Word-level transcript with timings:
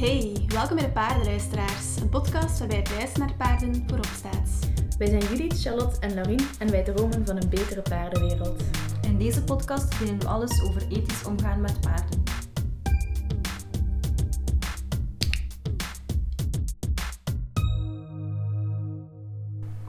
Hey, 0.00 0.32
welkom 0.46 0.76
bij 0.76 0.84
de 0.84 0.90
Paardenluisteraars, 0.92 1.96
een 2.00 2.08
podcast 2.08 2.58
waarbij 2.58 2.76
het 2.78 2.90
luisteren 2.90 3.26
naar 3.28 3.36
paarden 3.36 3.84
voorop 3.86 4.06
staat. 4.16 4.48
Wij 4.98 5.06
zijn 5.06 5.20
Judith, 5.22 5.60
Charlotte 5.62 6.00
en 6.00 6.14
Laurien 6.14 6.46
en 6.58 6.70
wij 6.70 6.82
dromen 6.82 7.26
van 7.26 7.36
een 7.36 7.48
betere 7.48 7.82
paardenwereld. 7.82 8.62
In 9.02 9.18
deze 9.18 9.44
podcast 9.44 9.98
delen 9.98 10.18
we 10.18 10.26
alles 10.26 10.62
over 10.62 10.82
ethisch 10.90 11.24
omgaan 11.24 11.60
met 11.60 11.80
paarden. 11.80 12.22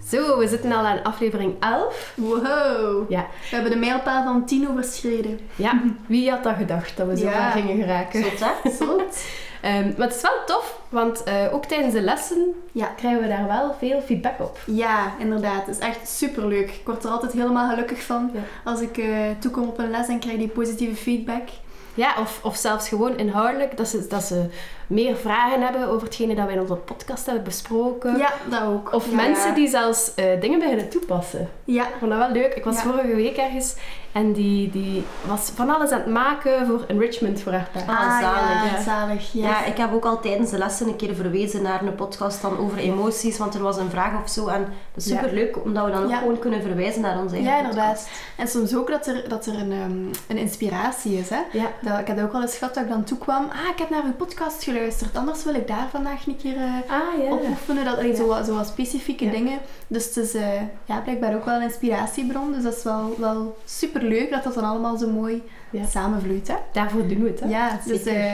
Zo, 0.09 0.37
we 0.37 0.47
zitten 0.47 0.71
al 0.71 0.85
aan 0.85 1.03
aflevering 1.03 1.53
11. 1.59 2.13
Wow, 2.15 3.09
Ja. 3.11 3.27
we 3.49 3.55
hebben 3.55 3.71
de 3.71 3.77
mijlpaal 3.77 4.23
van 4.23 4.45
10 4.45 4.69
overschreden. 4.69 5.39
ja, 5.55 5.81
wie 6.05 6.29
had 6.29 6.43
dat 6.43 6.55
gedacht 6.55 6.97
dat 6.97 7.07
we 7.07 7.17
zo 7.17 7.25
Ja. 7.25 7.51
ver 7.51 7.61
gingen 7.61 7.81
geraken? 7.83 8.23
Zot, 8.23 8.39
hè? 8.39 8.69
Zot. 8.85 9.23
Ehm, 9.61 9.91
maar 9.97 10.07
het 10.07 10.15
is 10.15 10.21
wel 10.21 10.31
tof, 10.45 10.79
want 10.89 11.23
eh, 11.23 11.53
ook 11.53 11.65
tijdens 11.65 11.93
de 11.93 12.01
lessen 12.01 12.53
Ja. 12.71 12.85
krijgen 12.85 13.21
we 13.21 13.27
daar 13.27 13.47
wel 13.47 13.75
veel 13.79 14.01
feedback 14.01 14.39
op. 14.39 14.57
Ja, 14.65 15.13
inderdaad. 15.19 15.65
Het 15.65 15.75
is 15.75 15.81
echt 15.87 16.07
superleuk. 16.09 16.69
Ik 16.71 16.81
word 16.85 17.03
er 17.03 17.09
altijd 17.09 17.31
helemaal 17.31 17.69
gelukkig 17.69 18.03
van 18.03 18.29
Ja. 18.33 18.39
als 18.63 18.81
ik 18.81 18.97
eh, 18.97 19.07
toekom 19.39 19.67
op 19.67 19.77
een 19.79 19.89
les 19.89 20.07
en 20.07 20.19
krijg 20.19 20.37
die 20.37 20.47
positieve 20.47 20.95
feedback. 20.95 21.47
Ja, 21.93 22.13
of, 22.19 22.39
of 22.43 22.55
zelfs 22.55 22.87
gewoon 22.87 23.17
inhoudelijk, 23.17 23.77
dat 23.77 23.87
ze, 23.87 24.07
dat 24.07 24.23
ze 24.23 24.45
meer 24.87 25.15
vragen 25.15 25.61
hebben 25.61 25.87
over 25.87 26.03
hetgene 26.07 26.35
dat 26.35 26.45
wij 26.45 26.53
in 26.53 26.59
onze 26.61 26.73
podcast 26.75 27.25
hebben 27.25 27.43
besproken. 27.43 28.17
Ja, 28.17 28.33
dat 28.49 28.61
ook. 28.63 28.93
Of 28.93 29.09
Ja. 29.09 29.15
mensen 29.15 29.53
die 29.55 29.67
zelfs 29.67 30.13
eh, 30.15 30.41
dingen 30.41 30.59
beginnen 30.59 30.89
toepassen. 30.89 31.49
Ja, 31.63 31.83
Ik 31.87 31.93
vond 31.99 32.11
dat 32.11 32.19
wel 32.19 32.31
leuk. 32.31 32.53
Ik 32.53 32.63
was 32.63 32.75
Ja. 32.75 32.81
vorige 32.81 33.15
week 33.15 33.37
ergens 33.37 33.75
en 34.13 34.33
die, 34.33 34.69
die 34.69 35.03
was 35.27 35.51
van 35.55 35.69
alles 35.69 35.89
aan 35.91 35.99
het 35.99 36.09
maken 36.09 36.65
voor 36.67 36.83
enrichment 36.87 37.41
voor 37.41 37.51
haar 37.51 37.69
paard. 37.71 37.87
Ah, 37.87 38.19
zalig, 38.19 38.71
ja, 38.71 38.77
ja. 38.77 38.81
zalig. 38.81 39.33
Ja. 39.33 39.47
Ja, 39.49 39.65
ik 39.65 39.77
heb 39.77 39.93
ook 39.93 40.05
al 40.05 40.19
tijdens 40.19 40.49
de 40.49 40.57
lessen 40.57 40.87
een 40.87 40.95
keer 40.95 41.15
verwezen 41.15 41.61
naar 41.61 41.81
een 41.85 41.95
podcast 41.95 42.41
dan 42.41 42.57
over 42.57 42.77
emoties, 42.77 43.37
want 43.37 43.53
er 43.55 43.61
was 43.61 43.77
een 43.77 43.89
vraag 43.89 44.21
of 44.23 44.29
zo. 44.29 44.47
En 44.47 44.61
dat 44.93 45.03
is 45.03 45.09
Ja. 45.09 45.15
super 45.17 45.33
leuk, 45.33 45.63
omdat 45.63 45.85
we 45.85 45.91
dan 45.91 46.03
ook 46.03 46.09
Ja. 46.09 46.17
gewoon 46.17 46.39
kunnen 46.39 46.61
verwijzen 46.61 47.01
naar 47.01 47.19
onze 47.21 47.35
eigen 47.35 47.51
Ja, 47.51 47.57
inderdaad. 47.59 47.87
podcast. 47.87 48.09
En 48.37 48.47
soms 48.47 48.75
ook 48.75 48.87
dat 48.89 49.07
er, 49.07 49.29
dat 49.29 49.45
er 49.45 49.53
een, 49.59 49.71
ehm, 49.71 49.91
een 50.27 50.37
inspiratie 50.37 51.17
is. 51.17 51.29
Hè? 51.29 51.39
Ja. 51.51 51.65
Dat, 51.81 51.99
ik 51.99 52.07
heb 52.07 52.15
dat 52.15 52.25
ook 52.25 52.31
wel 52.31 52.41
eens 52.41 52.57
gehad 52.57 52.73
dat 52.73 52.83
ik 52.83 52.89
dan 52.89 53.03
toekwam. 53.03 53.43
Ah, 53.43 53.69
ik 53.71 53.77
heb 53.79 53.89
naar 53.89 54.03
uw 54.03 54.13
podcast 54.13 54.63
geluisterd. 54.63 55.17
Anders 55.17 55.43
wil 55.43 55.53
ik 55.55 55.67
daar 55.67 55.87
vandaag 55.91 56.27
een 56.27 56.37
keer 56.37 56.55
eh, 56.57 56.63
Ah, 56.91 57.23
ja. 57.23 57.31
oefenen. 57.49 57.85
Dat, 57.85 57.97
allee, 57.97 58.09
Ja. 58.11 58.15
zo, 58.15 58.43
zo 58.45 58.55
wat 58.55 58.67
specifieke 58.67 59.25
Ja. 59.25 59.31
dingen. 59.31 59.59
Dus 59.87 60.05
het 60.05 60.17
is 60.17 60.33
eh, 60.33 60.61
ja, 60.85 60.99
blijkbaar 60.99 61.35
ook 61.35 61.45
wel 61.45 61.55
een 61.55 61.61
inspiratiebron. 61.61 62.51
Dus 62.51 62.63
dat 62.63 62.75
is 62.77 62.83
wel, 62.83 63.13
wel 63.17 63.57
super 63.65 64.00
leuk 64.01 64.29
dat 64.29 64.43
dat 64.43 64.53
dan 64.53 64.63
allemaal 64.63 64.97
zo 64.97 65.09
mooi 65.09 65.43
Ja. 65.69 65.85
samenvloeit. 65.85 66.47
Hè? 66.47 66.55
Daarvoor 66.71 67.07
doen 67.07 67.23
we 67.23 67.29
het, 67.29 67.39
hè? 67.39 67.47
Ja, 67.47 67.79
dus 67.85 68.03
eh, 68.03 68.33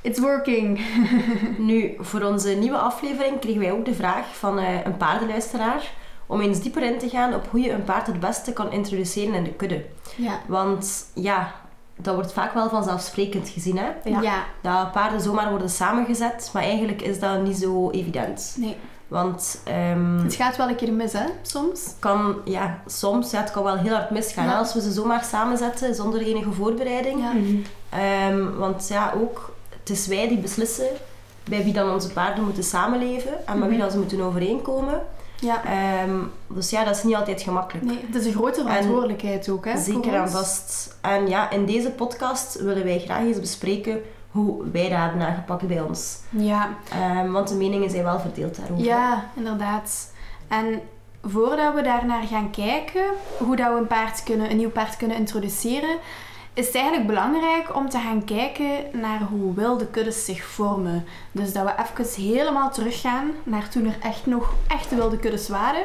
it's 0.00 0.18
working. 0.18 0.80
Nu, 1.58 1.94
voor 1.98 2.22
onze 2.22 2.50
nieuwe 2.50 2.78
aflevering 2.78 3.38
kregen 3.38 3.60
wij 3.60 3.72
ook 3.72 3.84
de 3.84 3.94
vraag 3.94 4.36
van 4.36 4.58
eh, 4.58 4.84
een 4.84 4.96
paardenluisteraar 4.96 5.90
om 6.26 6.40
eens 6.40 6.60
dieper 6.60 6.82
in 6.82 6.98
te 6.98 7.08
gaan 7.08 7.34
op 7.34 7.46
hoe 7.50 7.60
je 7.60 7.72
een 7.72 7.84
paard 7.84 8.06
het 8.06 8.20
beste 8.20 8.52
kan 8.52 8.72
introduceren 8.72 9.34
in 9.34 9.44
de 9.44 9.52
kudde. 9.52 9.84
Ja. 10.16 10.40
Want 10.46 11.06
ja, 11.14 11.54
dat 11.96 12.14
wordt 12.14 12.32
vaak 12.32 12.54
wel 12.54 12.68
vanzelfsprekend 12.68 13.48
gezien, 13.48 13.78
hè? 13.78 13.88
Ja. 14.04 14.20
ja. 14.20 14.44
Dat 14.60 14.92
paarden 14.92 15.20
zomaar 15.20 15.50
worden 15.50 15.70
samengezet, 15.70 16.50
maar 16.52 16.62
eigenlijk 16.62 17.02
is 17.02 17.18
dat 17.20 17.42
niet 17.42 17.56
zo 17.56 17.90
evident. 17.90 18.54
Nee. 18.58 18.76
Want 19.12 19.60
ehm, 19.64 20.18
Het 20.22 20.34
gaat 20.34 20.56
wel 20.56 20.68
een 20.68 20.76
keer 20.76 20.92
mis, 20.92 21.12
hè, 21.12 21.24
soms. 21.42 21.80
kan, 21.98 22.36
ja, 22.44 22.82
soms, 22.86 23.30
ja, 23.30 23.40
het 23.40 23.50
kan 23.50 23.62
wel 23.64 23.76
heel 23.76 23.94
hard 23.94 24.10
misgaan. 24.10 24.44
Ja. 24.44 24.58
Als 24.58 24.74
we 24.74 24.80
ze 24.80 24.92
zomaar 24.92 25.24
samenzetten 25.24 25.94
zonder 25.94 26.20
enige 26.20 26.52
voorbereiding. 26.52 27.20
Ja. 27.20 27.32
Mhm. 27.32 27.56
Ehm, 27.88 28.56
want 28.58 28.88
ja, 28.88 29.12
ook, 29.22 29.54
het 29.80 29.90
is 29.90 30.06
wij 30.06 30.28
die 30.28 30.38
beslissen 30.38 30.86
bij 31.44 31.64
wie 31.64 31.72
dan 31.72 31.90
onze 31.92 32.12
paarden 32.12 32.44
moeten 32.44 32.62
samenleven 32.64 33.46
en 33.46 33.58
met 33.58 33.68
wie 33.68 33.76
Mhm. 33.76 33.80
dan 33.80 33.90
ze 33.90 33.98
moeten 33.98 34.20
overeenkomen. 34.20 35.02
Ja. 35.40 35.62
Ehm, 35.64 36.16
dus 36.48 36.70
ja, 36.70 36.84
dat 36.84 36.96
is 36.96 37.02
niet 37.02 37.14
altijd 37.14 37.42
gemakkelijk. 37.42 37.86
Nee, 37.86 37.98
het 38.06 38.14
is 38.14 38.26
een 38.26 38.32
grote 38.32 38.60
verantwoordelijkheid 38.60 39.48
ook, 39.48 39.64
hè. 39.64 39.78
Zeker 39.80 40.14
en 40.14 40.30
vast. 40.30 40.96
En 41.00 41.28
ja, 41.28 41.50
in 41.50 41.66
deze 41.66 41.90
podcast 41.90 42.60
willen 42.60 42.84
wij 42.84 42.98
graag 42.98 43.20
eens 43.20 43.40
bespreken 43.40 44.00
hoe 44.32 44.70
wij 44.70 44.88
dat 44.88 44.98
hebben 44.98 45.26
aangepakt 45.26 45.66
bij 45.66 45.80
ons. 45.80 46.18
Ja. 46.30 46.68
Ehm, 46.90 47.30
want 47.30 47.48
de 47.48 47.54
meningen 47.54 47.90
zijn 47.90 48.04
wel 48.04 48.20
verdeeld 48.20 48.56
daarover. 48.56 48.84
Ja, 48.84 49.24
inderdaad. 49.34 50.12
En 50.48 50.80
voordat 51.22 51.74
we 51.74 51.82
daar 51.82 52.06
naar 52.06 52.22
gaan 52.22 52.50
kijken, 52.50 53.04
hoe 53.38 53.56
dat 53.56 53.72
we 53.72 53.78
een, 53.78 53.86
paard 53.86 54.22
kunnen, 54.22 54.50
een 54.50 54.56
nieuw 54.56 54.70
paard 54.70 54.96
kunnen 54.96 55.16
introduceren, 55.16 55.96
is 56.54 56.66
het 56.66 56.74
eigenlijk 56.74 57.06
belangrijk 57.06 57.76
om 57.76 57.88
te 57.88 57.98
gaan 57.98 58.24
kijken 58.24 58.66
naar 58.92 59.20
hoe 59.20 59.54
wilde 59.54 59.86
kuddes 59.86 60.24
zich 60.24 60.44
vormen. 60.44 61.04
Dus 61.32 61.52
dat 61.52 61.64
we 61.64 61.72
even 62.00 62.22
helemaal 62.22 62.70
teruggaan 62.70 63.30
naar 63.42 63.68
toen 63.68 63.86
er 63.86 63.96
echt 64.02 64.26
nog 64.26 64.54
echte 64.68 64.94
wilde 64.94 65.16
kuddes 65.16 65.48
waren. 65.48 65.84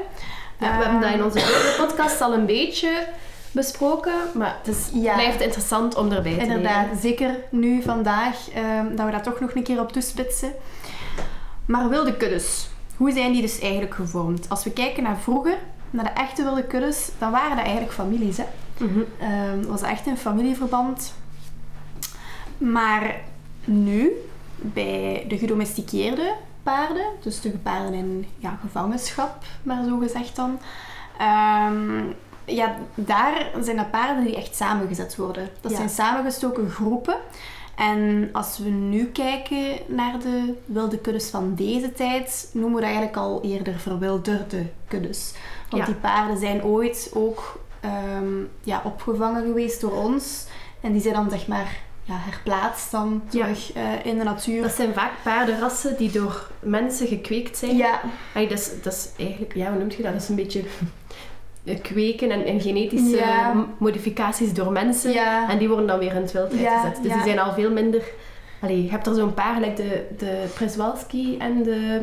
Ja, 0.60 0.78
we 0.78 0.84
hebben 0.84 1.02
dat 1.02 1.10
in 1.10 1.16
Ehm, 1.16 1.26
onze 1.26 1.40
vorige 1.40 1.84
podcast 1.86 2.22
al 2.22 2.34
een 2.34 2.46
beetje 2.46 3.08
besproken, 3.52 4.14
maar 4.34 4.58
het 4.64 4.76
is, 4.76 4.90
Ja. 4.94 5.14
blijft 5.14 5.42
interessant 5.42 5.96
om 5.96 6.12
erbij 6.12 6.34
te 6.34 6.40
Inderdaad, 6.42 6.86
nemen. 6.86 7.02
zeker 7.02 7.36
nu 7.50 7.82
vandaag, 7.82 8.50
ehm, 8.54 8.96
dat 8.96 9.06
we 9.06 9.12
daar 9.12 9.24
toch 9.24 9.40
nog 9.40 9.56
een 9.56 9.64
keer 9.64 9.80
op 9.80 9.92
toespitsen. 9.92 10.52
Maar 11.66 11.90
wilde 11.90 12.18
kuddes, 12.18 12.68
hoe 12.98 13.12
zijn 13.12 13.32
die 13.32 13.42
dus 13.42 13.60
eigenlijk 13.60 13.94
gevormd? 13.94 14.50
Als 14.50 14.64
we 14.64 14.72
kijken 14.72 15.04
naar 15.04 15.18
vroeger, 15.18 15.58
naar 15.90 16.04
de 16.04 16.10
echte 16.22 16.44
wilde 16.44 16.64
kuddes, 16.64 17.10
dan 17.18 17.32
waren 17.32 17.56
dat 17.56 17.66
eigenlijk 17.66 17.94
families. 17.94 18.38
Hè? 18.38 18.44
Het 19.26 19.68
was 19.68 19.82
echt 19.82 20.08
een 20.08 20.18
familieverband. 20.18 21.14
Maar 22.58 23.16
nu, 23.66 24.12
bij 24.56 25.26
de 25.28 25.38
gedomesticeerde 25.38 26.34
paarden, 26.64 27.06
dus 27.22 27.42
de 27.42 27.50
paarden 27.50 27.94
in 27.94 28.28
ja, 28.38 28.58
gevangenschap, 28.62 29.44
maar 29.64 29.84
zo 29.84 29.98
gezegd 29.98 30.36
dan, 30.36 30.60
ehm, 31.18 32.04
ja, 32.56 32.76
daar 32.96 33.50
zijn 33.62 33.76
dat 33.78 33.92
paarden 33.92 34.24
die 34.26 34.36
echt 34.36 34.56
samengezet 34.56 35.16
worden. 35.16 35.50
Dat 35.62 35.72
Ja. 35.72 35.78
zijn 35.78 35.90
samengestoken 35.90 36.70
groepen. 36.70 37.16
En 37.76 38.30
als 38.32 38.58
we 38.58 38.70
nu 38.70 39.06
kijken 39.06 39.78
naar 39.88 40.20
de 40.20 40.54
wilde 40.66 40.98
kuddes 40.98 41.30
van 41.30 41.56
deze 41.56 41.94
tijd, 41.94 42.50
noemen 42.54 42.74
we 42.76 42.82
dat 42.82 42.90
eigenlijk 42.90 43.18
al 43.18 43.42
eerder 43.44 43.80
verwilderde 43.80 44.66
kuddes. 44.88 45.34
Want 45.70 45.82
Ja. 45.82 45.86
die 45.92 46.00
paarden 46.02 46.38
zijn 46.38 46.64
ooit 46.64 47.12
ook 47.14 47.60
ehm, 47.80 48.34
ja, 48.64 48.82
opgevangen 48.84 49.44
geweest 49.46 49.82
door 49.82 49.92
ons. 50.04 50.46
En 50.82 50.92
die 50.92 51.02
zijn 51.02 51.14
dan 51.14 51.30
zeg 51.30 51.48
maar 51.48 51.78
ja, 52.04 52.14
herplaatst 52.18 52.92
dan 52.92 53.22
Ja. 53.30 53.42
terug 53.44 53.74
eh, 53.74 54.06
in 54.06 54.18
de 54.18 54.24
natuur. 54.24 54.62
Dat 54.62 54.72
zijn 54.72 54.94
vaak 54.94 55.12
paardenrassen 55.24 55.98
die 55.98 56.12
door 56.12 56.50
mensen 56.60 57.08
gekweekt 57.08 57.58
zijn. 57.58 57.76
ja, 57.78 58.00
dat, 58.34 58.52
is, 58.52 58.70
dat 58.84 58.94
is 58.94 59.10
eigenlijk, 59.18 59.54
ja, 59.56 59.70
hoe 59.70 59.80
noemt 59.80 59.94
je 59.96 60.04
dat? 60.04 60.12
Dat 60.14 60.22
is 60.22 60.30
een 60.30 60.36
beetje 60.36 60.64
kweken 61.82 62.32
en, 62.32 62.46
en 62.46 62.62
genetische 62.62 63.16
Ja. 63.18 63.66
modificaties 63.78 64.54
door 64.54 64.72
mensen. 64.72 65.12
ja, 65.12 65.50
En 65.50 65.58
die 65.58 65.68
worden 65.68 65.88
dan 65.88 66.00
weer 66.00 66.16
in 66.16 66.22
het 66.22 66.32
wild 66.32 66.52
uitgezet. 66.52 67.04
Dus 67.04 67.14
die 67.14 67.22
zijn 67.24 67.40
al 67.40 67.54
veel 67.54 67.72
minder... 67.72 68.02
Allee, 68.62 68.84
je 68.84 68.90
hebt 68.90 69.08
er 69.08 69.16
zo'n 69.16 69.34
paar, 69.34 69.60
like 69.60 69.74
de, 69.76 70.06
de 70.18 70.44
Przewalski 70.54 71.38
en 71.38 71.64
de... 71.64 72.02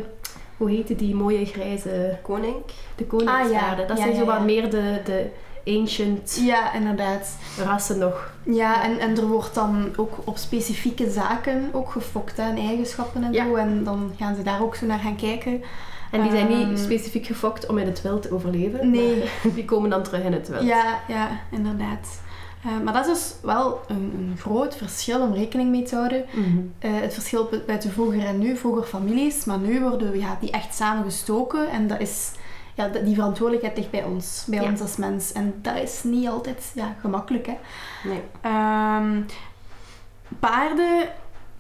Hoe 0.56 0.70
heette 0.70 0.96
die 0.96 1.14
mooie 1.14 1.44
grijze... 1.46 2.18
Koning. 2.22 2.54
De 2.96 3.04
koningspaarden. 3.04 3.82
Ah. 3.84 3.88
Dat 3.88 3.98
zijn 3.98 4.14
zo 4.16 4.24
wat 4.24 4.44
meer 4.44 4.70
de, 4.70 5.00
de 5.04 5.26
ancient 5.66 6.38
ja, 6.44 6.72
inderdaad. 6.74 7.36
rassen 7.64 7.98
nog. 7.98 8.32
Ja, 8.42 8.84
en, 8.84 8.98
en 8.98 9.16
er 9.16 9.26
wordt 9.26 9.54
dan 9.54 9.92
ook 9.96 10.12
op 10.24 10.36
specifieke 10.36 11.10
zaken 11.10 11.68
ook 11.72 11.90
gefokt, 11.90 12.36
hè, 12.36 12.42
en 12.42 12.56
eigenschappen 12.56 13.24
en 13.24 13.32
Ja. 13.32 13.44
zo. 13.44 13.54
En 13.54 13.84
dan 13.84 14.12
gaan 14.18 14.34
ze 14.34 14.42
daar 14.42 14.62
ook 14.62 14.74
zo 14.74 14.86
naar 14.86 14.98
gaan 14.98 15.16
kijken. 15.16 15.62
En 16.14 16.22
die 16.22 16.30
zijn 16.30 16.48
Ehm, 16.50 16.68
niet 16.68 16.78
specifiek 16.78 17.26
gefokt 17.26 17.66
om 17.66 17.78
in 17.78 17.86
het 17.86 18.02
wild 18.02 18.22
te 18.22 18.32
overleven. 18.34 18.90
Nee. 18.90 19.24
Die 19.54 19.64
komen 19.64 19.90
dan 19.90 20.02
terug 20.02 20.22
in 20.24 20.32
het 20.32 20.48
wild. 20.48 20.62
Ja, 20.62 21.00
ja, 21.08 21.40
inderdaad. 21.50 22.20
Eh, 22.64 22.70
maar 22.84 22.92
dat 22.92 23.06
is 23.06 23.12
dus 23.12 23.34
wel 23.42 23.80
een, 23.86 24.12
een 24.18 24.36
groot 24.38 24.76
verschil 24.76 25.20
om 25.20 25.32
rekening 25.34 25.70
mee 25.70 25.82
te 25.82 25.94
houden. 25.96 26.24
Mhm. 26.32 26.58
Eh, 26.78 26.90
het 27.00 27.14
verschil 27.14 27.48
buiten 27.66 27.90
vroeger 27.92 28.24
en 28.26 28.38
nu, 28.38 28.56
vroeger 28.56 28.82
families, 28.82 29.44
maar 29.44 29.58
nu 29.58 29.80
worden 29.80 30.18
ja, 30.18 30.36
die 30.40 30.50
echt 30.50 30.74
samengestoken 30.74 31.70
en 31.70 31.86
dat 31.88 32.00
is, 32.00 32.30
ja, 32.74 32.88
die 32.88 33.14
verantwoordelijkheid 33.14 33.76
ligt 33.76 33.90
bij 33.90 34.04
ons, 34.04 34.44
bij 34.46 34.60
Ja. 34.62 34.70
ons 34.70 34.80
als 34.80 34.96
mens. 34.96 35.32
En 35.32 35.54
dat 35.62 35.76
is 35.76 36.02
niet 36.02 36.28
altijd 36.28 36.72
ja, 36.74 36.96
gemakkelijk. 37.00 37.46
Hè. 37.46 37.56
Nee. 38.08 38.20
Ehm, 38.40 39.20
paarden 40.38 41.08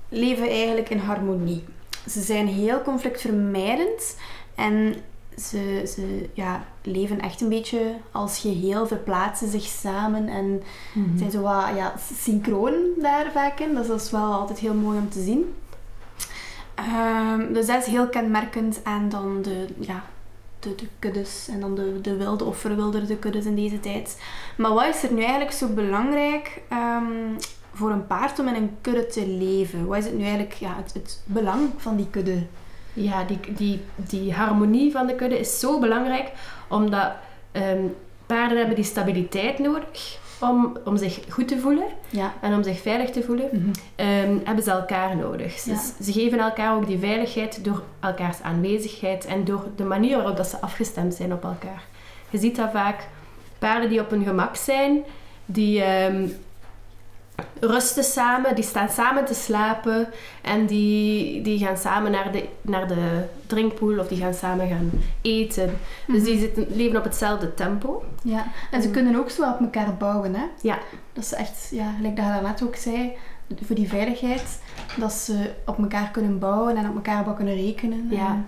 leven 0.08 0.48
eigenlijk 0.48 0.90
in 0.90 0.98
harmonie. 0.98 1.64
Ze 2.08 2.20
zijn 2.20 2.46
heel 2.46 2.82
conflictvermijdend 2.82 4.16
en 4.54 4.94
ze, 5.38 5.82
ze 5.94 6.28
ja, 6.34 6.64
leven 6.82 7.20
echt 7.20 7.40
een 7.40 7.48
beetje 7.48 7.94
als 8.12 8.38
geheel, 8.38 8.86
verplaatsen 8.86 9.48
zich 9.50 9.62
samen 9.64 10.28
en 10.28 10.62
Mhm. 10.94 11.18
zijn 11.18 11.30
zo 11.30 11.40
wat 11.40 11.64
ja, 11.76 11.94
synchroon 12.14 12.74
daar 13.00 13.30
vaak 13.32 13.58
in. 13.60 13.74
Dus 13.74 13.86
dat 13.86 14.00
is 14.00 14.10
wel 14.10 14.32
altijd 14.32 14.58
heel 14.58 14.74
mooi 14.74 14.98
om 14.98 15.08
te 15.10 15.22
zien. 15.22 15.54
Ehm, 16.74 17.52
dus 17.52 17.66
dat 17.66 17.82
is 17.82 17.86
heel 17.86 18.08
kenmerkend 18.08 18.80
aan 18.82 19.08
dan 19.08 19.42
de, 19.42 19.66
ja, 19.78 20.04
de, 20.60 20.74
de 20.74 20.86
kuddes 20.98 21.48
en 21.48 21.60
dan 21.60 21.74
de, 21.74 22.00
de 22.00 22.16
wilde 22.16 22.44
of 22.44 22.58
verwilderde 22.58 23.16
kuddes 23.16 23.44
in 23.44 23.54
deze 23.54 23.80
tijd. 23.80 24.20
Maar 24.56 24.72
wat 24.74 24.86
is 24.94 25.02
er 25.02 25.12
nu 25.12 25.20
eigenlijk 25.22 25.52
zo 25.52 25.66
belangrijk 25.68 26.60
ehm, 26.68 27.04
voor 27.72 27.90
een 27.90 28.06
paard 28.06 28.38
om 28.38 28.48
in 28.48 28.54
een 28.54 28.76
kudde 28.80 29.06
te 29.06 29.26
leven? 29.26 29.86
Wat 29.86 29.98
is 29.98 30.04
het 30.04 30.14
nu 30.16 30.22
eigenlijk 30.22 30.52
ja, 30.52 30.74
het, 30.76 30.92
het 30.94 31.20
belang 31.24 31.70
van 31.76 31.96
die 31.96 32.10
kudde? 32.10 32.42
Ja, 32.94 33.24
die, 33.24 33.38
die, 33.56 33.80
die 33.96 34.32
harmonie 34.32 34.92
van 34.92 35.06
de 35.06 35.14
kudde 35.14 35.38
is 35.38 35.60
zo 35.60 35.78
belangrijk, 35.80 36.30
omdat 36.68 37.12
ehm, 37.52 37.82
paarden 38.26 38.58
hebben 38.58 38.74
die 38.76 38.84
stabiliteit 38.84 39.58
nodig 39.58 40.18
om, 40.40 40.76
om 40.84 40.96
zich 40.96 41.20
goed 41.28 41.48
te 41.48 41.58
voelen 41.58 41.84
Ja. 42.10 42.32
en 42.40 42.54
om 42.54 42.62
zich 42.62 42.80
veilig 42.80 43.10
te 43.10 43.22
voelen. 43.22 43.72
ehm, 43.96 44.36
hebben 44.44 44.64
ze 44.64 44.70
elkaar 44.70 45.16
nodig. 45.16 45.64
Ja. 45.64 45.72
Dus 45.72 46.06
ze 46.06 46.12
geven 46.12 46.38
elkaar 46.38 46.74
ook 46.76 46.86
die 46.86 46.98
veiligheid 46.98 47.64
door 47.64 47.82
elkaars 48.00 48.42
aanwezigheid 48.42 49.24
en 49.26 49.44
door 49.44 49.64
de 49.76 49.84
manier 49.84 50.16
waarop 50.16 50.36
dat 50.36 50.46
ze 50.46 50.60
afgestemd 50.60 51.14
zijn 51.14 51.32
op 51.32 51.44
elkaar. 51.44 51.82
Je 52.30 52.38
ziet 52.38 52.56
dat 52.56 52.70
vaak 52.72 53.08
paarden 53.58 53.88
die 53.90 54.00
op 54.00 54.10
hun 54.10 54.24
gemak 54.24 54.56
zijn, 54.56 55.02
die 55.46 55.82
ehm, 55.82 56.26
rusten 57.60 58.04
samen, 58.04 58.54
die 58.54 58.64
staan 58.64 58.88
samen 58.88 59.24
te 59.24 59.34
slapen 59.34 60.08
en 60.42 60.66
die, 60.66 61.42
die 61.42 61.58
gaan 61.58 61.76
samen 61.76 62.10
naar 62.10 62.32
de, 62.32 62.48
naar 62.62 62.88
de 62.88 63.24
drinkpoel 63.46 63.98
of 63.98 64.08
die 64.08 64.18
gaan 64.18 64.34
samen 64.34 64.68
gaan 64.68 64.90
eten. 65.22 65.78
Dus 66.06 66.22
die 66.24 66.38
zitten, 66.38 66.66
leven 66.70 66.96
op 66.98 67.04
hetzelfde 67.04 67.54
tempo. 67.54 68.04
Ja, 68.22 68.46
en 68.70 68.82
ze 68.82 68.86
Mm. 68.88 68.94
kunnen 68.94 69.16
ook 69.16 69.30
zo 69.30 69.42
op 69.50 69.60
elkaar 69.60 69.94
bouwen, 69.96 70.34
hè? 70.34 70.44
Ja. 70.62 70.78
Dat 71.12 71.24
is 71.24 71.32
echt, 71.34 71.68
ja, 71.70 71.92
gelijk 71.96 72.16
dat 72.16 72.24
je 72.24 72.30
daarnet 72.30 72.62
ook 72.62 72.76
zei, 72.76 73.12
voor 73.62 73.76
die 73.76 73.88
veiligheid, 73.88 74.60
dat 74.96 75.12
ze 75.12 75.50
op 75.66 75.78
elkaar 75.78 76.10
kunnen 76.10 76.38
bouwen 76.38 76.76
en 76.76 76.88
op 76.88 76.94
elkaar 76.94 77.34
kunnen 77.34 77.54
rekenen. 77.54 78.06
Ja. 78.10 78.26
En- 78.26 78.46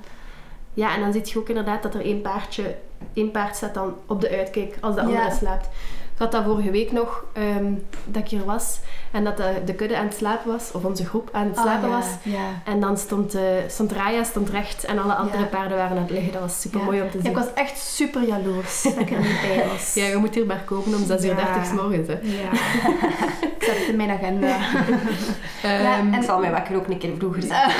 Ja, 0.74 0.94
en 0.94 1.00
dan 1.00 1.12
zie 1.12 1.22
je 1.24 1.38
ook 1.38 1.48
inderdaad 1.48 1.82
dat 1.82 1.94
er 1.94 2.00
één 2.04 2.20
paardje, 2.20 2.76
één 3.12 3.30
paard 3.30 3.56
staat 3.56 3.74
dan 3.74 3.94
op 4.06 4.20
de 4.20 4.30
uitkijk 4.30 4.76
als 4.80 4.94
de 4.94 5.00
andere 5.00 5.18
Ja. 5.22 5.30
slaapt. 5.30 5.68
Ik 6.16 6.22
had 6.22 6.32
dat 6.32 6.44
vorige 6.44 6.70
week 6.70 6.92
nog, 6.92 7.24
ehm, 7.32 7.72
dat 8.04 8.22
ik 8.22 8.28
hier 8.28 8.44
was 8.44 8.78
en 9.10 9.24
dat 9.24 9.36
de, 9.36 9.62
de 9.64 9.74
kudde 9.74 9.96
aan 9.96 10.04
het 10.04 10.14
slapen 10.14 10.52
was, 10.52 10.70
of 10.72 10.84
onze 10.84 11.04
groep 11.06 11.28
aan 11.32 11.46
het 11.46 11.56
Ah, 11.56 11.62
slapen 11.62 11.88
ja, 11.88 11.94
was. 11.96 12.06
Ja. 12.22 12.48
En 12.64 12.80
dan 12.80 12.98
stond, 12.98 13.34
eh 13.34 13.42
stond 13.68 13.92
Raya 13.92 14.24
stond 14.24 14.50
recht 14.50 14.84
en 14.84 14.98
alle 14.98 15.14
andere 15.14 15.42
Ja. 15.42 15.48
paarden 15.48 15.76
waren 15.76 15.96
aan 15.96 16.02
het 16.02 16.10
liggen. 16.10 16.32
Dat 16.32 16.40
was 16.40 16.60
super 16.60 16.82
mooi 16.82 17.02
om 17.02 17.10
te 17.10 17.16
Ja, 17.16 17.22
zien. 17.22 17.30
ik 17.32 17.36
was 17.36 17.52
echt 17.54 17.78
super 17.78 18.22
jaloers 18.26 18.82
dat 18.82 18.98
ik 18.98 19.10
er 19.10 19.18
niet 19.18 19.40
bij 19.40 19.66
was. 19.72 19.94
Ja, 20.00 20.06
je 20.06 20.16
moet 20.16 20.34
hier 20.34 20.46
maar 20.46 20.62
komen 20.64 20.94
om 20.98 21.04
6 21.06 21.22
uur 21.24 21.28
Ja. 21.28 21.34
30 21.54 21.66
's 21.66 21.72
morgens. 21.72 22.08
Hè. 22.08 22.18
Ja. 22.22 22.50
ik 23.56 23.62
zet 23.62 23.78
het 23.78 23.88
in 23.88 23.96
mijn 23.96 24.10
agenda. 24.10 24.56
Ehm, 25.62 25.84
en- 25.84 26.14
Ik 26.14 26.22
zal 26.22 26.38
mijn 26.40 26.52
wekker 26.52 26.76
ook 26.76 26.86
een 26.88 26.98
keer 26.98 27.16
vroeger 27.18 27.42
zetten. 27.42 27.74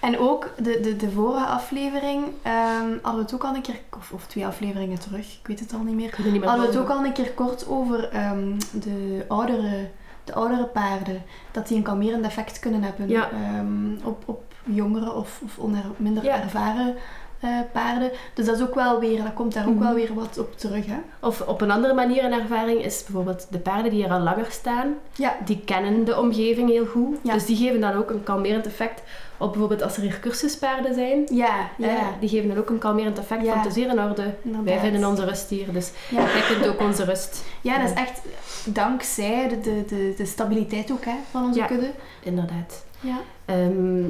En 0.00 0.18
ook 0.18 0.50
de, 0.56 0.80
de, 0.80 0.96
de 0.96 1.10
vorige 1.10 1.44
aflevering 1.46 2.24
ehm, 2.42 2.88
hadden 3.02 3.14
we 3.14 3.20
het 3.20 3.34
ook 3.34 3.44
al 3.44 3.54
een 3.54 3.62
keer, 3.62 3.74
of, 3.96 4.10
of 4.12 4.26
twee 4.26 4.46
afleveringen 4.46 4.98
terug, 4.98 5.26
ik 5.40 5.46
weet 5.46 5.60
het 5.60 5.72
al 5.72 5.80
niet 5.82 5.94
meer. 5.94 6.06
ik 6.06 6.14
weet 6.14 6.24
het 6.24 6.32
niet 6.32 6.40
meer 6.40 6.50
Hadden 6.64 6.80
het 6.82 6.90
ook 6.90 6.96
al 6.98 7.04
een 7.04 7.12
keer 7.12 7.30
kort 7.32 7.68
over 7.68 8.08
ehm, 8.08 8.52
de, 8.72 9.24
oudere, 9.28 9.88
de 10.24 10.34
oudere 10.34 10.64
paarden. 10.64 11.22
Dat 11.50 11.68
die 11.68 11.76
een 11.76 11.82
kalmerend 11.82 12.24
effect 12.24 12.58
kunnen 12.58 12.82
hebben 12.82 13.08
Ja. 13.08 13.28
ehm, 13.30 14.06
op, 14.06 14.22
op 14.26 14.42
jongere 14.64 15.12
of, 15.12 15.40
of 15.58 15.70
minder 15.96 16.24
Ja. 16.24 16.42
ervaren 16.42 16.94
eh, 17.40 17.50
paarden. 17.72 18.10
Dus 18.34 18.46
dat 18.46 18.56
is 18.56 18.62
ook 18.62 18.74
wel 18.74 19.00
weer, 19.00 19.22
dat 19.22 19.34
komt 19.34 19.54
daar 19.54 19.66
ook 19.68 19.74
Mhm. 19.74 19.84
wel 19.84 19.94
weer 19.94 20.14
wat 20.14 20.38
op 20.38 20.58
terug. 20.58 20.86
Hè? 20.86 20.96
Of 21.20 21.40
op 21.40 21.60
een 21.60 21.70
andere 21.70 21.94
manier 21.94 22.24
een 22.24 22.32
ervaring 22.32 22.84
is 22.84 23.02
bijvoorbeeld 23.04 23.46
de 23.50 23.58
paarden 23.58 23.90
die 23.90 24.04
er 24.04 24.10
al 24.10 24.20
langer 24.20 24.46
staan, 24.50 24.94
Ja. 25.14 25.36
die 25.44 25.60
kennen 25.64 26.04
de 26.04 26.18
omgeving 26.20 26.68
heel 26.70 26.86
goed. 26.86 27.16
Dus 27.22 27.46
die 27.46 27.56
geven 27.56 27.80
dan 27.80 27.92
ook 27.92 28.10
een 28.10 28.22
kalmerend 28.22 28.66
effect 28.66 29.02
op 29.36 29.50
bijvoorbeeld 29.50 29.82
als 29.82 29.96
er 29.96 30.02
hier 30.02 30.20
cursuspaarden 30.20 30.94
zijn. 30.94 31.26
Ja, 31.30 31.68
ja. 31.78 31.88
hè, 31.88 31.96
die 32.20 32.28
geven 32.28 32.48
dan 32.48 32.58
ook 32.58 32.68
een 32.70 32.78
kalmerend 32.78 33.18
effect 33.18 33.42
Ja. 33.44 33.48
van 33.52 33.58
het 33.58 33.68
is 33.68 33.74
hier 33.74 33.88
in 33.90 34.00
orde. 34.00 34.34
Wij 34.64 34.78
vinden 34.78 35.04
onze 35.08 35.24
rust 35.24 35.48
hier, 35.50 35.72
dus 35.72 35.90
Ja. 36.10 36.26
jij 36.58 36.68
ook 36.68 36.80
onze 36.80 37.04
rust. 37.04 37.44
Ja, 37.60 37.78
dat 37.78 37.90
is 37.90 37.96
echt 37.96 38.20
dankzij 38.64 39.48
de, 39.48 39.60
de, 39.60 39.84
de, 39.86 40.14
de 40.16 40.26
stabiliteit 40.26 40.90
ook 40.92 41.04
hè, 41.04 41.14
van 41.30 41.44
onze 41.44 41.64
kudde. 41.66 41.90
Inderdaad. 42.22 42.84
Ja. 43.00 43.18
Ehm, 43.44 44.04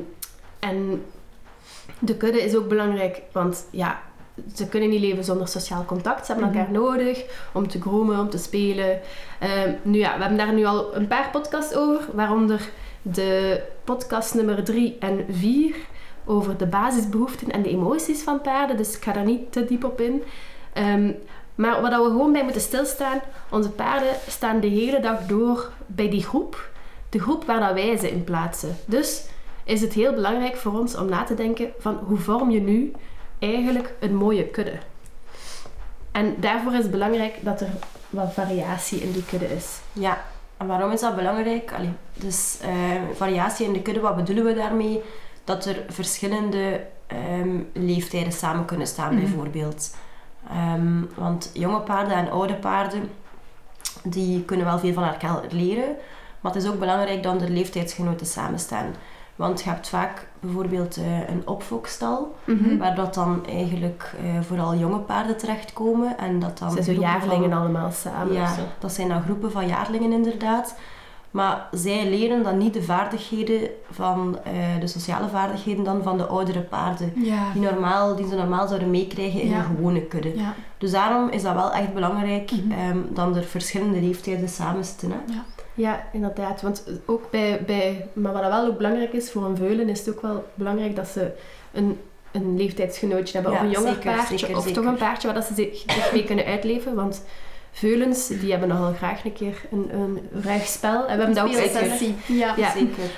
en 0.59 1.05
de 1.99 2.17
kudde 2.17 2.43
is 2.43 2.55
ook 2.57 2.69
belangrijk, 2.69 3.23
want 3.33 3.67
ja, 3.71 4.01
ze 4.55 4.69
kunnen 4.69 4.89
niet 4.89 5.01
leven 5.01 5.25
zonder 5.25 5.49
sociaal 5.49 5.85
contact. 5.85 6.27
Ze 6.27 6.33
hebben 6.33 6.51
Mhm. 6.51 6.59
elkaar 6.59 6.73
nodig 6.73 7.25
om 7.53 7.69
te 7.69 7.81
groemen, 7.81 8.19
om 8.19 8.31
te 8.31 8.39
spelen. 8.39 9.01
Ehm, 9.41 9.73
nu 9.83 9.99
ja, 9.99 10.15
we 10.15 10.21
hebben 10.21 10.39
daar 10.39 10.53
nu 10.53 10.65
al 10.65 10.97
een 10.97 11.07
paar 11.07 11.29
podcasts 11.33 11.75
over, 11.75 12.05
waaronder 12.13 12.69
de 13.07 13.63
podcast 13.85 14.35
nummer 14.35 14.65
3 14.65 14.97
en 14.99 15.25
4 15.31 15.75
over 16.25 16.57
de 16.57 16.67
basisbehoeften 16.67 17.51
en 17.51 17.63
de 17.63 17.69
emoties 17.69 18.23
van 18.23 18.41
paarden. 18.41 18.77
Dus 18.77 18.97
ik 18.97 19.03
ga 19.03 19.13
daar 19.13 19.25
niet 19.25 19.53
te 19.53 19.65
diep 19.65 19.85
op 19.85 20.01
in. 20.01 20.23
Ehm, 20.73 21.13
maar 21.55 21.81
wat 21.81 21.91
we 21.91 21.97
gewoon 21.97 22.33
bij 22.33 22.43
moeten 22.43 22.61
stilstaan, 22.61 23.21
onze 23.51 23.71
paarden 23.71 24.15
staan 24.29 24.61
de 24.61 24.67
hele 24.67 25.01
dag 25.01 25.27
door 25.27 25.73
bij 25.87 26.11
die 26.11 26.23
groep. 26.23 26.71
De 27.09 27.21
groep 27.21 27.45
waar 27.45 27.61
dat 27.61 27.73
wij 27.73 27.97
ze 27.97 28.11
in 28.11 28.25
plaatsen. 28.25 28.77
Dus 28.87 29.25
is 29.65 29.81
het 29.81 29.93
heel 29.93 30.13
belangrijk 30.13 30.57
voor 30.57 30.79
ons 30.79 30.97
om 30.97 31.09
na 31.09 31.25
te 31.25 31.35
denken 31.35 31.73
van 31.79 31.95
hoe 32.07 32.19
vorm 32.19 32.51
je 32.51 32.61
nu 32.61 32.93
eigenlijk 33.39 33.95
een 34.01 34.15
mooie 34.15 34.47
kudde. 34.47 34.79
En 36.13 36.35
daarvoor 36.39 36.73
is 36.73 36.83
het 36.83 36.91
belangrijk 36.91 37.35
dat 37.41 37.61
er 37.61 37.69
wat 38.11 38.33
variatie 38.33 39.01
in 39.01 39.13
die 39.13 39.25
kudde 39.25 39.55
is. 39.55 39.79
Ja, 39.93 40.25
en 40.57 40.67
waarom 40.67 40.91
is 40.93 41.01
dat 41.01 41.17
belangrijk? 41.17 41.73
Allee, 41.73 41.93
dus 42.15 42.59
eh, 42.63 42.71
variatie 43.15 43.67
in 43.67 43.73
de 43.73 43.83
kudde, 43.83 44.01
wat 44.01 44.17
bedoelen 44.17 44.45
we 44.45 44.55
daarmee? 44.55 45.03
Dat 45.45 45.65
er 45.67 45.83
verschillende 45.89 46.87
ehm, 47.07 47.59
leeftijden 47.73 48.33
samen 48.33 48.65
kunnen 48.65 48.87
staan, 48.87 49.15
Mhm. 49.15 49.23
bijvoorbeeld. 49.25 49.97
Ehm, 50.51 51.03
want 51.15 51.51
jonge 51.55 51.81
paarden 51.81 52.17
en 52.17 52.31
oude 52.31 52.55
paarden, 52.55 53.11
die 54.03 54.45
kunnen 54.45 54.67
wel 54.67 54.79
veel 54.79 54.93
van 54.93 55.05
elkaar 55.05 55.41
leren. 55.51 55.97
Maar 56.41 56.53
het 56.53 56.63
is 56.63 56.69
ook 56.69 56.79
belangrijk 56.79 57.23
dat 57.23 57.43
er 57.43 57.49
leeftijdsgenoten 57.49 58.27
samen 58.27 58.59
staan. 58.59 58.95
Want 59.37 59.63
je 59.63 59.69
hebt 59.71 59.89
vaak 59.89 60.27
bijvoorbeeld 60.45 60.97
eh, 60.97 61.29
een 61.29 61.43
opfokstal, 61.45 62.35
Mhm. 62.45 62.77
waar 62.79 62.95
dat 62.95 63.15
dan 63.15 63.47
eigenlijk 63.47 64.15
eh, 64.19 64.41
vooral 64.47 64.75
jonge 64.75 64.99
paarden 64.99 65.37
terechtkomen. 65.37 66.19
En 66.19 66.39
dat 66.41 66.59
dan 66.59 66.71
Ze 66.71 66.83
zijn 66.83 66.97
zo 66.97 67.03
van- 67.03 67.11
jaarlingen 67.11 67.53
allemaal 67.53 67.91
samen. 67.91 68.33
ja, 68.33 68.55
dat 68.79 68.93
zijn 68.93 69.09
dan 69.09 69.23
groepen 69.23 69.51
van 69.53 69.67
jaarlingen 69.67 70.13
inderdaad. 70.13 70.77
Maar 71.31 71.67
zij 71.73 72.09
leren 72.11 72.43
dan 72.43 72.59
niet 72.59 72.75
de 72.75 72.83
vaardigheden 72.83 73.61
van 73.91 74.39
eh, 74.45 74.53
de 74.81 74.87
sociale 74.87 75.29
vaardigheden 75.29 75.85
dan 75.85 76.03
van 76.03 76.17
de 76.19 76.27
oudere 76.27 76.61
paarden. 76.61 77.13
Ja. 77.15 77.53
Die, 77.53 77.63
normaal, 77.63 78.17
die 78.17 78.29
ze 78.29 78.35
normaal 78.35 78.67
zouden 78.67 78.91
meekrijgen 78.91 79.41
in 79.41 79.49
Ja. 79.49 79.57
een 79.59 79.65
gewone 79.65 80.03
kudde. 80.03 80.37
Ja. 80.37 80.55
Dus 80.79 80.91
daarom 80.91 81.29
is 81.29 81.43
dat 81.43 81.55
wel 81.55 81.73
echt 81.73 81.95
belangrijk 81.95 82.51
ehm, 82.51 82.99
dat 83.11 83.37
er 83.37 83.43
verschillende 83.45 84.01
leeftijden 84.01 84.49
samen 84.49 84.85
zitten. 84.85 85.11
Hè. 85.11 85.17
Ja, 85.75 86.05
inderdaad. 86.13 86.63
Want 86.63 86.85
ook 87.05 87.31
bij, 87.31 87.61
bij... 87.67 88.07
Maar 88.13 88.33
wat 88.33 88.43
wel 88.43 88.67
ook 88.67 88.77
belangrijk 88.77 89.13
is 89.13 89.31
voor 89.31 89.45
een 89.45 89.57
veulen, 89.57 89.89
is 89.89 89.99
het 89.99 90.15
ook 90.15 90.23
wel 90.23 90.45
belangrijk 90.55 90.97
dat 90.97 91.09
ze 91.09 91.31
een, 91.73 92.01
een 92.33 92.57
leeftijdsgenootje 92.57 93.35
hebben. 93.41 93.53
Ja, 93.53 93.59
of 93.59 93.65
een 93.65 93.71
jonger 93.71 93.95
zeker, 93.95 94.15
paardje. 94.15 94.39
zeker, 94.39 94.57
of 94.57 94.63
zeker. 94.65 94.83
toch 94.83 94.91
een 94.93 94.99
paardje 94.99 95.27
waar 95.27 95.37
dat 95.37 95.47
ze 95.47 95.55
zich 95.55 95.85
mee 96.13 96.25
kunnen 96.25 96.45
uitleven. 96.45 96.95
Want 96.95 97.25
veulens, 97.73 98.27
die 98.27 98.51
hebben 98.51 98.69
nogal 98.69 98.93
graag 98.93 99.25
een 99.25 99.33
keer 99.33 99.63
een, 99.71 99.91
een 99.95 100.29
ruig 100.43 100.67
spel. 100.67 100.99
En 101.07 101.17
we 101.19 101.25
hebben 101.25 101.35
dat 101.35 101.45
ook 101.45 101.53
Zeker. 101.53 101.81
uitgezet. 101.81 102.15
Ja. 102.27 102.55
Ja. 102.57 102.71
Zeker. 102.71 103.11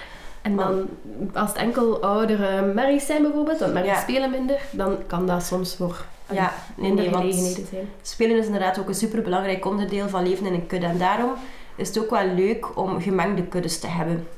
En 0.42 0.56
dan, 0.56 0.88
als 1.34 1.48
het 1.48 1.58
enkel 1.58 2.02
oudere 2.02 2.72
merries 2.72 3.06
zijn 3.06 3.22
bijvoorbeeld, 3.22 3.58
want 3.58 3.72
merries 3.72 3.90
Ja. 3.92 4.00
spelen 4.00 4.30
minder, 4.30 4.60
dan 4.70 4.96
kan 5.06 5.26
dat 5.26 5.42
soms 5.42 5.76
voor 5.76 6.04
Ja, 6.32 6.52
minder 6.76 7.10
nee, 7.10 7.32
zijn. 7.32 7.88
spelen 8.02 8.36
is 8.36 8.46
inderdaad 8.46 8.78
ook 8.78 8.88
een 8.88 8.94
superbelangrijk 8.94 9.64
onderdeel 9.64 10.08
van 10.08 10.28
leven 10.28 10.46
in 10.46 10.54
een 10.54 10.66
kudde. 10.66 10.86
En 10.86 10.98
daarom 10.98 11.32
is 11.76 11.88
het 11.88 11.98
ook 11.98 12.10
wel 12.10 12.26
leuk 12.34 12.76
om 12.78 13.00
gemengde 13.00 13.42
kuddes 13.42 13.78
te 13.78 13.86
hebben. 13.86 14.28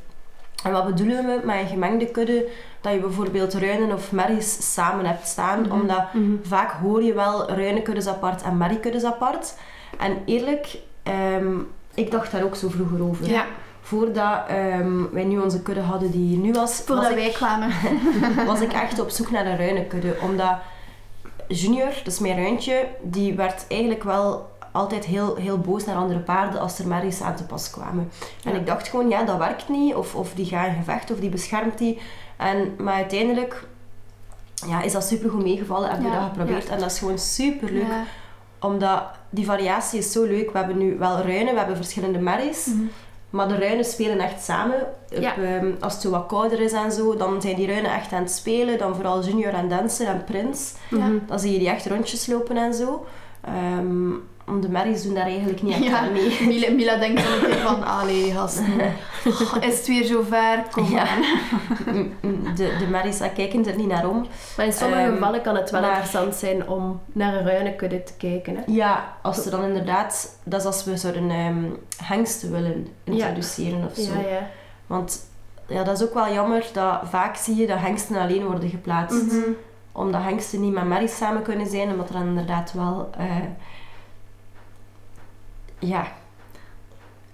En 0.64 0.72
wat 0.72 0.86
bedoelen 0.86 1.26
we 1.26 1.40
met 1.44 1.56
een 1.60 1.66
gemengde 1.66 2.06
kudde? 2.06 2.46
Dat 2.80 2.92
je 2.92 2.98
bijvoorbeeld 2.98 3.54
ruinen 3.54 3.92
of 3.92 4.12
merries 4.12 4.74
samen 4.74 5.04
hebt 5.06 5.26
staan. 5.26 5.60
Mhm. 5.60 5.72
Omdat 5.72 6.12
Mhm. 6.12 6.32
vaak 6.42 6.70
hoor 6.70 7.02
je 7.02 7.12
wel 7.12 7.50
ruinenkuddes 7.50 8.06
apart 8.06 8.42
en 8.42 8.56
merriekuddes 8.56 9.04
apart. 9.04 9.54
En 9.98 10.16
eerlijk, 10.24 10.78
ehm, 11.02 11.56
ik 11.94 12.10
dacht 12.10 12.32
daar 12.32 12.42
ook 12.42 12.54
zo 12.56 12.68
vroeger 12.68 13.02
over. 13.02 13.28
Ja. 13.28 13.44
Voordat 13.80 14.40
ehm, 14.48 15.02
wij 15.12 15.24
nu 15.24 15.38
onze 15.38 15.62
kudde 15.62 15.80
hadden 15.80 16.10
die 16.10 16.26
hier 16.28 16.38
nu 16.38 16.52
was, 16.52 16.74
Voordat 16.86 17.04
was, 17.04 17.14
wij 17.14 17.26
ik, 17.26 17.32
kwamen. 17.34 17.70
was 18.46 18.60
ik 18.60 18.72
echt 18.72 19.00
op 19.00 19.10
zoek 19.10 19.30
naar 19.30 19.46
een 19.46 19.56
ruinenkudde. 19.56 20.16
Omdat 20.22 20.56
Junior, 21.48 21.92
dus 22.04 22.18
mijn 22.18 22.36
ruintje, 22.36 22.86
die 23.02 23.34
werd 23.34 23.64
eigenlijk 23.68 24.02
wel 24.02 24.48
altijd 24.78 25.04
heel, 25.04 25.36
heel 25.36 25.58
boos 25.58 25.84
naar 25.84 25.96
andere 25.96 26.18
paarden 26.18 26.60
als 26.60 26.78
er 26.78 26.86
merries 26.86 27.20
aan 27.22 27.34
te 27.36 27.44
pas 27.44 27.70
kwamen. 27.70 28.10
En 28.44 28.52
Ja. 28.52 28.58
ik 28.58 28.66
dacht 28.66 28.88
gewoon, 28.88 29.08
ja, 29.08 29.22
dat 29.24 29.38
werkt 29.38 29.68
niet. 29.68 29.94
Of, 29.94 30.14
of 30.14 30.32
die 30.34 30.46
gaan 30.46 30.66
in 30.68 30.74
gevecht, 30.74 31.10
of 31.10 31.18
die 31.18 31.30
beschermt 31.30 31.78
die. 31.78 31.98
En, 32.36 32.74
maar 32.78 32.94
uiteindelijk 32.94 33.66
ja, 34.66 34.82
is 34.82 34.92
dat 34.92 35.04
super 35.04 35.30
goed 35.30 35.42
meegevallen. 35.42 35.88
Hebben 35.90 36.06
we 36.06 36.12
Ja, 36.12 36.20
dat 36.20 36.28
geprobeerd. 36.28 36.68
En 36.68 36.78
dat 36.78 36.90
is 36.90 36.98
gewoon 36.98 37.18
super 37.18 37.72
leuk. 37.72 37.86
Omdat 38.60 39.02
die 39.30 39.44
variatie 39.44 39.98
is 39.98 40.12
zo 40.12 40.24
leuk. 40.24 40.50
We 40.52 40.58
hebben 40.58 40.78
nu 40.78 40.96
wel 40.98 41.16
ruinen, 41.20 41.52
we 41.52 41.58
hebben 41.58 41.76
verschillende 41.76 42.18
merries. 42.18 42.66
Mhm. 42.66 42.82
Maar 43.30 43.48
de 43.48 43.56
ruinen 43.58 43.84
spelen 43.84 44.18
echt 44.18 44.42
samen. 44.44 44.80
Op, 45.16 45.22
ehm, 45.22 45.70
als 45.80 45.92
het 45.92 46.02
zo 46.02 46.10
wat 46.10 46.26
kouder 46.26 46.60
is 46.60 46.72
en 46.72 46.92
zo, 46.92 47.16
dan 47.16 47.42
zijn 47.42 47.56
die 47.56 47.66
ruinen 47.66 47.92
echt 47.94 48.12
aan 48.12 48.22
het 48.22 48.30
spelen. 48.30 48.78
Dan 48.78 48.94
vooral 48.94 49.24
Junior 49.24 49.52
en 49.52 49.68
Dancer 49.68 50.06
en 50.06 50.24
Prins. 50.24 50.74
Ja. 50.90 51.08
Dan 51.26 51.38
zie 51.38 51.52
je 51.52 51.58
die 51.58 51.68
echt 51.68 51.86
rondjes 51.86 52.26
lopen 52.26 52.56
en 52.56 52.74
zo. 52.74 53.06
Ehm, 53.40 54.10
de 54.60 54.68
merries 54.68 55.02
doen 55.02 55.14
daar 55.14 55.26
eigenlijk 55.26 55.62
niet 55.62 55.72
echt 55.74 55.84
Ja. 55.84 55.98
aan 55.98 56.12
mee. 56.12 56.38
Mila, 56.46 56.70
Mila 56.72 56.96
denkt 56.96 57.22
dan 57.22 57.32
een 57.32 57.40
keer 57.40 57.56
van, 57.58 57.84
allee 58.00 58.32
gasten, 58.32 58.64
oh, 59.26 59.56
is 59.60 59.76
het 59.76 59.86
weer 59.86 60.04
zover? 60.04 60.62
Kom 60.70 60.84
Ja. 60.90 61.00
aan. 61.08 61.22
Mm, 61.86 62.12
mm, 62.20 62.54
De, 62.56 62.76
de 62.78 62.86
merries, 62.90 63.18
kijken 63.34 63.66
er 63.66 63.76
niet 63.76 63.86
naar 63.86 64.08
om. 64.08 64.26
Maar 64.56 64.66
in 64.66 64.72
sommige 64.72 65.00
Ehm, 65.02 65.12
gevallen 65.12 65.42
kan 65.42 65.56
het 65.56 65.70
wel 65.70 65.80
maar- 65.80 65.90
interessant 65.90 66.34
zijn 66.34 66.68
om 66.68 67.00
naar 67.12 67.34
een 67.34 67.46
ruinenkudde 67.46 68.02
te 68.02 68.12
kijken. 68.18 68.56
Hè? 68.56 68.62
Ja, 68.66 69.16
als 69.22 69.44
er 69.44 69.50
dan 69.50 69.64
inderdaad... 69.64 70.38
Dat 70.44 70.60
is 70.60 70.66
als 70.66 70.84
we 70.84 70.96
zo'n 70.96 71.30
ehm 71.30 71.64
hengsten 72.04 72.50
willen 72.52 72.86
introduceren 73.04 73.84
of 73.90 73.96
zo. 73.96 74.12
Ja, 74.12 74.28
ja. 74.28 74.50
Want 74.86 75.20
ja, 75.66 75.84
dat 75.84 76.00
is 76.00 76.06
ook 76.06 76.14
wel 76.14 76.32
jammer 76.32 76.64
dat 76.72 77.00
vaak 77.04 77.36
zie 77.36 77.56
je 77.56 77.66
dat 77.66 77.78
hengsten 77.78 78.16
alleen 78.16 78.44
worden 78.46 78.68
geplaatst. 78.70 79.22
Mhm. 79.26 79.38
Omdat 79.92 80.22
hengsten 80.22 80.60
niet 80.60 80.72
met 80.72 80.84
merries 80.84 81.16
samen 81.16 81.42
kunnen 81.42 81.66
zijn, 81.66 81.90
omdat 81.90 82.08
er 82.08 82.14
dan 82.14 82.26
inderdaad 82.26 82.72
wel... 82.72 83.10
eh, 83.18 83.26
ja, 85.78 86.06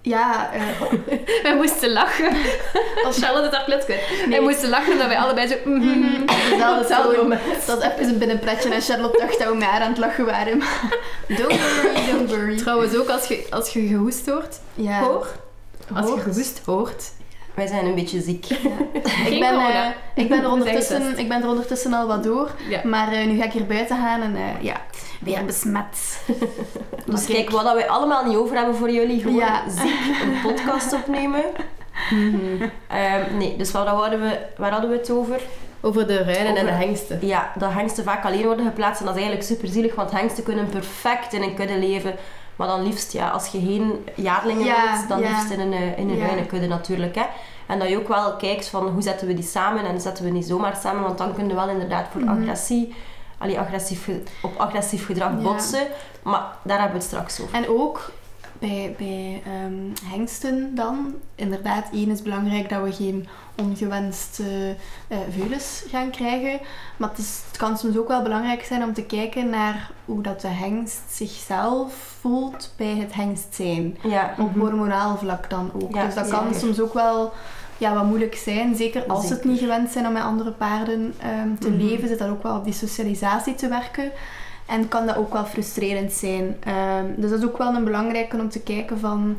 Ja, 0.02 0.52
eh, 0.52 0.62
Wij 1.42 1.56
moesten 1.56 1.92
lachen. 1.92 2.36
Als 3.04 3.18
Charlotte 3.18 3.44
het 3.46 3.54
haar 3.54 3.64
klets 3.64 3.84
kwijt. 3.84 4.00
Wij 4.28 4.40
moesten 4.40 4.68
lachen 4.68 4.92
omdat 4.92 5.06
wij 5.06 5.18
allebei 5.18 5.46
zo... 5.46 5.54
mhm. 5.64 5.98
mhm, 5.98 6.22
Op 6.22 6.78
hetzelfde 6.78 7.16
moment. 7.16 7.40
Dat 7.66 7.82
even 7.82 8.08
een 8.08 8.18
binnenpretje 8.18 8.70
en 8.74 8.80
Charlotte 8.80 9.18
dacht 9.18 9.38
dat 9.38 9.48
we 9.48 9.54
met 9.54 9.68
haar 9.68 9.80
aan 9.80 9.88
het 9.88 9.98
lachen 9.98 10.24
waren. 10.24 10.58
maar 10.58 10.98
Don't 11.38 11.60
worry, 11.60 12.10
don't 12.10 12.30
worry. 12.30 12.56
Trouwens 12.56 12.96
ook 12.96 13.08
als 13.08 13.26
je, 13.26 13.46
als 13.50 13.68
je 13.72 13.86
gehoest 13.86 14.26
hoort. 14.26 14.60
Ja. 14.74 15.00
Hoor. 15.00 15.26
Als 15.94 16.10
je 16.10 16.20
gehoest 16.20 16.60
hoort. 16.64 17.12
Wij 17.54 17.66
zijn 17.66 17.86
een 17.86 17.94
beetje 17.94 18.20
ziek. 18.20 18.46
Ik 19.30 19.40
ben, 19.40 19.58
eh, 19.58 19.86
ik, 20.14 20.28
ben 20.28 20.38
er 20.38 20.44
We 20.48 20.50
ondertussen, 20.50 21.18
ik 21.18 21.28
ben 21.28 21.42
er 21.42 21.48
ondertussen 21.48 21.92
al 21.92 22.06
wat 22.06 22.24
door. 22.24 22.50
Ja. 22.68 22.80
Maar 22.84 23.12
eh, 23.12 23.26
nu 23.26 23.36
ga 23.36 23.44
ik 23.44 23.52
hier 23.52 23.66
buiten 23.66 23.96
gaan 23.96 24.22
en 24.22 24.36
eh, 24.36 24.62
ja, 24.62 24.76
weer 25.20 25.44
besmet. 25.44 26.20
Dus 27.06 27.26
kijk, 27.26 27.50
wat 27.50 27.64
dat 27.64 27.74
wij 27.74 27.88
allemaal 27.88 28.24
niet 28.24 28.36
over 28.36 28.56
hebben 28.56 28.74
voor 28.74 28.90
jullie, 28.90 29.20
gewoon 29.20 29.36
Ja. 29.36 29.62
ziek 29.68 30.22
een 30.22 30.40
podcast 30.42 30.92
opnemen. 30.92 31.42
Ehm, 32.88 33.36
nee, 33.36 33.56
dus 33.56 33.70
waar, 33.70 33.86
hadden 33.86 34.20
we, 34.20 34.38
waar 34.56 34.70
hadden 34.70 34.90
we 34.90 34.96
het 34.96 35.10
over? 35.10 35.40
Over 35.80 36.06
de 36.06 36.22
ruinen 36.22 36.56
en 36.56 36.66
de 36.66 36.72
hengsten. 36.72 37.18
Ja, 37.26 37.52
dat 37.58 37.72
hengsten 37.72 38.04
vaak 38.04 38.24
alleen 38.24 38.44
worden 38.44 38.66
geplaatst 38.66 39.00
en 39.00 39.06
dat 39.06 39.16
is 39.16 39.22
eigenlijk 39.22 39.50
super 39.50 39.68
zielig, 39.68 39.94
want 39.94 40.10
hengsten 40.10 40.44
kunnen 40.44 40.68
perfect 40.68 41.32
in 41.32 41.42
een 41.42 41.54
kudde 41.54 41.78
leven. 41.78 42.14
Maar 42.56 42.68
dan 42.68 42.82
liefst, 42.82 43.12
ja, 43.12 43.28
als 43.28 43.46
je 43.46 43.58
geen 43.60 44.04
jaarlingen 44.14 44.64
Ja, 44.64 44.92
wilt, 44.92 45.08
dan 45.08 45.20
ja. 45.20 45.28
liefst 45.30 45.50
in 45.50 45.60
een, 45.60 45.72
eh, 45.72 45.98
in 45.98 46.08
een 46.10 46.16
Ja. 46.16 46.24
ruinenkudde 46.26 46.66
natuurlijk. 46.66 47.14
Hè. 47.14 47.24
En 47.66 47.78
dat 47.78 47.88
je 47.88 47.98
ook 47.98 48.08
wel 48.08 48.36
kijkt 48.36 48.68
van 48.68 48.88
hoe 48.88 49.02
zetten 49.02 49.26
we 49.26 49.34
die 49.34 49.44
samen 49.44 49.84
en 49.86 50.00
zetten 50.00 50.24
we 50.24 50.32
die 50.32 50.42
zomaar 50.42 50.76
samen, 50.82 51.02
want 51.02 51.18
dan 51.18 51.34
kun 51.34 51.48
je 51.48 51.54
wel 51.54 51.68
inderdaad 51.68 52.06
voor 52.12 52.20
Mhm. 52.20 52.40
agressie, 52.42 52.94
allee, 53.38 53.58
agressief, 53.58 54.08
op 54.42 54.56
agressief 54.56 55.06
gedrag 55.06 55.40
botsen. 55.42 55.86
Maar 56.22 56.42
daar 56.62 56.78
hebben 56.80 56.96
we 56.96 57.02
het 57.04 57.12
straks 57.12 57.40
over. 57.40 57.54
En 57.54 57.68
ook 57.68 58.10
bij, 58.58 58.94
bij 58.98 59.42
ehm, 59.44 60.10
hengsten 60.14 60.74
dan, 60.74 61.14
inderdaad, 61.34 61.84
één 61.92 62.10
is 62.10 62.22
belangrijk 62.22 62.68
dat 62.68 62.82
we 62.82 62.92
geen 62.92 63.26
ongewenste 63.56 64.76
veulens 65.30 65.82
gaan 65.88 66.10
krijgen. 66.10 66.60
Maar 66.96 67.08
het, 67.08 67.18
is, 67.18 67.40
het 67.48 67.56
kan 67.56 67.78
soms 67.78 67.96
ook 67.96 68.08
wel 68.08 68.22
belangrijk 68.22 68.64
zijn 68.64 68.82
om 68.82 68.92
te 68.92 69.02
kijken 69.02 69.50
naar 69.50 69.90
hoe 70.04 70.22
dat 70.22 70.40
de 70.40 70.48
hengst 70.48 71.00
zichzelf 71.10 71.94
voelt 72.20 72.72
bij 72.76 72.96
het 72.96 73.14
hengst 73.14 73.54
zijn. 73.54 73.96
Ja, 74.02 74.34
Op 74.38 74.50
Mhm. 74.50 74.58
hormonaal 74.58 75.16
vlak 75.16 75.50
dan 75.50 75.70
ook. 75.82 75.94
Ja, 75.94 76.04
dus 76.04 76.14
dat 76.14 76.28
kan 76.28 76.44
zeker. 76.44 76.60
soms 76.60 76.80
ook 76.80 76.94
wel 76.94 77.32
ja, 77.78 77.94
wat 77.94 78.04
moeilijk 78.04 78.34
zijn. 78.34 78.76
Zeker 78.76 79.04
als 79.06 79.26
ze 79.26 79.32
het 79.34 79.44
niet 79.44 79.58
gewend 79.58 79.90
zijn 79.90 80.06
om 80.06 80.12
met 80.12 80.22
andere 80.22 80.50
paarden 80.50 81.14
ehm, 81.18 81.54
te 81.58 81.68
Mhm. 81.70 81.78
leven, 81.86 82.08
zit 82.08 82.18
dat 82.18 82.28
ook 82.28 82.42
wel 82.42 82.56
op 82.56 82.64
die 82.64 82.72
socialisatie 82.72 83.54
te 83.54 83.68
werken. 83.68 84.10
En 84.66 84.88
kan 84.88 85.06
dat 85.06 85.16
ook 85.16 85.32
wel 85.32 85.44
frustrerend 85.44 86.12
zijn. 86.12 86.56
Ehm, 86.60 87.04
dus 87.16 87.30
dat 87.30 87.38
is 87.38 87.46
ook 87.46 87.58
wel 87.58 87.74
een 87.74 87.84
belangrijke 87.84 88.36
om 88.36 88.48
te 88.48 88.60
kijken 88.60 88.98
van... 88.98 89.36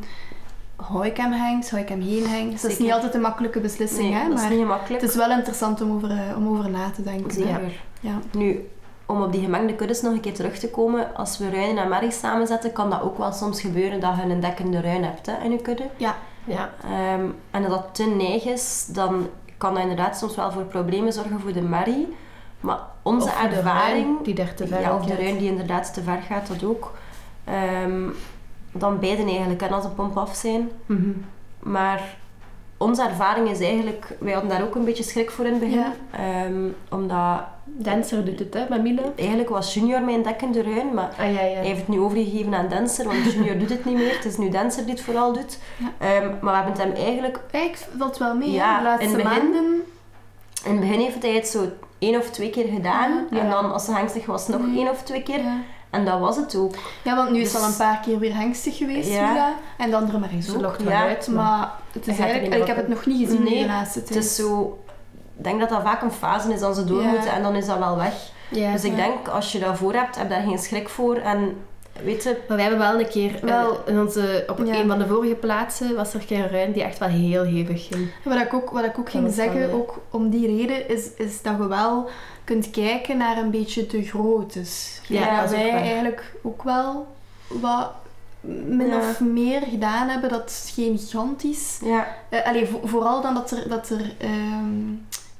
Hou 0.76 1.06
ik 1.06 1.16
hem 1.16 1.32
hengst, 1.32 1.70
hou 1.70 1.82
ik 1.82 1.88
hem 1.88 2.02
geen 2.02 2.26
hengst? 2.26 2.62
Dat 2.62 2.70
is 2.70 2.78
niet 2.78 2.92
altijd 2.92 3.14
een 3.14 3.20
makkelijke 3.20 3.60
beslissing, 3.60 4.10
nee, 4.10 4.12
hè? 4.12 4.28
dat 4.28 4.50
is 4.50 4.64
maar 4.64 4.80
het 4.88 5.02
is 5.02 5.14
wel 5.14 5.30
interessant 5.30 5.80
om 5.80 5.92
over, 5.92 6.10
eh, 6.10 6.36
om 6.36 6.48
over 6.48 6.70
na 6.70 6.90
te 6.90 7.02
denken. 7.02 7.32
Zeker. 7.32 7.80
Ja. 8.00 8.18
Nu, 8.32 8.68
om 9.06 9.22
op 9.22 9.32
die 9.32 9.40
gemengde 9.40 9.74
kuddes 9.74 10.00
nog 10.00 10.12
een 10.12 10.20
keer 10.20 10.34
terug 10.34 10.58
te 10.58 10.70
komen, 10.70 11.14
als 11.14 11.38
we 11.38 11.50
ruinen 11.50 11.82
en 11.82 11.88
merries 11.88 12.18
samenzetten, 12.18 12.72
kan 12.72 12.90
dat 12.90 13.02
ook 13.02 13.18
wel 13.18 13.32
soms 13.32 13.60
gebeuren 13.60 14.00
dat 14.00 14.16
je 14.16 14.22
een 14.22 14.40
dekkende 14.40 14.80
ruin 14.80 15.04
hebt 15.04 15.26
hè, 15.26 15.44
in 15.44 15.50
je 15.50 15.58
kudde. 15.58 15.88
Ja. 15.96 16.14
Ehm, 16.82 17.26
en 17.50 17.64
als 17.64 17.68
dat 17.68 17.88
te 17.92 18.04
neig 18.04 18.44
is, 18.44 18.86
dan 18.88 19.28
kan 19.58 19.74
dat 19.74 19.82
inderdaad 19.82 20.16
soms 20.16 20.36
wel 20.36 20.52
voor 20.52 20.64
problemen 20.64 21.12
zorgen 21.12 21.40
voor 21.40 21.52
de 21.52 21.62
merrie. 21.62 22.16
Maar 22.66 22.78
onze 23.02 23.26
Of 23.28 23.42
ervaring... 23.42 24.22
die 24.22 24.34
daar 24.34 24.54
te 24.54 24.66
ver 24.66 24.80
ja, 24.80 24.94
of 24.96 25.04
de 25.04 25.14
ruin 25.16 25.38
die 25.38 25.48
inderdaad 25.50 25.94
te 25.94 26.02
ver 26.02 26.22
gaat, 26.28 26.46
dat 26.46 26.64
ook. 26.64 26.92
Ehm, 27.44 28.08
dan 28.72 28.98
beiden 28.98 29.26
eigenlijk, 29.26 29.62
en 29.62 29.72
als 29.72 29.84
een 29.84 29.94
pomp 29.94 30.16
af 30.16 30.34
zijn. 30.34 30.70
Mhm. 30.86 31.10
Maar 31.58 32.16
onze 32.76 33.02
ervaring 33.02 33.50
is 33.50 33.60
eigenlijk... 33.60 34.16
Wij 34.20 34.32
hadden 34.32 34.50
daar 34.50 34.62
ook 34.62 34.74
een 34.74 34.84
beetje 34.84 35.02
schrik 35.02 35.30
voor 35.30 35.44
in 35.44 35.50
het 35.50 35.60
begin. 35.60 35.78
Ja. 35.78 35.92
Ehm, 36.10 36.64
omdat 36.90 37.40
Dancer 37.64 38.24
doet 38.24 38.38
het, 38.38 38.54
hè, 38.54 38.64
met 38.68 38.82
Mila. 38.82 39.02
eigenlijk 39.16 39.48
was 39.48 39.74
Junior 39.74 40.02
mijn 40.02 40.22
dekkende 40.22 40.62
ruin, 40.62 40.94
maar 40.94 41.08
Ah, 41.18 41.32
ja, 41.32 41.40
ja. 41.40 41.56
hij 41.56 41.64
heeft 41.66 41.78
het 41.80 41.88
nu 41.88 42.00
overgegeven 42.00 42.54
aan 42.54 42.68
Dancer, 42.68 43.04
want 43.06 43.24
Junior 43.32 43.58
doet 43.58 43.68
het 43.70 43.84
niet 43.84 43.96
meer. 43.96 44.14
Het 44.14 44.24
is 44.24 44.36
nu 44.36 44.48
Dancer 44.50 44.84
die 44.84 44.94
het 44.94 45.02
vooral 45.02 45.32
doet. 45.32 45.58
Ehm, 45.98 46.26
maar 46.40 46.52
we 46.52 46.62
hebben 46.62 46.72
het 46.72 46.82
hem 46.82 46.92
eigenlijk... 46.92 47.40
Kijk, 47.50 47.78
valt 47.98 48.18
wel 48.18 48.34
mee. 48.34 48.50
De 48.50 48.56
laatste 48.82 49.08
in 49.08 49.14
het 49.14 49.22
begin- 49.22 49.42
maanden. 49.42 49.82
In 50.64 50.70
het 50.70 50.80
begin 50.80 51.00
heeft 51.00 51.22
hij 51.22 51.34
het 51.34 51.48
zo 51.48 51.64
één 51.98 52.18
of 52.18 52.30
twee 52.30 52.50
keer 52.50 52.66
gedaan. 52.74 53.26
Ja. 53.30 53.38
En 53.40 53.50
dan, 53.50 53.72
als 53.72 53.86
hij 53.86 54.00
angstig 54.00 54.26
was, 54.26 54.48
nog 54.48 54.66
Nee. 54.66 54.76
één 54.78 54.90
of 54.90 55.02
twee 55.02 55.22
keer. 55.22 55.42
Ja. 55.42 55.56
En 55.90 56.04
dat 56.04 56.18
was 56.20 56.36
het 56.36 56.54
ook. 56.56 56.74
ja, 57.02 57.16
want 57.16 57.30
nu 57.30 57.36
is 57.40 57.42
Dus- 57.44 57.52
het 57.52 57.62
al 57.62 57.68
een 57.68 57.76
paar 57.76 58.00
keer 58.04 58.18
weer 58.18 58.34
hengstig 58.36 58.76
geweest, 58.76 59.10
Ja. 59.12 59.28
Mila. 59.32 59.52
En 59.78 59.90
de 59.90 59.96
andere 59.96 60.18
Maries 60.18 60.46
Ze 60.46 60.54
ook. 60.54 60.60
lokt 60.62 60.82
wel 60.82 60.92
Ja, 60.92 61.00
uit, 61.00 61.28
maar... 61.28 61.44
Maar 61.44 61.72
het 61.92 62.08
is 62.08 62.18
eigenlijk... 62.18 62.54
Ik 62.60 62.66
heb 62.66 62.76
het 62.76 62.88
nog 62.88 63.06
niet 63.06 63.26
gezien 63.28 63.42
Nee, 63.42 63.60
de 63.62 63.66
laatste 63.66 64.02
tijd. 64.02 64.14
Het 64.14 64.24
is 64.24 64.34
zo... 64.34 64.78
Ik 65.38 65.44
denk 65.44 65.60
dat 65.60 65.68
dat 65.68 65.82
vaak 65.82 66.02
een 66.02 66.10
fase 66.12 66.52
is 66.52 66.60
dat 66.60 66.76
ze 66.76 66.84
door 66.84 67.02
moeten 67.02 67.32
en 67.32 67.42
dan 67.42 67.54
is 67.54 67.66
dat 67.66 67.78
wel 67.78 67.96
weg. 67.96 68.12
Dus 68.48 68.84
ik 68.84 68.96
denk, 68.96 69.28
als 69.28 69.52
je 69.52 69.58
dat 69.58 69.76
voor 69.76 69.92
hebt, 69.92 70.16
heb 70.16 70.28
daar 70.30 70.42
geen 70.42 70.58
schrik 70.58 70.88
voor. 70.88 71.16
En 71.16 71.56
weet 72.04 72.22
je, 72.22 72.36
Maar 72.48 72.56
we 72.56 72.62
hebben 72.62 72.80
wel 72.80 73.00
een 73.00 73.08
keer, 73.08 73.38
Wel- 73.42 73.62
wel, 73.62 73.82
in 73.86 74.00
onze, 74.00 74.44
op 74.48 74.60
Ja. 74.64 74.74
een 74.80 74.88
van 74.88 74.98
de 74.98 75.06
vorige 75.06 75.34
plaatsen 75.34 75.94
was 75.96 76.14
er 76.14 76.24
een 76.28 76.48
ruin 76.48 76.72
die 76.72 76.82
echt 76.82 76.98
wel 76.98 77.08
heel 77.08 77.42
hevig 77.42 77.86
ging. 77.86 78.08
Wat 78.24 78.38
ik 78.40 78.54
ook, 78.54 78.70
wat 78.70 78.84
ik 78.84 78.98
ook 78.98 79.10
ging 79.10 79.32
zeggen, 79.32 79.62
eh, 79.62 79.74
ook 79.74 79.98
om 80.10 80.30
die 80.30 80.46
reden, 80.56 80.88
is, 80.88 81.08
is 81.16 81.42
dat 81.42 81.56
je 81.58 81.66
wel 81.68 82.08
kunt 82.44 82.70
kijken 82.70 83.16
naar 83.16 83.36
een 83.38 83.50
beetje 83.50 83.86
de 83.86 84.02
groottes. 84.02 85.00
Ja, 85.08 85.20
Ja, 85.20 85.40
dat 85.40 85.50
wij 85.50 85.70
eigenlijk 85.70 86.34
ook 86.42 86.62
wel 86.62 87.06
wat 87.46 87.90
min 88.40 88.86
Ja. 88.86 88.98
of 88.98 89.20
meer 89.20 89.60
gedaan 89.70 90.08
hebben. 90.08 90.30
Dat 90.30 90.48
is 90.50 90.72
geen 90.74 90.98
gigantisch... 90.98 91.78
ja, 91.84 92.06
eh 92.28 92.46
allee, 92.46 92.66
vo- 92.66 92.80
vooral 92.84 93.20
dan 93.22 93.34
dat 93.34 93.50
er, 93.50 93.68
dat 93.68 93.88
er 93.90 94.12
ehm, 94.18 94.84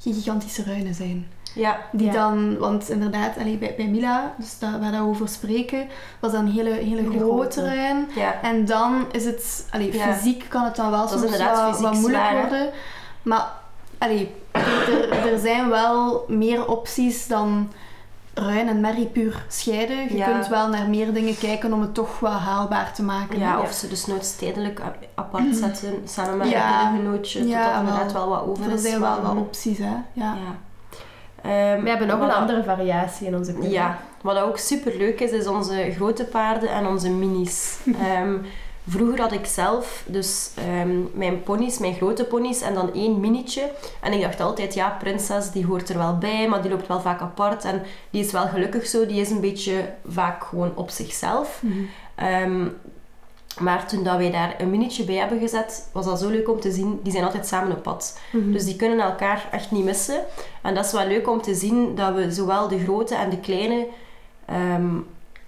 geen 0.01 0.15
gigantische 0.15 0.63
ruinen 0.65 0.95
zijn. 0.95 1.27
Ja, 1.57 1.79
Die 1.93 2.07
Ja. 2.07 2.13
dan, 2.13 2.59
want 2.59 2.89
inderdaad, 2.91 3.39
allee, 3.39 3.57
bij, 3.59 3.75
bij 3.77 3.87
Mila, 3.89 4.35
dus 4.39 4.59
dat, 4.59 4.71
waar 4.81 4.91
we 4.91 5.01
over 5.01 5.29
spreken, 5.29 5.87
was 6.21 6.33
dat 6.33 6.41
een 6.41 6.51
hele, 6.51 6.71
hele, 6.71 7.03
Hele 7.03 7.19
grote 7.19 7.65
ruin. 7.65 8.09
ja. 8.15 8.35
En 8.43 8.65
dan 8.65 9.05
is 9.13 9.25
het, 9.25 9.67
allee, 9.71 9.93
Ja. 9.97 10.13
fysiek 10.13 10.45
kan 10.49 10.65
het 10.65 10.77
dan 10.77 10.91
wel 10.91 11.09
soms 11.09 11.23
wat, 11.23 11.31
fysiek 11.31 11.83
wat 11.83 11.93
moeilijk 11.95 12.25
zwaar, 12.25 12.41
worden. 12.41 12.71
Maar 13.23 13.47
allee, 13.99 14.35
er, 14.53 15.11
er 15.33 15.39
zijn 15.39 15.69
wel 15.69 16.25
meer 16.29 16.67
opties 16.69 17.27
dan 17.27 17.73
ruin 18.35 18.69
en 18.69 18.81
merrie 18.81 19.07
puur 19.07 19.45
scheiden. 19.49 19.97
Je 20.09 20.17
Ja. 20.17 20.31
kunt 20.31 20.49
wel 20.49 20.69
naar 20.69 20.89
meer 20.89 21.13
dingen 21.15 21.39
kijken 21.39 21.73
om 21.73 21.81
het 21.81 21.95
toch 21.95 22.21
wel 22.21 22.31
haalbaar 22.31 22.93
te 22.95 23.03
maken. 23.03 23.39
Ja, 23.39 23.61
of 23.61 23.73
ze 23.73 23.89
dus 23.89 24.07
nooit 24.07 24.25
stedelijk 24.25 24.81
apart 25.15 25.57
zetten, 25.57 26.03
samen 26.05 26.37
met 26.37 26.49
Ja. 26.49 26.89
een 26.91 26.97
genootje, 26.97 27.47
Ja, 27.47 27.63
tot 27.65 27.73
dat 27.73 27.81
inderdaad 27.81 28.13
wel. 28.13 28.29
wat 28.29 28.43
over 28.47 28.65
er 28.65 28.73
is. 28.73 28.83
zijn 28.83 29.01
wel 29.01 29.23
wat 29.23 29.37
opties, 29.37 29.79
hè. 29.79 29.95
Ja. 30.13 30.37
Ehm, 31.47 31.83
We 31.83 31.89
hebben 31.89 32.07
nog 32.07 32.21
een 32.21 32.31
andere 32.31 32.63
variatie 32.65 33.27
in 33.27 33.37
onze 33.37 33.53
kudde. 33.53 33.71
Ja, 33.71 33.99
wat 34.23 34.39
ook 34.39 34.59
super 34.59 34.97
leuk 34.97 35.21
is, 35.21 35.31
is 35.31 35.47
onze 35.47 35.93
grote 35.97 36.25
paarden 36.25 36.69
en 36.69 36.87
onze 36.87 37.11
minis. 37.11 37.77
Ehm, 38.03 38.35
vroeger 38.89 39.21
had 39.21 39.33
ik 39.33 39.47
zelf 39.47 40.03
dus 40.07 40.51
ehm, 40.55 40.99
mijn 41.15 41.43
ponies, 41.43 41.79
mijn 41.79 41.95
grote 41.95 42.25
ponies 42.25 42.61
en 42.61 42.75
dan 42.75 42.93
één 42.93 43.21
minietje. 43.21 43.71
En 44.01 44.13
ik 44.13 44.21
dacht 44.21 44.41
altijd, 44.41 44.75
ja, 44.75 44.97
prinses 44.99 45.51
die 45.51 45.67
hoort 45.67 45.89
er 45.89 45.99
wel 45.99 46.19
bij, 46.19 46.49
maar 46.49 46.63
die 46.63 46.71
loopt 46.71 46.87
wel 46.87 47.01
vaak 47.01 47.21
apart. 47.21 47.65
En 47.65 47.83
die 48.11 48.25
is 48.25 48.33
wel 48.33 48.47
gelukkig 48.47 48.87
zo, 48.87 49.07
die 49.07 49.21
is 49.21 49.31
een 49.31 49.41
beetje 49.41 49.93
vaak 50.09 50.45
gewoon 50.45 50.73
op 50.75 50.91
zichzelf. 50.91 51.63
Mhm. 51.63 51.85
Maar 53.61 53.87
toen 53.87 54.03
dat 54.03 54.17
wij 54.17 54.31
daar 54.31 54.55
een 54.59 54.71
minietje 54.71 55.05
bij 55.05 55.15
hebben 55.15 55.39
gezet, 55.39 55.89
was 55.93 56.05
dat 56.05 56.19
zo 56.19 56.29
leuk 56.29 56.49
om 56.51 56.61
te 56.61 56.71
zien. 56.73 57.01
Die 57.03 57.13
zijn 57.13 57.25
altijd 57.25 57.47
samen 57.47 57.77
op 57.77 57.83
pad. 57.83 58.19
Mhm. 58.33 58.53
Dus 58.53 58.65
die 58.65 58.77
kunnen 58.77 59.01
elkaar 59.01 59.49
echt 59.51 59.71
niet 59.71 59.85
missen. 59.85 60.21
En 60.63 60.75
dat 60.75 60.85
is 60.85 60.93
wel 60.93 61.07
leuk 61.07 61.29
om 61.29 61.43
te 61.43 61.55
zien 61.55 61.95
dat 61.95 62.15
we 62.15 62.33
zowel 62.33 62.69
de 62.69 62.79
grote 62.79 63.15
en 63.15 63.31
de 63.31 63.39
kleine 63.41 63.87
ehm, 64.47 64.87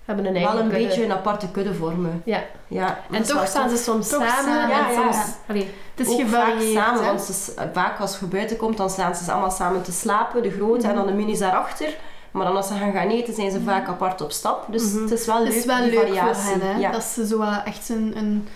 hebben 0.05 0.27
een 0.27 0.33
wel 0.33 0.59
een 0.59 0.69
kudde. 0.69 0.87
beetje 0.87 1.05
een 1.05 1.13
aparte 1.13 1.51
kudde 1.51 1.75
vormen. 1.75 2.23
Ja. 2.25 2.43
Ja, 2.69 2.99
En 3.11 3.23
toch 3.23 3.47
staan 3.47 3.71
ze 3.71 3.77
soms 3.77 4.09
samen. 4.09 4.29
samen, 4.29 4.69
ja, 4.69 4.89
en 4.91 4.95
ja. 4.95 5.25
Allee, 5.49 5.71
Het 5.95 6.09
is 6.09 6.23
vaak 6.31 6.53
samen, 6.75 7.05
want 7.05 7.21
ze, 7.21 7.53
vaak 7.73 8.01
als 8.01 8.19
je 8.19 8.27
buiten 8.27 8.57
komt, 8.57 8.77
dan 8.77 8.91
staan 8.91 9.15
ze 9.15 9.33
allemaal 9.33 9.51
samen 9.51 9.83
te 9.83 9.93
slapen, 9.93 10.43
de 10.43 10.51
grote 10.51 10.79
Mhm. 10.81 10.89
en 10.89 10.95
dan 10.95 11.07
de 11.07 11.13
minis 11.13 11.39
daarachter. 11.39 11.97
Maar 12.31 12.47
dan 12.47 12.57
als 12.57 12.67
ze 12.69 12.75
gaan 12.75 12.93
gaan 12.93 13.09
eten, 13.09 13.35
zijn 13.35 13.51
ze 13.51 13.61
vaak 13.61 13.89
apart 13.89 14.21
op 14.21 14.33
stap. 14.33 14.67
Dus 14.71 14.93
Mhm. 14.93 15.03
het 15.03 15.11
is 15.11 15.27
wel 15.27 15.37
Het 15.37 15.49
leuk, 15.49 15.57
is 15.57 15.65
wel 15.65 15.83
die 15.83 15.91
leuk 15.91 16.01
variatie. 16.01 16.43
voor 16.43 16.61
hen, 16.61 16.75
hè? 16.75 16.81
Ja. 16.81 16.91
Dat 16.91 17.03
ze 17.03 17.27
zo 17.27 17.39
wel 17.39 17.63
echt 17.65 17.89
een... 17.89 18.13
een 18.17 18.49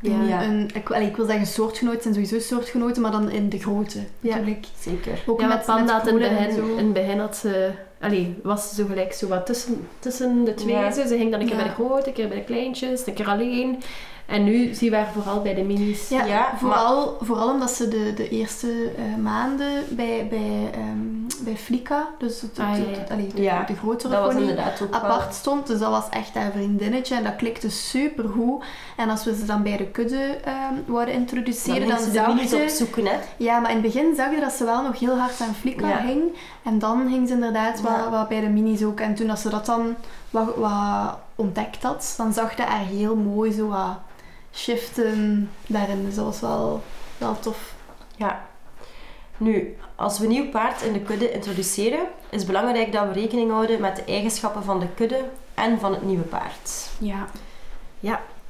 Ja. 0.00 0.12
een, 0.12 0.26
Ja. 0.28 0.42
een- 0.42 0.70
ik, 0.74 0.90
allee, 0.90 1.08
ik 1.08 1.16
wil 1.16 1.26
zeggen 1.26 1.46
soortgenoten, 1.46 2.02
zijn 2.02 2.14
sowieso 2.26 2.54
soortgenoten, 2.54 3.02
maar 3.02 3.10
dan 3.10 3.30
in 3.30 3.48
de 3.48 3.58
grootte 3.58 3.98
Ja. 4.20 4.30
natuurlijk. 4.36 4.66
Zeker. 4.80 5.22
Ook 5.26 5.40
ja, 5.40 5.46
met, 5.46 5.64
Panda 5.64 6.02
in 6.06 6.20
het 6.22 6.56
in 6.56 6.76
het 6.76 6.92
begin 6.92 7.18
had 7.18 7.36
ze... 7.36 7.70
Allee, 8.00 8.38
was 8.42 8.68
ze 8.68 8.74
zo 8.74 8.84
gelijk 8.86 9.12
zo 9.12 9.28
wat 9.28 9.46
tussen, 9.46 9.88
tussen 9.98 10.44
de 10.44 10.54
twee. 10.54 10.92
Ze 10.92 11.04
ging 11.08 11.30
dan 11.30 11.40
een 11.40 11.46
keer 11.46 11.56
Ja. 11.56 11.62
bij 11.62 11.74
de 11.76 11.84
grote, 11.84 12.06
een 12.08 12.12
keer 12.14 12.28
bij 12.28 12.36
de 12.36 12.44
kleintjes, 12.44 13.06
een 13.06 13.14
keer 13.14 13.28
alleen. 13.28 13.82
En 14.26 14.44
nu 14.44 14.74
zien 14.74 14.90
we 14.90 14.96
haar 14.96 15.12
vooral 15.12 15.42
bij 15.42 15.54
de 15.54 15.62
minis. 15.62 16.08
Ja, 16.08 16.24
Ja, 16.24 16.52
vooral, 16.58 17.16
vooral 17.20 17.48
omdat 17.50 17.70
ze 17.70 17.88
de, 17.88 18.12
de 18.16 18.28
eerste 18.28 18.90
eh, 18.96 19.22
maanden 19.22 19.84
bij, 19.88 20.26
bij, 20.30 20.70
ehm, 20.74 21.44
bij 21.44 21.56
Flika, 21.56 22.08
dus 22.18 22.40
het, 22.40 22.58
Ah, 22.58 22.70
het- 22.72 22.86
ja. 22.90 22.98
het- 23.00 23.10
allee, 23.10 23.30
de, 23.34 23.42
Ja, 23.42 23.62
de 23.64 23.76
grotere 23.76 24.14
Dat 24.14 24.28
pony, 24.28 24.54
wel- 24.54 24.64
apart 24.90 25.34
stond. 25.34 25.66
Dus 25.66 25.78
dat 25.78 25.90
was 25.90 26.08
echt 26.10 26.34
haar 26.34 26.50
vriendinnetje 26.52 27.14
en 27.14 27.24
dat 27.24 27.36
klikte 27.36 27.70
super 27.70 28.28
goed. 28.28 28.64
En 28.96 29.10
als 29.10 29.24
we 29.24 29.34
ze 29.36 29.44
dan 29.44 29.62
bij 29.62 29.76
de 29.76 29.86
kudde 29.86 30.38
ehm 30.44 30.74
wouden 30.86 31.12
Dan 31.14 31.22
introduceren, 31.22 31.88
dan, 31.88 31.98
ze 31.98 32.04
de 32.04 32.12
zag 32.12 32.26
minis 32.34 32.50
je... 32.50 32.62
opzoeken, 32.62 33.06
hè. 33.06 33.16
Ja, 33.36 33.58
maar 33.58 33.70
in 33.70 33.76
het 33.82 33.86
begin 33.92 34.14
zag 34.16 34.30
je 34.34 34.40
dat 34.40 34.52
ze 34.52 34.64
wel 34.64 34.82
nog 34.82 34.98
heel 34.98 35.18
hard 35.18 35.40
aan 35.40 35.54
Flika 35.54 35.88
Ja. 35.88 35.98
hing. 36.00 36.22
En 36.62 36.78
dan 36.78 37.08
ging 37.10 37.28
ze 37.28 37.34
inderdaad 37.34 37.78
Ja. 37.78 37.82
wat, 37.84 38.10
wat 38.10 38.28
bij 38.28 38.40
de 38.40 38.48
minis 38.48 38.82
ook. 38.84 39.00
En 39.00 39.14
toen 39.14 39.30
als 39.30 39.40
ze 39.42 39.48
dat 39.48 39.66
dan 39.66 39.94
wat, 40.30 40.54
wat 40.56 41.18
ontdekt 41.34 41.82
had, 41.82 42.14
dan 42.16 42.32
zag 42.32 42.56
je 42.56 42.62
haar 42.62 42.84
heel 42.86 43.16
mooi 43.16 43.52
zo 43.52 43.68
wat 43.68 43.98
shiften 44.56 45.50
daarin. 45.66 46.04
Dus 46.04 46.14
dat 46.14 46.24
was 46.24 46.40
wel, 46.40 46.82
wel 47.18 47.38
tof. 47.38 47.74
Ja. 48.16 48.44
Nu, 49.36 49.76
als 49.94 50.18
we 50.18 50.24
een 50.24 50.30
nieuw 50.30 50.48
paard 50.48 50.82
in 50.82 50.92
de 50.92 51.00
kudde 51.00 51.32
introduceren, 51.32 52.06
is 52.28 52.38
het 52.38 52.46
belangrijk 52.46 52.92
dat 52.92 53.06
we 53.06 53.12
rekening 53.12 53.50
houden 53.50 53.80
met 53.80 53.96
de 53.96 54.04
eigenschappen 54.04 54.64
van 54.64 54.80
de 54.80 54.88
kudde 54.94 55.24
en 55.54 55.80
van 55.80 55.92
het 55.92 56.02
nieuwe 56.02 56.22
paard. 56.24 56.88
Ja. 56.98 57.26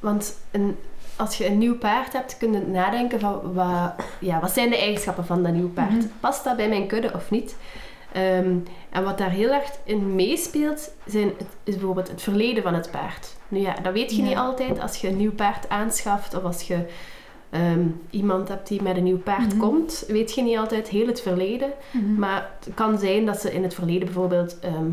Want 0.01 0.39
een, 0.51 0.77
als 1.17 1.37
je 1.37 1.47
een 1.47 1.59
nieuw 1.59 1.79
paard 1.79 2.13
hebt, 2.13 2.37
kun 2.37 2.53
je 2.53 2.61
nadenken 2.61 3.21
van 3.21 3.53
wat, 3.55 3.93
ja, 4.21 4.41
wat 4.41 4.51
zijn 4.51 4.71
de 4.71 4.79
eigenschappen 4.79 5.27
van 5.27 5.43
dat 5.43 5.53
nieuw 5.53 5.71
paard? 5.71 5.91
Mhm. 5.91 6.07
Past 6.21 6.45
dat 6.45 6.57
bij 6.57 6.69
mijn 6.69 6.87
kudde 6.87 7.13
of 7.15 7.31
niet? 7.31 7.57
Ehm, 8.13 8.55
en 8.91 9.05
wat 9.05 9.19
daar 9.19 9.31
heel 9.31 9.51
erg 9.53 9.71
in 9.85 10.15
meespeelt, 10.15 10.91
zijn 11.07 11.27
het, 11.39 11.47
is 11.65 11.75
bijvoorbeeld 11.75 12.09
het 12.09 12.23
verleden 12.23 12.63
van 12.63 12.75
het 12.75 12.91
paard. 12.91 13.37
Nu 13.49 13.59
ja, 13.61 13.75
dat 13.83 13.93
weet 13.93 14.11
je 14.17 14.23
Ja. 14.23 14.29
niet 14.29 14.37
altijd 14.37 14.81
als 14.81 14.97
je 14.97 15.09
een 15.09 15.17
nieuw 15.17 15.33
paard 15.33 15.69
aanschaft 15.69 16.35
of 16.37 16.43
als 16.45 16.63
je 16.63 16.79
ehm, 17.51 17.87
iemand 18.11 18.49
hebt 18.49 18.69
die 18.69 18.83
met 18.83 18.97
een 18.97 19.03
nieuw 19.03 19.19
paard 19.19 19.49
Mhm. 19.49 19.59
komt, 19.59 20.05
weet 20.09 20.35
je 20.35 20.43
niet 20.43 20.57
altijd 20.59 20.89
heel 20.89 21.07
het 21.07 21.21
verleden. 21.21 21.71
Mhm. 21.93 22.15
Maar 22.19 22.51
het 22.65 22.75
kan 22.75 22.99
zijn 22.99 23.27
dat 23.27 23.41
ze 23.41 23.53
in 23.53 23.63
het 23.63 23.75
verleden 23.75 24.05
bijvoorbeeld, 24.05 24.59
ehm, 24.61 24.91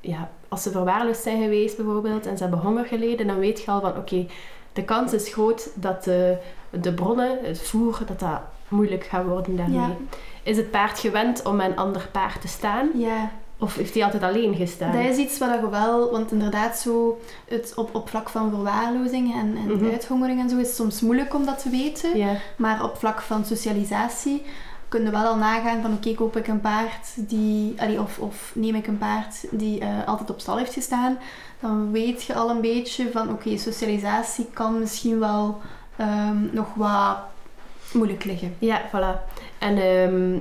ja, 0.00 0.30
als 0.48 0.62
ze 0.62 0.70
verwaarloosd 0.70 1.22
zijn 1.22 1.42
geweest 1.42 1.76
bijvoorbeeld 1.76 2.26
en 2.26 2.36
ze 2.36 2.42
hebben 2.42 2.60
honger 2.60 2.84
geleden, 2.84 3.26
dan 3.26 3.38
weet 3.38 3.60
je 3.62 3.70
al 3.70 3.80
van 3.80 3.96
oké, 3.96 4.26
de 4.72 4.84
kans 4.84 5.12
is 5.12 5.32
groot 5.32 5.70
dat 5.74 6.04
de, 6.04 6.36
de 6.70 6.94
bronnen, 6.94 7.38
het 7.42 7.62
voer, 7.62 7.98
dat 8.06 8.20
dat 8.20 8.40
moeilijk 8.68 9.04
gaat 9.04 9.24
worden 9.26 9.56
daarmee. 9.56 9.78
Ja. 9.78 9.96
Is 10.42 10.56
het 10.56 10.70
paard 10.70 10.98
gewend 10.98 11.42
om 11.44 11.56
met 11.56 11.66
een 11.70 11.76
ander 11.76 12.08
paard 12.12 12.40
te 12.40 12.48
staan? 12.48 12.88
ja, 12.94 13.30
Of 13.58 13.74
heeft 13.74 13.94
hij 13.94 14.04
altijd 14.04 14.22
alleen 14.22 14.54
gestaan? 14.54 14.92
dat 14.92 15.04
is 15.04 15.16
iets 15.16 15.38
wat 15.38 15.48
je 15.60 15.68
wel, 15.70 16.10
want 16.10 16.32
inderdaad 16.32 16.78
zo, 16.78 17.18
het 17.48 17.72
op, 17.76 17.94
op 17.94 18.08
vlak 18.08 18.28
van 18.28 18.50
verwaarlozing 18.50 19.32
en, 19.34 19.56
en 19.56 19.76
Mhm. 19.76 19.90
uithongering 19.90 20.40
en 20.40 20.48
zo 20.48 20.56
is 20.58 20.66
het 20.66 20.76
soms 20.76 21.00
moeilijk 21.00 21.34
om 21.34 21.44
dat 21.46 21.62
te 21.62 21.70
weten. 21.70 22.16
Ja, 22.18 22.32
Maar 22.56 22.84
op 22.84 22.96
vlak 22.96 23.20
van 23.20 23.44
socialisatie 23.44 24.42
kun 24.88 25.02
je 25.04 25.10
wel 25.10 25.24
al 25.24 25.36
nagaan 25.36 25.82
van 25.82 25.92
oké, 25.92 26.14
koop 26.14 26.36
ik 26.36 26.48
een 26.48 26.60
paard 26.60 27.06
die, 27.16 27.74
allee, 27.80 28.00
of, 28.00 28.18
of 28.18 28.50
neem 28.54 28.74
ik 28.74 28.86
een 28.86 28.98
paard 28.98 29.34
die 29.50 29.80
eh, 29.80 29.88
altijd 30.06 30.30
op 30.30 30.40
stal 30.40 30.56
heeft 30.56 30.72
gestaan, 30.72 31.18
dan 31.60 31.90
weet 31.92 32.22
je 32.22 32.34
al 32.34 32.50
een 32.50 32.60
beetje 32.60 33.10
van 33.10 33.30
oké, 33.30 33.56
socialisatie 33.56 34.46
kan 34.52 34.78
misschien 34.78 35.18
wel 35.18 35.60
ehm, 35.96 36.36
nog 36.52 36.66
wat 36.74 37.16
moeilijk 37.92 38.24
liggen. 38.24 38.54
ja 38.58 38.82
voilà. 38.88 39.30
En 39.58 39.76
ehm, 39.78 40.38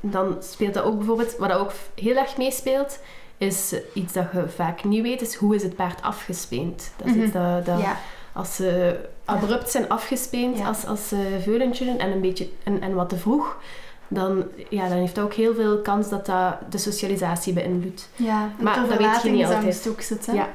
dan 0.00 0.36
speelt 0.40 0.74
dat 0.74 0.84
ook 0.84 0.96
bijvoorbeeld, 0.96 1.36
wat 1.36 1.48
dat 1.48 1.58
ook 1.58 1.72
heel 1.94 2.16
erg 2.16 2.36
meespeelt, 2.36 2.98
is 3.38 3.74
iets 3.94 4.12
dat 4.12 4.26
je 4.32 4.48
vaak 4.48 4.84
niet 4.84 5.02
weet, 5.02 5.20
is 5.20 5.34
hoe 5.34 5.54
is 5.54 5.62
het 5.62 5.76
paard 5.76 6.02
afgespeend. 6.02 6.92
Dat 6.96 7.06
is 7.06 7.12
Mhm. 7.14 7.22
iets 7.22 7.32
dat, 7.32 7.66
dat 7.66 7.80
Ja, 7.80 7.96
als 8.32 8.56
ze 8.56 8.98
abrupt 9.24 9.70
zijn 9.70 9.88
afgespeend 9.88 10.58
Ja. 10.58 10.66
als, 10.66 10.86
als 10.86 11.08
ze 11.08 11.38
veulentje 11.42 11.96
en 11.96 12.12
een 12.12 12.20
beetje 12.20 12.48
en, 12.62 12.80
en 12.82 12.94
wat 12.94 13.08
te 13.08 13.16
vroeg, 13.16 13.56
dan, 14.08 14.44
ja, 14.68 14.88
dan 14.88 14.98
heeft 14.98 15.14
dat 15.14 15.24
ook 15.24 15.32
heel 15.34 15.54
veel 15.54 15.78
kans 15.80 16.08
dat 16.08 16.26
dat 16.26 16.54
de 16.70 16.78
socialisatie 16.78 17.52
beïnvloedt. 17.52 18.08
ja. 18.16 18.50
Maar 18.60 18.74
dat 18.88 18.98
weet 18.98 19.22
je 19.22 19.30
niet 19.30 19.44
altijd. 19.44 19.86
ook 19.88 20.00
zit, 20.00 20.26
hè? 20.26 20.32
Ja. 20.32 20.48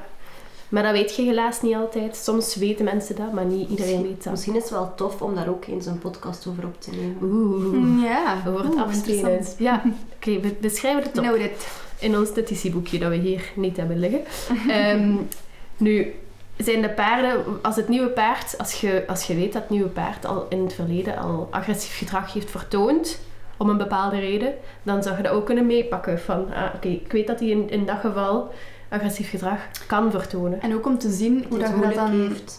Maar 0.68 0.82
dat 0.82 0.92
weet 0.92 1.16
je 1.16 1.22
helaas 1.22 1.62
niet 1.62 1.74
altijd. 1.74 2.16
Soms 2.16 2.56
weten 2.56 2.84
mensen 2.84 3.16
dat, 3.16 3.32
maar 3.32 3.44
niet 3.44 3.68
iedereen 3.70 4.02
weet 4.02 4.22
dat. 4.24 4.32
Misschien 4.32 4.56
is 4.56 4.62
het 4.62 4.70
wel 4.70 4.94
tof 4.94 5.22
om 5.22 5.34
daar 5.34 5.48
ook 5.48 5.66
eens 5.66 5.86
een 5.86 5.98
podcast 5.98 6.46
over 6.46 6.64
op 6.64 6.80
te 6.80 6.90
nemen. 6.90 7.16
Oeh, 7.22 8.02
Ja, 8.04 8.42
over 8.48 8.64
het 8.64 8.72
Oeh, 8.74 8.82
afspelen. 8.82 9.16
interessant. 9.18 9.54
Ja, 9.58 9.82
oké, 10.16 10.40
we 10.40 10.54
beschrijven 10.60 11.02
het 11.02 11.18
op 11.18 11.24
Noted. 11.24 11.68
in 11.98 12.16
ons 12.16 12.28
notitieboekje 12.34 12.98
dat 12.98 13.10
we 13.10 13.16
hier 13.16 13.52
niet 13.54 13.76
hebben 13.76 13.98
liggen. 13.98 14.20
Ehm, 14.68 15.12
nu, 15.76 16.14
zijn 16.56 16.82
de 16.82 16.90
paarden, 16.90 17.44
als 17.62 17.76
het 17.76 17.88
nieuwe 17.88 18.08
paard, 18.08 18.54
als 18.58 18.80
je, 18.80 19.04
als 19.06 19.24
je 19.24 19.34
weet 19.34 19.52
dat 19.52 19.62
het 19.62 19.70
nieuwe 19.70 19.88
paard 19.88 20.26
al 20.26 20.46
in 20.48 20.62
het 20.62 20.74
verleden 20.74 21.16
al 21.18 21.48
agressief 21.50 21.98
gedrag 21.98 22.32
heeft 22.32 22.50
vertoond, 22.50 23.18
om 23.56 23.68
een 23.68 23.76
bepaalde 23.76 24.18
reden, 24.18 24.54
dan 24.82 25.02
zou 25.02 25.16
je 25.16 25.22
dat 25.22 25.32
ook 25.32 25.46
kunnen 25.46 25.66
meepakken 25.66 26.20
van, 26.20 26.52
ah, 26.54 26.74
oké, 26.74 26.88
ik 26.88 27.12
weet 27.12 27.26
dat 27.26 27.40
hij 27.40 27.48
in, 27.48 27.70
in 27.70 27.86
dat 27.86 27.98
geval 28.00 28.52
agressief 28.88 29.30
gedrag 29.30 29.58
kan 29.86 30.10
vertonen. 30.10 30.60
En 30.62 30.74
ook 30.74 30.86
om 30.86 30.98
te 30.98 31.10
zien 31.10 31.44
hoe, 31.48 31.58
dat 31.58 31.68
je, 31.68 31.80
dat 31.80 31.94
dan, 31.94 32.10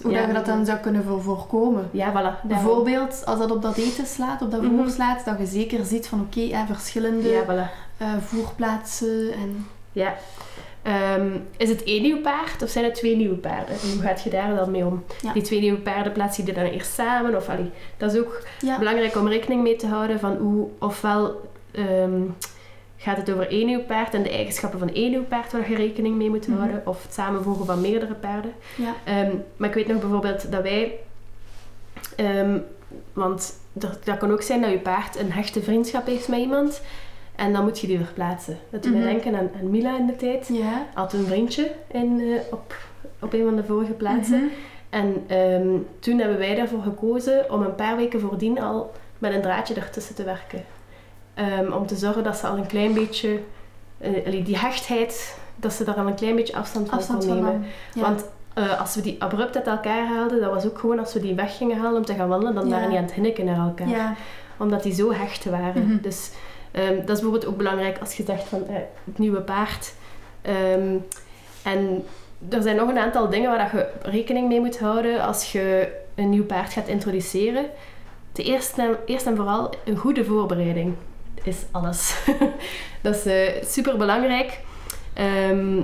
hoe 0.01 0.11
Ja. 0.11 0.17
dat 0.19 0.27
je 0.27 0.33
dat 0.33 0.45
dan 0.45 0.65
zou 0.65 0.77
kunnen 0.77 1.03
voor- 1.03 1.21
voorkomen. 1.21 1.89
Ja, 1.91 2.11
voilà. 2.11 2.41
Bijvoorbeeld 2.47 3.21
als 3.25 3.39
dat 3.39 3.51
op 3.51 3.61
dat 3.61 3.77
eten 3.77 4.05
slaat, 4.05 4.41
op 4.41 4.51
dat 4.51 4.61
Mhm. 4.61 4.75
voer 4.75 4.89
slaat, 4.89 5.25
dat 5.25 5.35
je 5.39 5.45
zeker 5.45 5.85
ziet 5.85 6.07
van 6.07 6.19
oké, 6.21 6.39
ja, 6.41 6.65
verschillende 6.65 7.29
Ja, 7.29 7.43
voilà. 7.43 7.69
eh, 7.97 8.07
voerplaatsen 8.25 9.31
en... 9.33 9.67
Ja. 9.91 10.15
Ehm, 10.81 11.27
is 11.57 11.69
het 11.69 11.83
één 11.83 12.01
nieuw 12.01 12.21
paard 12.21 12.61
of 12.63 12.69
zijn 12.69 12.85
het 12.85 12.95
twee 12.95 13.15
nieuwe 13.15 13.35
paarden? 13.35 13.67
En 13.81 13.91
hoe 13.93 14.01
gaat 14.01 14.21
je 14.21 14.29
daar 14.29 14.55
dan 14.55 14.71
mee 14.71 14.85
om? 14.85 15.03
Ja. 15.21 15.33
Die 15.33 15.41
twee 15.41 15.59
nieuwe 15.59 15.79
paarden 15.79 16.11
plaats 16.11 16.37
je 16.37 16.43
die 16.43 16.53
dan 16.53 16.63
eerst 16.63 16.93
samen? 16.93 17.35
Of, 17.35 17.49
allee, 17.49 17.71
dat 17.97 18.13
is 18.13 18.19
ook 18.19 18.41
Ja, 18.59 18.77
belangrijk 18.77 19.15
om 19.15 19.27
rekening 19.27 19.61
mee 19.63 19.75
te 19.75 19.87
houden 19.87 20.19
van 20.19 20.35
hoe, 20.37 20.67
ofwel 20.79 21.49
ehm, 21.71 22.21
gaat 23.01 23.17
het 23.17 23.31
over 23.31 23.49
één 23.49 23.65
nieuw 23.65 23.83
paard 23.83 24.13
en 24.13 24.23
de 24.23 24.29
eigenschappen 24.29 24.79
van 24.79 24.93
één 24.93 25.09
nieuw 25.11 25.23
paard 25.23 25.51
waar 25.51 25.69
je 25.69 25.75
rekening 25.75 26.15
mee 26.15 26.29
moet 26.29 26.47
Mhm. 26.47 26.57
houden, 26.57 26.81
of 26.85 27.03
het 27.03 27.13
samenvoegen 27.13 27.65
van 27.65 27.81
meerdere 27.81 28.13
paarden. 28.13 28.51
ja. 28.75 28.93
Ehm, 29.03 29.35
maar 29.57 29.69
ik 29.69 29.75
weet 29.75 29.87
nog 29.87 29.99
bijvoorbeeld 29.99 30.51
dat 30.51 30.61
wij, 30.61 30.93
ehm, 32.15 32.57
want 33.13 33.53
dat, 33.73 33.99
dat 34.03 34.17
kan 34.17 34.31
ook 34.31 34.41
zijn 34.41 34.61
dat 34.61 34.71
je 34.71 34.79
paard 34.79 35.19
een 35.19 35.31
hechte 35.31 35.61
vriendschap 35.63 36.05
heeft 36.07 36.27
met 36.27 36.39
iemand 36.39 36.81
en 37.35 37.53
dan 37.53 37.63
moet 37.63 37.79
je 37.79 37.87
die 37.87 37.97
verplaatsen. 37.99 38.57
Dat 38.69 38.83
doet 38.83 38.91
Mhm. 38.93 39.03
mij 39.03 39.11
denken 39.13 39.35
aan, 39.35 39.49
aan 39.59 39.69
Mila 39.69 39.97
in 39.97 40.05
de 40.05 40.15
tijd. 40.15 40.47
Ja. 40.53 40.85
Had 40.93 41.13
een 41.13 41.25
vriendje 41.25 41.71
in, 41.91 42.19
eh, 42.21 42.53
op, 42.53 42.75
op 43.19 43.33
een 43.33 43.43
van 43.45 43.55
de 43.55 43.63
vorige 43.63 43.91
plaatsen. 43.91 44.37
Mhm. 44.43 44.53
En 44.89 45.23
ehm, 45.27 45.67
toen 45.99 46.19
hebben 46.19 46.37
wij 46.37 46.55
daarvoor 46.55 46.81
gekozen 46.81 47.51
om 47.51 47.61
een 47.61 47.75
paar 47.75 47.95
weken 47.97 48.19
voordien 48.19 48.61
al 48.61 48.91
met 49.17 49.33
een 49.33 49.41
draadje 49.41 49.73
ertussen 49.73 50.15
te 50.15 50.23
werken. 50.23 50.63
Ehm, 51.39 51.71
om 51.71 51.85
te 51.87 51.95
zorgen 51.95 52.23
dat 52.23 52.37
ze 52.37 52.47
al 52.47 52.57
een 52.57 52.67
klein 52.67 52.93
beetje, 52.93 53.39
eh, 53.97 54.45
die 54.45 54.57
hechtheid, 54.57 55.37
dat 55.55 55.73
ze 55.73 55.83
daar 55.83 55.95
al 55.95 56.07
een 56.07 56.15
klein 56.15 56.35
beetje 56.35 56.55
afstand 56.55 56.89
van 56.89 56.97
Afstand 56.97 57.25
kon 57.25 57.35
nemen. 57.35 57.65
Ja. 57.93 58.01
Want 58.01 58.25
eh, 58.53 58.79
als 58.79 58.95
we 58.95 59.01
die 59.01 59.15
abrupt 59.23 59.55
uit 59.55 59.67
elkaar 59.67 60.07
haalden, 60.07 60.41
dat 60.41 60.51
was 60.53 60.65
ook 60.65 60.79
gewoon 60.79 60.99
als 60.99 61.13
we 61.13 61.19
die 61.19 61.35
weg 61.35 61.57
gingen 61.57 61.77
halen 61.77 61.97
om 61.97 62.05
te 62.05 62.13
gaan 62.13 62.27
wandelen, 62.27 62.55
dan 62.55 62.67
Ja. 62.67 62.71
waren 62.71 62.89
die 62.89 62.97
aan 62.97 63.03
het 63.03 63.13
hinniken 63.13 63.45
naar 63.45 63.57
elkaar. 63.67 63.87
ja. 63.87 64.15
Omdat 64.57 64.83
die 64.83 64.93
zo 64.93 65.11
hecht 65.13 65.45
waren. 65.45 65.87
Mhm. 65.87 66.01
Dus 66.01 66.31
ehm, 66.71 66.95
dat 66.95 66.99
is 67.09 67.21
bijvoorbeeld 67.21 67.45
ook 67.45 67.57
belangrijk 67.57 67.99
als 67.99 68.13
je 68.13 68.23
zegt 68.23 68.43
van 68.47 68.67
eh, 68.67 68.75
het 69.03 69.17
nieuwe 69.17 69.41
paard. 69.41 69.93
Ehm, 70.41 70.95
en 71.63 72.03
er 72.49 72.61
zijn 72.61 72.75
nog 72.75 72.89
een 72.89 72.97
aantal 72.99 73.29
dingen 73.29 73.49
waar 73.49 73.71
dat 73.71 73.81
je 73.81 74.09
rekening 74.09 74.47
mee 74.47 74.59
moet 74.59 74.79
houden 74.79 75.21
als 75.21 75.51
je 75.51 75.91
een 76.15 76.29
nieuw 76.29 76.45
paard 76.45 76.73
gaat 76.73 76.87
introduceren. 76.87 77.65
Ten 78.31 78.45
eerste, 78.45 78.99
eerst 79.05 79.25
en 79.25 79.35
vooral 79.35 79.69
een 79.85 79.97
goede 79.97 80.25
voorbereiding 80.25 80.95
is 81.43 81.57
alles. 81.71 82.15
dat 83.01 83.25
is 83.25 83.73
super 83.73 83.97
belangrijk. 83.97 84.59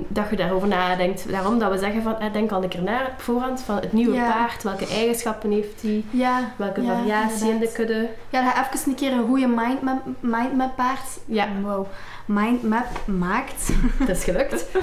dat 0.08 0.30
je 0.30 0.36
daarover 0.36 0.68
nadenkt. 0.68 1.30
Daarom 1.30 1.58
dat 1.58 1.70
we 1.70 1.78
zeggen 1.78 2.02
van 2.02 2.18
eh, 2.20 2.32
denk 2.32 2.50
al 2.52 2.62
een 2.62 2.68
keer 2.68 2.82
na 2.82 3.00
op 3.06 3.20
voorhand 3.20 3.60
van 3.60 3.76
het 3.76 3.92
nieuwe 3.92 4.14
Ja. 4.14 4.30
paard. 4.30 4.62
Welke 4.62 4.86
eigenschappen 4.86 5.50
heeft 5.50 5.82
hij? 5.82 6.04
Ja. 6.10 6.52
Welke 6.56 6.82
Ja, 6.82 6.94
variatie 6.96 7.50
in 7.50 7.58
de 7.58 7.72
kudde? 7.72 8.08
Ja, 8.30 8.44
dat 8.44 8.54
je 8.54 8.76
even 8.76 8.90
een 8.90 8.96
keer 8.96 9.12
een 9.12 9.26
goede 9.26 9.46
mindmap, 9.46 10.02
mindmap 10.20 10.76
paard... 10.76 11.18
Ja. 11.26 11.48
Wow. 11.62 11.86
Mindmap 12.26 12.86
maakt. 13.06 13.72
Dat 13.98 14.08
is 14.08 14.24
gelukt. 14.24 14.64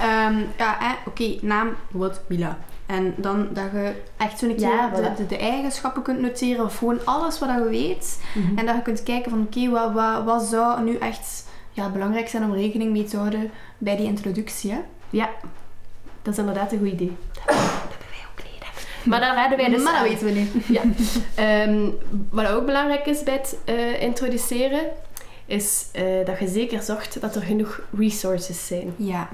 Ehm, 0.00 0.38
ja, 0.58 0.80
eh, 0.80 0.90
oké, 1.06 1.36
naam, 1.40 1.68
wat 1.90 2.20
Mila. 2.26 2.58
En 2.90 3.14
dan 3.16 3.48
dat 3.52 3.64
je 3.72 3.92
echt 4.16 4.38
zo'n 4.38 4.48
keer 4.48 4.60
Ja, 4.68 4.88
de, 4.88 5.02
voilà. 5.02 5.16
de, 5.16 5.26
de 5.26 5.36
eigenschappen 5.36 6.02
kunt 6.02 6.20
noteren 6.20 6.64
of 6.64 6.76
gewoon 6.76 7.04
alles 7.04 7.38
wat 7.38 7.48
je 7.48 7.68
weet. 7.68 8.20
Mhm. 8.34 8.58
En 8.58 8.66
dat 8.66 8.76
je 8.76 8.82
kunt 8.82 9.02
kijken 9.02 9.30
van 9.30 9.40
oké, 9.40 9.68
wat, 9.68 9.92
wat, 9.92 10.24
wat 10.24 10.42
zou 10.42 10.82
nu 10.82 10.96
echt 10.96 11.44
ja, 11.70 11.88
belangrijk 11.88 12.28
zijn 12.28 12.44
om 12.44 12.52
rekening 12.52 12.90
mee 12.90 13.04
te 13.04 13.16
houden 13.16 13.50
bij 13.78 13.96
die 13.96 14.06
introductie. 14.06 14.72
Hè? 14.72 14.78
Ja, 15.10 15.28
dat 16.22 16.32
is 16.32 16.38
inderdaad 16.38 16.72
een 16.72 16.78
goed 16.78 16.88
idee. 16.88 17.16
Dat 17.34 17.54
hebben 17.54 18.08
wij 18.10 18.24
ook. 18.30 18.38
Maar 19.04 19.20
dan 19.20 19.34
raden 19.34 19.58
wij 19.58 19.68
dus 19.68 19.82
maar 19.82 20.02
dat 20.02 20.08
weten 20.08 20.26
we 20.26 20.32
niet. 20.32 20.66
Ja. 20.76 20.82
Ehm, 21.34 21.88
wat 22.30 22.48
ook 22.48 22.66
belangrijk 22.66 23.06
is 23.06 23.22
bij 23.22 23.34
het 23.34 23.56
eh, 23.64 24.02
introduceren, 24.02 24.80
is 25.46 25.86
eh, 25.92 26.04
dat 26.24 26.38
je 26.38 26.48
zeker 26.48 26.82
zorgt 26.82 27.20
dat 27.20 27.34
er 27.34 27.42
genoeg 27.42 27.80
resources 27.98 28.66
zijn. 28.66 28.94
Ja. 28.96 29.28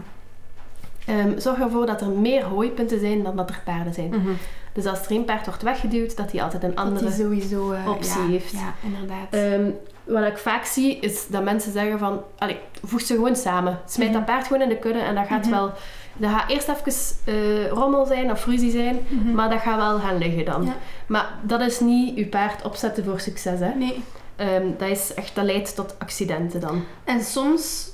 Ehm, 1.07 1.38
zorg 1.38 1.59
ervoor 1.59 1.87
dat 1.87 2.01
er 2.01 2.09
meer 2.09 2.45
hooipunten 2.45 3.01
zijn 3.01 3.23
dan 3.23 3.37
dat 3.37 3.51
er 3.51 3.61
paarden 3.64 3.95
zijn. 3.95 4.09
Mhm. 4.09 4.31
Dus 4.73 4.87
als 4.87 5.01
er 5.05 5.11
één 5.11 5.25
paard 5.25 5.47
wordt 5.47 5.62
weggeduwd, 5.62 6.16
dat 6.16 6.33
hij 6.33 6.42
altijd 6.42 6.62
een 6.62 6.75
Dat 6.75 6.85
andere... 6.85 7.11
sowieso 7.12 7.73
eh, 7.73 7.88
optie 7.88 8.21
ja, 8.23 8.27
heeft. 8.29 8.53
Ja, 8.53 8.75
inderdaad. 8.83 9.27
Ehm, 9.31 9.71
wat 10.05 10.27
ik 10.27 10.38
vaak 10.38 10.64
zie, 10.64 10.99
is 10.99 11.27
dat 11.29 11.42
mensen 11.45 11.73
zeggen 11.73 11.99
van... 11.99 12.21
Allee, 12.38 12.59
voeg 12.85 13.01
ze 13.01 13.14
gewoon 13.14 13.37
samen. 13.37 13.79
Smijt 13.87 14.12
dat 14.12 14.23
Mhm. 14.23 14.31
paard 14.31 14.47
gewoon 14.47 14.62
in 14.62 14.69
de 14.69 14.77
kudde 14.79 14.99
en 15.01 15.14
dat 15.14 15.27
gaat 15.27 15.42
Mhm. 15.45 15.51
wel... 15.51 15.73
Dat 16.19 16.31
gaat 16.31 16.51
eerst 16.51 16.69
even 16.69 16.92
eh, 17.35 17.69
rommel 17.69 18.07
zijn 18.07 18.31
of 18.31 18.47
ruzie 18.47 18.71
zijn, 18.71 18.99
maar 19.35 19.51
dat 19.51 19.61
gaat 19.61 19.77
wel 19.77 19.99
gaan 19.99 20.19
liggen 20.19 20.45
dan. 20.45 20.64
Ja. 20.64 20.77
Maar 21.07 21.29
dat 21.42 21.61
is 21.61 21.81
niet 21.81 22.16
uw 22.16 22.29
paard 22.29 22.62
opzetten 22.64 23.05
voor 23.05 23.21
succes, 23.21 23.61
hè. 23.61 23.75
Nee. 23.75 24.03
Ehm, 24.37 24.64
dat, 24.79 24.88
is 24.88 25.14
echt, 25.14 25.35
dat 25.35 25.45
leidt 25.45 25.75
tot 25.75 25.95
accidenten 25.99 26.61
dan. 26.61 26.85
En 27.05 27.21
soms 27.23 27.90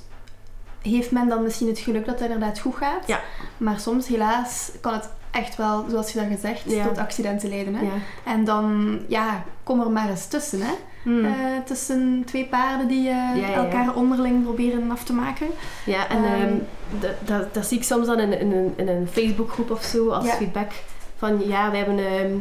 heeft 0.83 1.11
men 1.11 1.27
dan 1.27 1.43
misschien 1.43 1.67
het 1.67 1.79
geluk 1.79 2.05
dat 2.05 2.19
het 2.19 2.29
inderdaad 2.31 2.59
goed 2.59 2.75
gaat. 2.75 3.07
Ja. 3.07 3.19
Maar 3.57 3.79
soms, 3.79 4.07
helaas, 4.07 4.71
kan 4.81 4.93
het 4.93 5.09
echt 5.31 5.55
wel, 5.55 5.85
zoals 5.89 6.11
je 6.11 6.19
dat 6.19 6.27
gezegd, 6.27 6.61
Ja. 6.65 6.87
tot 6.87 6.97
accidenten 6.97 7.49
leiden. 7.49 7.75
Hè? 7.75 7.83
Ja. 7.85 7.91
En 8.25 8.43
dan, 8.45 8.99
ja, 9.07 9.43
kom 9.63 9.79
er 9.81 9.91
maar 9.91 10.09
eens 10.09 10.27
tussen. 10.27 10.61
Hè? 10.61 10.73
Hmm. 11.03 11.25
Eh, 11.25 11.31
tussen 11.65 12.23
twee 12.25 12.45
paarden 12.45 12.87
die 12.87 13.09
eh, 13.09 13.15
ja, 13.35 13.53
elkaar 13.53 13.95
onderling 13.95 14.43
proberen 14.43 14.91
af 14.91 15.03
te 15.03 15.13
maken. 15.13 15.47
Ja, 15.85 16.07
en 16.09 16.23
Ehm. 16.23 16.41
ehm, 16.41 16.53
dat, 16.99 17.11
dat, 17.25 17.53
dat 17.53 17.65
zie 17.65 17.77
ik 17.77 17.83
soms 17.83 18.07
dan 18.07 18.19
in, 18.19 18.39
in, 18.39 18.51
een, 18.51 18.73
in 18.75 18.87
een 18.87 19.07
Facebookgroep 19.11 19.71
of 19.71 19.83
zo 19.83 20.09
als 20.09 20.29
feedback. 20.29 20.71
Van 21.17 21.47
ja, 21.47 21.69
wij 21.71 21.79
hebben, 21.79 21.97
ehm, 22.05 22.31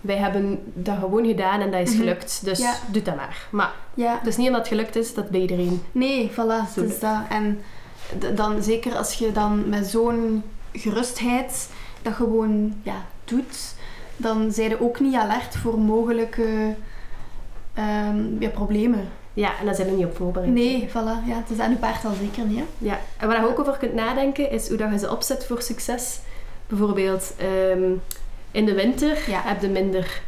wij 0.00 0.16
hebben 0.16 0.58
dat 0.74 0.96
gewoon 0.98 1.26
gedaan 1.26 1.60
en 1.60 1.70
dat 1.70 1.80
is 1.80 1.90
Mhm. 1.90 1.98
gelukt. 1.98 2.40
Dus 2.44 2.62
doe 2.90 3.02
dat 3.02 3.16
maar. 3.16 3.46
Maar 3.50 3.70
Ja, 3.94 4.18
het 4.18 4.26
is 4.26 4.36
niet 4.36 4.46
omdat 4.46 4.60
het 4.60 4.70
gelukt 4.70 4.96
is, 4.96 5.14
dat 5.14 5.28
bij 5.30 5.40
iedereen. 5.40 5.82
nee, 5.92 6.30
voilà. 6.30 6.72
Zo. 6.74 6.82
is 6.82 6.98
dat. 6.98 7.18
En 7.28 7.60
dan, 8.34 8.62
zeker 8.62 8.96
als 8.96 9.14
je 9.14 9.32
dan 9.32 9.68
met 9.68 9.86
zo'n 9.86 10.42
gerustheid 10.72 11.68
dat 12.02 12.12
gewoon 12.14 12.74
ja, 12.82 13.04
doet, 13.24 13.74
dan 14.16 14.52
zijn 14.52 14.68
je 14.68 14.80
ook 14.82 15.00
niet 15.00 15.14
alert 15.14 15.56
voor 15.56 15.78
mogelijke 15.78 16.74
ehm, 17.74 18.40
ja, 18.42 18.48
problemen. 18.48 19.08
Ja, 19.34 19.58
en 19.58 19.64
daar 19.66 19.74
zijn 19.74 19.88
we 19.88 19.94
niet 19.96 20.04
op 20.04 20.16
voorbereid. 20.16 20.52
Nee, 20.52 20.88
voilà. 20.88 21.26
Ja, 21.26 21.36
het 21.36 21.50
is 21.50 21.58
aan 21.58 21.70
je 21.70 21.76
paard 21.76 22.04
al 22.04 22.12
zeker 22.20 22.44
niet. 22.44 22.58
Hè? 22.58 22.64
Ja. 22.78 22.98
En 23.16 23.28
waar 23.28 23.40
je 23.40 23.48
ook 23.48 23.58
over 23.58 23.76
kunt 23.76 23.94
nadenken, 23.94 24.50
is 24.50 24.68
hoe 24.68 24.76
dat 24.76 24.90
je 24.90 24.98
ze 24.98 25.10
opzet 25.10 25.46
voor 25.46 25.62
succes. 25.62 26.18
Bijvoorbeeld 26.66 27.34
ehm, 27.38 27.90
in 28.50 28.64
de 28.64 28.74
winter 28.74 29.18
Ja. 29.26 29.40
heb 29.44 29.60
je 29.60 29.68
minder 29.68 30.20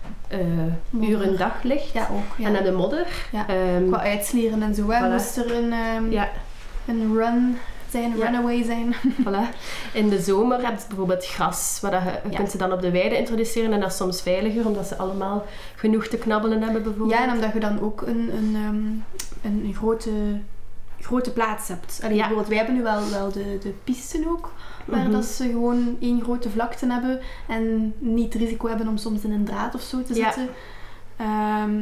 Modder. 0.90 1.10
uren 1.10 1.36
daglicht. 1.38 1.92
Ja, 1.92 2.08
ook. 2.12 2.38
Ja. 2.38 2.46
En 2.48 2.56
aan 2.56 2.64
de 2.64 2.72
modder. 2.72 3.06
Ja. 3.32 3.46
Ehm, 3.48 3.86
Qua 3.86 4.00
uitslieren 4.00 4.62
en 4.62 4.74
zo. 4.74 4.90
Hè. 4.90 5.06
Voilà. 5.08 5.12
Moest 5.12 5.36
er 5.36 5.54
een, 5.56 5.72
ja, 6.10 6.28
een 6.86 7.14
run 7.16 7.56
zijn, 7.90 8.16
Ja. 8.16 8.24
runaway 8.24 8.62
zijn. 8.64 8.94
Voilà. 9.24 9.54
In 9.92 10.08
de 10.08 10.20
zomer 10.20 10.66
heb 10.66 10.78
je 10.80 10.84
bijvoorbeeld 10.88 11.26
gras, 11.26 11.78
waar 11.82 11.90
dat 11.90 12.02
je, 12.02 12.08
je 12.24 12.30
Ja. 12.30 12.36
kunt 12.36 12.50
ze 12.50 12.58
dan 12.58 12.72
op 12.72 12.80
de 12.80 12.90
weide 12.90 13.16
introduceren 13.18 13.72
en 13.72 13.80
dat 13.80 13.90
is 13.90 13.96
soms 13.96 14.22
veiliger, 14.22 14.66
omdat 14.66 14.86
ze 14.86 14.96
allemaal 14.96 15.44
genoeg 15.76 16.06
te 16.06 16.16
knabbelen 16.16 16.62
hebben 16.62 16.82
bijvoorbeeld. 16.82 17.18
Ja, 17.18 17.26
en 17.28 17.34
omdat 17.34 17.52
je 17.52 17.60
dan 17.60 17.80
ook 17.80 18.00
een, 18.02 18.30
een, 18.36 18.54
ehm, 18.54 19.54
een 19.54 19.74
grote, 19.74 20.10
grote 21.00 21.32
plaats 21.32 21.68
hebt. 21.68 22.00
Allee, 22.02 22.14
Ja. 22.16 22.20
Bijvoorbeeld, 22.20 22.48
wij 22.48 22.56
hebben 22.56 22.74
nu 22.74 22.82
wel, 22.82 23.10
wel 23.10 23.32
de, 23.32 23.58
de 23.62 23.72
pisten 23.84 24.26
ook, 24.28 24.52
waar 24.84 25.00
Mhm. 25.02 25.10
dat 25.10 25.24
ze 25.24 25.48
gewoon 25.48 25.96
één 26.00 26.22
grote 26.22 26.50
vlakte 26.50 26.86
hebben 26.92 27.20
en 27.48 27.94
niet 27.98 28.32
het 28.32 28.42
risico 28.42 28.68
hebben 28.68 28.88
om 28.88 28.96
soms 28.96 29.22
in 29.24 29.32
een 29.32 29.44
draad 29.44 29.74
of 29.74 29.80
zo 29.80 30.02
te 30.02 30.14
Ja. 30.14 30.24
zitten. 30.24 30.48
Ehm, 31.16 31.74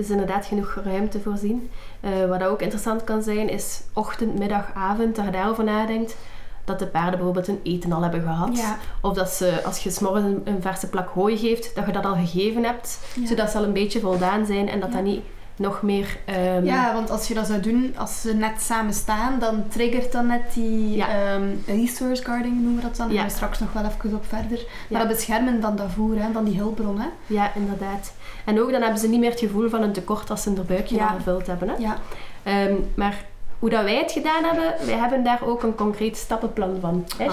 Dus 0.00 0.10
inderdaad 0.10 0.46
genoeg 0.46 0.78
ruimte 0.84 1.20
voorzien. 1.20 1.70
Eh, 2.00 2.10
wat 2.28 2.42
ook 2.44 2.60
interessant 2.62 3.04
kan 3.04 3.22
zijn, 3.22 3.48
is 3.48 3.80
ochtend, 3.92 4.38
middag, 4.38 4.70
avond, 4.74 5.16
dat 5.16 5.24
je 5.24 5.30
daarover 5.30 5.64
nadenkt. 5.64 6.16
Dat 6.64 6.78
de 6.78 6.86
paarden 6.86 7.12
bijvoorbeeld 7.14 7.46
hun 7.46 7.60
eten 7.62 7.92
al 7.92 8.02
hebben 8.02 8.22
gehad. 8.22 8.56
ja. 8.56 8.76
Of 9.00 9.14
dat 9.14 9.28
ze, 9.30 9.60
als 9.64 9.78
je 9.82 9.90
s'morgens 9.90 10.24
een, 10.24 10.40
een 10.44 10.62
verse 10.62 10.88
plak 10.88 11.08
hooi 11.08 11.36
geeft, 11.38 11.74
dat 11.74 11.86
je 11.86 11.92
dat 11.92 12.04
al 12.04 12.14
gegeven 12.14 12.64
hebt. 12.64 12.98
Ja. 13.14 13.26
Zodat 13.26 13.50
ze 13.50 13.58
al 13.58 13.64
een 13.64 13.72
beetje 13.72 14.00
voldaan 14.00 14.46
zijn 14.46 14.68
en 14.68 14.80
dat 14.80 14.92
dat 14.92 15.02
niet 15.02 15.22
nog 15.56 15.82
meer... 15.82 16.16
ehm, 16.24 16.64
Ja, 16.64 16.94
want 16.94 17.10
als 17.10 17.28
je 17.28 17.34
dat 17.34 17.46
zou 17.46 17.60
doen, 17.60 17.94
als 17.96 18.20
ze 18.20 18.34
net 18.34 18.60
samen 18.60 18.94
staan, 18.94 19.38
dan 19.38 19.64
triggert 19.68 20.12
dat 20.12 20.24
net 20.24 20.42
die 20.54 20.96
Ja. 20.96 21.08
ehm, 21.08 21.48
resource 21.66 22.24
guarding, 22.24 22.54
noemen 22.54 22.76
we 22.76 22.82
dat 22.82 22.96
dan. 22.96 23.06
Daar 23.06 23.14
Ja. 23.14 23.20
gaan 23.20 23.28
we 23.30 23.34
straks 23.36 23.58
nog 23.58 23.72
wel 23.72 23.84
even 23.84 24.14
op 24.16 24.24
verder. 24.28 24.58
Ja. 24.58 24.64
Maar 24.88 25.00
dat 25.00 25.08
beschermen 25.16 25.60
van 25.60 25.76
dat 25.76 25.86
voer, 25.94 26.22
hè, 26.22 26.32
van 26.32 26.44
die 26.44 26.56
hulpbron. 26.56 27.00
Hè. 27.00 27.06
Ja, 27.26 27.54
inderdaad. 27.54 28.12
En 28.44 28.60
ook 28.60 28.70
dan 28.70 28.80
hebben 28.82 29.00
ze 29.00 29.08
niet 29.08 29.20
meer 29.20 29.30
het 29.30 29.40
gevoel 29.40 29.68
van 29.68 29.82
een 29.82 29.92
tekort 29.92 30.30
als 30.30 30.42
ze 30.42 30.50
hun 30.50 30.66
buikje 30.66 30.96
Ja. 30.96 31.08
gevuld 31.08 31.46
hebben. 31.46 31.68
Hè? 31.68 31.74
Ja. 31.78 31.96
Ehm, 32.42 32.74
maar 32.94 33.24
hoe 33.58 33.70
dat 33.70 33.82
wij 33.84 33.96
het 33.96 34.12
gedaan 34.12 34.44
hebben, 34.44 34.86
wij 34.86 34.96
hebben 34.96 35.24
daar 35.24 35.40
ook 35.44 35.62
een 35.62 35.74
concreet 35.74 36.16
stappenplan 36.16 36.78
van. 36.80 37.06
Hè? 37.18 37.26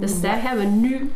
Dus 0.00 0.20
daar 0.20 0.36
gaan 0.40 0.56
we 0.58 0.64
nu 0.64 1.12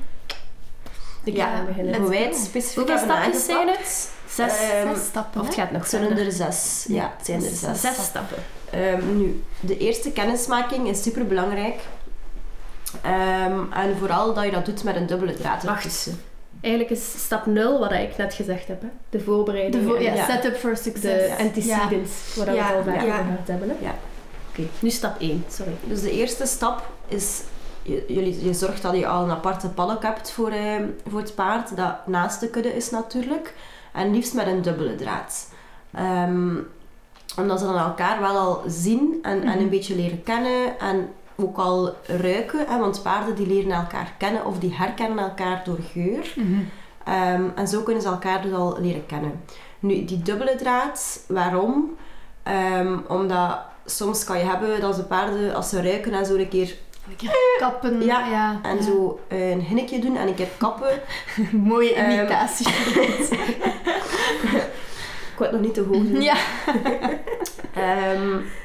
de 1.25 1.33
Ja, 1.33 1.53
aan 1.53 1.67
beginnen. 1.67 2.01
hoe 2.01 2.09
wij 2.09 2.23
het 2.23 2.37
specifiek 2.37 2.77
Hoeveel 2.89 2.99
stapjes 2.99 3.45
zijn 3.45 3.69
het? 3.69 4.11
Zes. 4.29 4.59
Ehm, 4.61 4.95
Zes 4.95 5.05
stappen. 5.07 5.41
of 5.41 5.47
het 5.47 5.55
gaat 5.57 5.71
nog 5.71 5.87
zijn 5.87 6.19
er 6.19 6.33
zes. 6.33 6.85
Ja, 6.89 7.13
het 7.17 7.27
zijn 7.27 7.45
er 7.45 7.51
zes. 7.51 7.81
Zes 7.81 8.05
stappen. 8.05 8.37
Ehm, 8.71 9.17
nu, 9.19 9.43
de 9.61 9.79
eerste 9.79 10.11
kennismaking 10.13 10.89
is 10.89 11.03
super 11.03 11.27
belangrijk. 11.27 11.81
en 13.03 13.97
vooral 13.99 14.35
dat 14.35 14.45
je 14.45 14.51
dat 14.51 14.65
doet 14.67 14.85
met 14.85 14.97
een 14.97 15.07
dubbele 15.07 15.35
draad. 15.35 15.63
Wacht. 15.63 16.09
Eigenlijk 16.67 16.91
is 16.91 17.13
stap 17.25 17.47
0 17.47 17.79
wat 17.79 17.93
ik 17.93 18.17
net 18.17 18.35
gezegd 18.35 18.69
heb. 18.69 18.83
Hè? 18.83 18.89
De 19.11 19.21
voorbereiding. 19.21 19.85
De 19.85 19.91
vo- 19.91 19.99
ja, 20.01 20.25
setup 20.25 20.57
for 20.57 20.71
de 20.71 20.77
success. 20.77 21.39
antecedents, 21.39 22.35
waar 22.37 22.47
we 22.47 22.53
het 22.63 22.77
al 22.77 22.83
vaak 22.83 22.95
ja. 22.95 23.03
over 23.03 23.25
gehad 23.25 23.47
hebben. 23.49 23.69
Hè? 23.69 23.75
Ja. 23.85 23.95
Oké, 24.51 24.63
nu 24.79 24.91
stap 24.91 25.21
1. 25.21 25.45
Sorry. 25.49 25.73
Dus 25.85 26.01
de 26.03 26.11
eerste 26.11 26.47
stap 26.47 26.87
is, 27.09 27.41
je, 27.83 28.05
jullie- 28.09 28.45
je 28.45 28.55
zorgt 28.55 28.83
dat 28.83 28.97
je 28.97 29.07
al 29.07 29.25
een 29.25 29.31
aparte 29.31 29.69
paddock 29.69 30.03
hebt 30.03 30.31
voor, 30.31 30.51
eh, 30.51 30.75
voor 31.11 31.21
het 31.21 31.35
paard, 31.35 31.77
dat 31.77 32.07
naast 32.07 32.41
de 32.41 32.49
kudde 32.49 32.75
is 32.77 32.91
natuurlijk. 32.91 33.55
En 33.93 34.13
liefst 34.15 34.35
met 34.35 34.47
een 34.47 34.63
dubbele 34.63 34.95
draad. 34.95 35.49
Ehm, 35.95 36.55
omdat 37.39 37.59
ze 37.59 37.65
dan 37.65 37.79
elkaar 37.79 38.21
wel 38.21 38.37
al 38.37 38.63
zien 38.67 39.19
en, 39.23 39.43
en 39.43 39.49
Mhm. 39.49 39.59
een 39.59 39.69
beetje 39.69 39.97
leren 39.97 40.23
kennen 40.23 40.79
en 40.79 41.09
ook 41.37 41.57
al 41.57 41.95
ruiken. 42.07 42.67
Hè, 42.69 42.79
want 42.79 43.03
paarden 43.03 43.35
die 43.35 43.47
leren 43.47 43.73
elkaar 43.73 44.13
kennen 44.19 44.45
of 44.45 44.59
die 44.59 44.75
herkennen 44.75 45.19
elkaar 45.19 45.63
door 45.65 45.79
geur. 45.93 46.33
Mhm. 46.37 46.61
Ehm, 47.05 47.45
en 47.55 47.69
zo 47.69 47.83
kunnen 47.83 48.03
ze 48.03 48.09
elkaar 48.09 48.43
dus 48.43 48.53
al 48.53 48.77
leren 48.81 49.07
kennen. 49.07 49.45
Nu, 49.79 50.05
die 50.05 50.23
dubbele 50.23 50.57
draad, 50.57 51.25
waarom? 51.29 51.97
Ehm, 52.43 52.99
omdat 53.09 53.59
soms 53.85 54.25
kan 54.25 54.39
je 54.39 54.45
hebben 54.45 54.81
dat 54.81 54.95
ze 54.95 55.05
paarden, 55.05 55.55
als 55.55 55.69
ze 55.69 55.83
ruiken 55.83 56.13
en 56.13 56.27
zo 56.27 56.35
een 56.35 56.49
keer 56.49 56.75
Een 57.09 57.17
keer 57.17 57.31
kappen. 57.59 58.05
Ja, 58.05 58.27
ja. 58.27 58.59
en 58.63 58.77
ja. 58.77 58.83
zo 58.83 59.21
een 59.29 59.61
hinnetje 59.61 59.99
doen 59.99 60.17
en 60.17 60.29
een 60.29 60.35
keer 60.35 60.49
kappen. 60.59 61.01
Mooie 61.71 61.95
Ehm, 61.95 62.11
imitatie. 62.11 62.67
Ik 65.33 65.43
het 65.43 65.53
nog 65.53 65.61
niet 65.61 65.75
te 65.75 65.81
hoog 65.83 66.03
doen. 66.03 66.23
ja. 66.23 66.37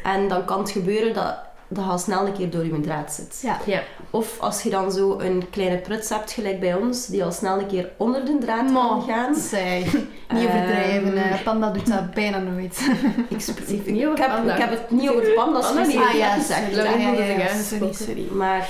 En 0.03 0.27
dan 0.27 0.45
kan 0.45 0.59
het 0.59 0.71
gebeuren 0.71 1.13
dat, 1.13 1.35
dat 1.73 1.83
je 1.83 1.89
al 1.91 1.97
snel 1.97 2.27
een 2.27 2.33
keer 2.33 2.49
door 2.49 2.65
je 2.65 2.79
draad 2.79 3.13
zit. 3.13 3.39
Ja. 3.43 3.59
Ja. 3.65 3.81
Of 4.09 4.39
als 4.39 4.63
je 4.63 4.69
dan 4.69 4.91
zo 4.91 5.19
een 5.19 5.49
kleine 5.49 5.77
pruts 5.77 6.09
hebt, 6.09 6.31
gelijk 6.31 6.59
bij 6.59 6.73
ons, 6.75 7.05
die 7.05 7.23
al 7.23 7.31
snel 7.31 7.59
een 7.59 7.67
keer 7.67 7.89
onder 7.97 8.25
de 8.25 8.37
draad 8.37 8.63
kan 8.63 8.71
Mo, 8.73 8.99
gaan. 8.99 9.35
Zeg, 9.35 9.93
niet 10.33 10.47
overdrijven. 10.47 11.17
Ehm, 11.17 11.27
hè. 11.27 11.43
Panda 11.43 11.69
doet 11.71 11.87
dat 11.87 12.13
bijna 12.13 12.39
nooit. 12.39 12.79
Ik, 13.29 13.37
Niet 13.85 14.05
over 14.05 14.11
ik 14.11 14.17
heb, 14.17 14.27
panda. 14.29 14.53
ik 14.53 14.59
heb 14.59 14.69
het 14.69 14.91
niet 14.91 15.09
over 15.09 15.33
panda's 15.33 15.65
Panda 15.65 15.85
niet. 15.85 15.97
ah 15.97 16.13
ja, 16.13 16.33
gezegd. 16.33 16.73
sorry. 16.75 17.01
Ja, 17.01 17.11
ja, 17.11 17.23
ja, 17.37 17.93
sorry. 17.93 18.27
Maar 18.31 18.69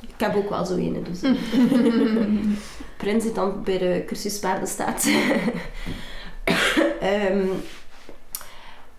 ik 0.00 0.14
heb 0.16 0.36
ook 0.36 0.48
wel 0.48 0.64
zo 0.64 0.74
een. 0.74 1.06
Dus. 1.10 1.20
Prins 2.96 3.24
die 3.24 3.32
dan 3.32 3.62
bij 3.64 3.78
de 3.78 4.02
cursus 4.06 4.38
paarden 4.38 4.68
staat. 4.68 5.08
Ehm, 7.00 7.46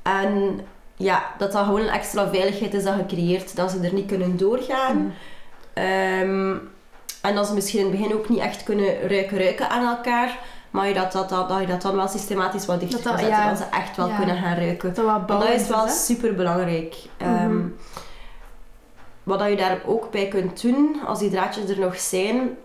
en 0.02 0.60
ja, 0.96 1.24
dat 1.38 1.52
dat 1.52 1.66
gewoon 1.66 1.82
een 1.82 1.90
extra 1.90 2.30
veiligheid 2.30 2.74
is 2.74 2.84
dat 2.84 2.96
je 2.96 3.06
creëert, 3.06 3.56
dat 3.56 3.72
ze 3.72 3.80
er 3.80 3.94
niet 3.94 4.08
kunnen 4.08 4.38
doorgaan. 4.38 4.98
Mhm. 4.98 5.08
Ehm, 5.74 6.56
en 7.22 7.36
dat 7.36 7.48
ze 7.48 7.54
misschien 7.54 7.80
in 7.80 7.86
het 7.92 7.98
begin 8.00 8.16
ook 8.16 8.30
niet 8.30 8.40
echt 8.40 8.64
kunnen 8.64 9.08
ruiken, 9.08 9.38
ruiken 9.38 9.70
aan 9.70 9.88
elkaar. 9.96 10.38
Maar 10.72 10.88
je 10.88 10.94
dat, 10.94 11.12
dat, 11.12 11.30
dat, 11.30 11.50
dat 11.50 11.60
je 11.60 11.68
dat 11.68 11.82
dan 11.82 11.96
wel 11.96 12.08
systematisch 12.08 12.66
wat 12.66 12.80
dichter 12.80 13.04
Dat 13.04 13.20
zetten, 13.20 13.38
ja. 13.38 13.50
dat 13.50 13.58
ze 13.58 13.64
echt 13.72 13.98
wel 13.98 14.08
Ja. 14.08 14.16
kunnen 14.16 14.38
gaan 14.38 14.56
ruiken. 14.56 14.94
Dat, 14.94 15.22
wat 15.28 15.50
is 15.50 15.68
wel 15.68 15.88
super 15.88 16.36
belangrijk. 16.36 16.96
Mhm. 17.18 17.62
wat 19.24 19.40
dat 19.40 19.50
je 19.50 19.56
daar 19.56 19.82
ook 19.86 20.12
bij 20.12 20.28
kunt 20.28 20.62
doen, 20.62 20.96
als 21.06 21.20
die 21.20 21.30
draadjes 21.30 21.70
er 21.70 21.80
nog 21.80 22.00
zijn, 22.00 22.58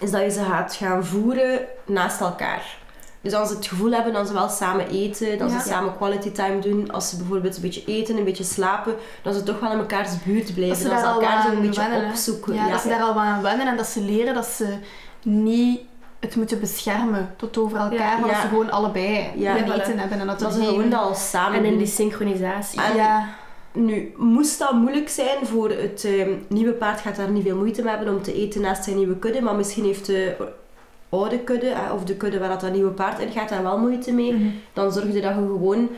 is 0.00 0.10
dat 0.10 0.20
je 0.20 0.30
ze 0.30 0.44
gaat 0.44 0.74
gaan 0.74 1.04
voeren 1.04 1.60
naast 1.84 2.20
elkaar. 2.20 2.77
Dus 3.20 3.32
als 3.34 3.48
ze 3.48 3.54
het 3.54 3.66
gevoel 3.66 3.90
hebben 3.92 4.12
dat 4.12 4.26
ze 4.26 4.32
wel 4.32 4.48
samen 4.48 4.88
eten, 4.88 5.38
dat 5.38 5.50
Ja. 5.50 5.60
ze 5.60 5.68
samen 5.68 5.96
quality 5.96 6.30
time 6.30 6.58
doen, 6.58 6.90
als 6.90 7.08
ze 7.08 7.16
bijvoorbeeld 7.16 7.56
een 7.56 7.62
beetje 7.62 7.82
eten, 7.86 8.16
een 8.16 8.24
beetje 8.24 8.44
slapen, 8.44 8.94
dat 9.22 9.34
ze 9.34 9.42
toch 9.42 9.60
wel 9.60 9.70
in 9.72 9.76
mekaars 9.78 10.22
buurt 10.24 10.54
blijven. 10.54 10.88
Dat 10.88 10.98
ze 10.98 11.04
Dat 11.04 11.14
elkaar 11.14 11.42
zo 11.42 11.48
een 11.52 11.60
beetje 11.60 11.80
wennen, 11.88 12.08
opzoeken. 12.10 12.54
Ja, 12.54 12.68
dat 12.70 12.80
ze 12.80 12.88
daar 12.88 13.00
al 13.02 13.14
wat 13.14 13.22
aan 13.22 13.42
wennen 13.42 13.66
en 13.66 13.76
dat 13.76 13.86
ze 13.86 14.00
leren 14.00 14.34
dat 14.34 14.46
ze 14.46 14.74
niet 15.22 15.80
het 16.20 16.36
moeten 16.36 16.60
beschermen 16.60 17.34
tot 17.36 17.58
over 17.58 17.78
elkaar, 17.78 17.92
Ja, 18.12 18.18
maar 18.18 18.28
dat 18.30 18.40
ze 18.40 18.48
gewoon 18.48 18.70
allebei 18.70 19.30
een 19.36 19.64
voilà. 19.66 19.72
eten 19.74 19.98
hebben 19.98 20.20
en 20.20 20.26
dat, 20.26 20.38
Dat 20.40 20.52
ze 20.54 20.64
gewoon 20.64 20.90
dat 20.90 21.00
al 21.00 21.14
samen 21.14 21.58
En 21.58 21.64
in 21.64 21.76
die 21.78 21.86
synchronisatie. 21.86 22.80
En- 22.82 22.96
Ja, 22.96 23.28
Nu, 23.72 24.12
moest 24.16 24.58
dat 24.58 24.72
moeilijk 24.72 25.08
zijn 25.08 25.46
voor 25.46 25.70
het 25.70 26.04
ehm, 26.04 26.30
nieuwe 26.48 26.72
paard, 26.72 27.00
gaat 27.00 27.16
daar 27.16 27.30
niet 27.30 27.44
veel 27.44 27.56
moeite 27.56 27.82
mee 27.82 27.94
hebben 27.96 28.14
om 28.14 28.22
te 28.22 28.34
eten 28.34 28.60
naast 28.60 28.84
zijn 28.84 28.96
nieuwe 28.96 29.16
kudde, 29.16 29.40
maar 29.42 29.54
misschien 29.54 29.84
heeft 29.84 30.06
de 30.06 30.36
oude 31.08 31.38
kudde, 31.38 31.68
eh, 31.68 31.92
of 31.94 32.04
de 32.04 32.14
kudde 32.16 32.38
waar 32.38 32.48
dat, 32.48 32.60
dat 32.60 32.72
nieuwe 32.72 32.90
paard 32.90 33.20
in 33.20 33.30
gaat, 33.30 33.48
daar 33.48 33.62
wel 33.62 33.78
moeite 33.78 34.12
mee. 34.12 34.32
Mhm. 34.34 34.48
Dan 34.72 34.92
zorg 34.92 35.06
je 35.06 35.12
dat 35.12 35.22
je 35.22 35.28
gewoon 35.34 35.88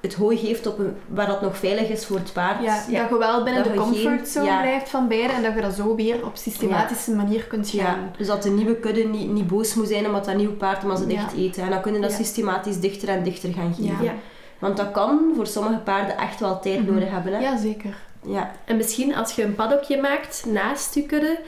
het 0.00 0.14
hooi 0.14 0.36
geeft 0.36 0.66
op 0.66 0.78
een, 0.78 0.96
waar 1.06 1.26
dat 1.26 1.40
nog 1.40 1.56
veilig 1.56 1.88
is 1.88 2.06
voor 2.06 2.16
het 2.16 2.32
paard. 2.32 2.62
ja, 2.62 2.74
dat 2.74 3.08
je 3.10 3.18
wel 3.18 3.42
binnen 3.44 3.64
Dat 3.64 3.72
de 3.72 3.78
comfortzone 3.78 4.46
ja. 4.46 4.60
blijft 4.60 4.88
van 4.88 5.08
beiden 5.08 5.36
en 5.36 5.42
dat 5.42 5.54
je 5.54 5.60
dat 5.60 5.74
zo 5.74 5.94
weer 5.94 6.24
op 6.26 6.36
systematische 6.36 7.10
manier 7.14 7.44
kunt 7.44 7.70
Ja, 7.70 7.84
gaan. 7.84 8.12
dus 8.18 8.26
dat 8.26 8.42
de 8.42 8.50
nieuwe 8.50 8.76
kudde 8.76 9.02
niet, 9.04 9.30
niet 9.30 9.46
boos 9.46 9.74
moet 9.74 9.88
zijn 9.88 10.06
omdat 10.06 10.24
dat 10.24 10.36
nieuwe 10.36 10.52
paard 10.54 10.82
maar 10.82 10.96
ze 10.96 11.02
Ja. 11.02 11.08
dicht 11.08 11.32
eten. 11.36 11.62
En 11.62 11.70
dan 11.70 11.80
kunnen 11.80 12.00
dat 12.00 12.10
Ja. 12.10 12.16
systematisch 12.16 12.80
dichter 12.80 13.08
en 13.08 13.22
dichter 13.22 13.52
gaan 13.52 13.74
geven. 13.74 13.96
Ja. 14.04 14.10
Ja. 14.10 14.14
Want 14.58 14.76
dat 14.76 14.90
kan 14.90 15.32
voor 15.36 15.46
sommige 15.46 15.78
paarden 15.78 16.16
echt 16.18 16.40
wel 16.40 16.60
tijd 16.60 16.80
Mhm. 16.84 16.92
nodig 16.94 17.10
hebben. 17.10 17.32
Hè? 17.32 17.38
Ja, 17.40 17.56
zeker. 17.56 17.96
Ja. 18.26 18.50
En 18.64 18.76
misschien 18.76 19.14
als 19.14 19.32
je 19.34 19.42
een 19.42 19.54
paddockje 19.54 20.00
maakt 20.00 20.44
naast 20.48 20.94
je 20.94 21.02
kudde, 21.02 21.38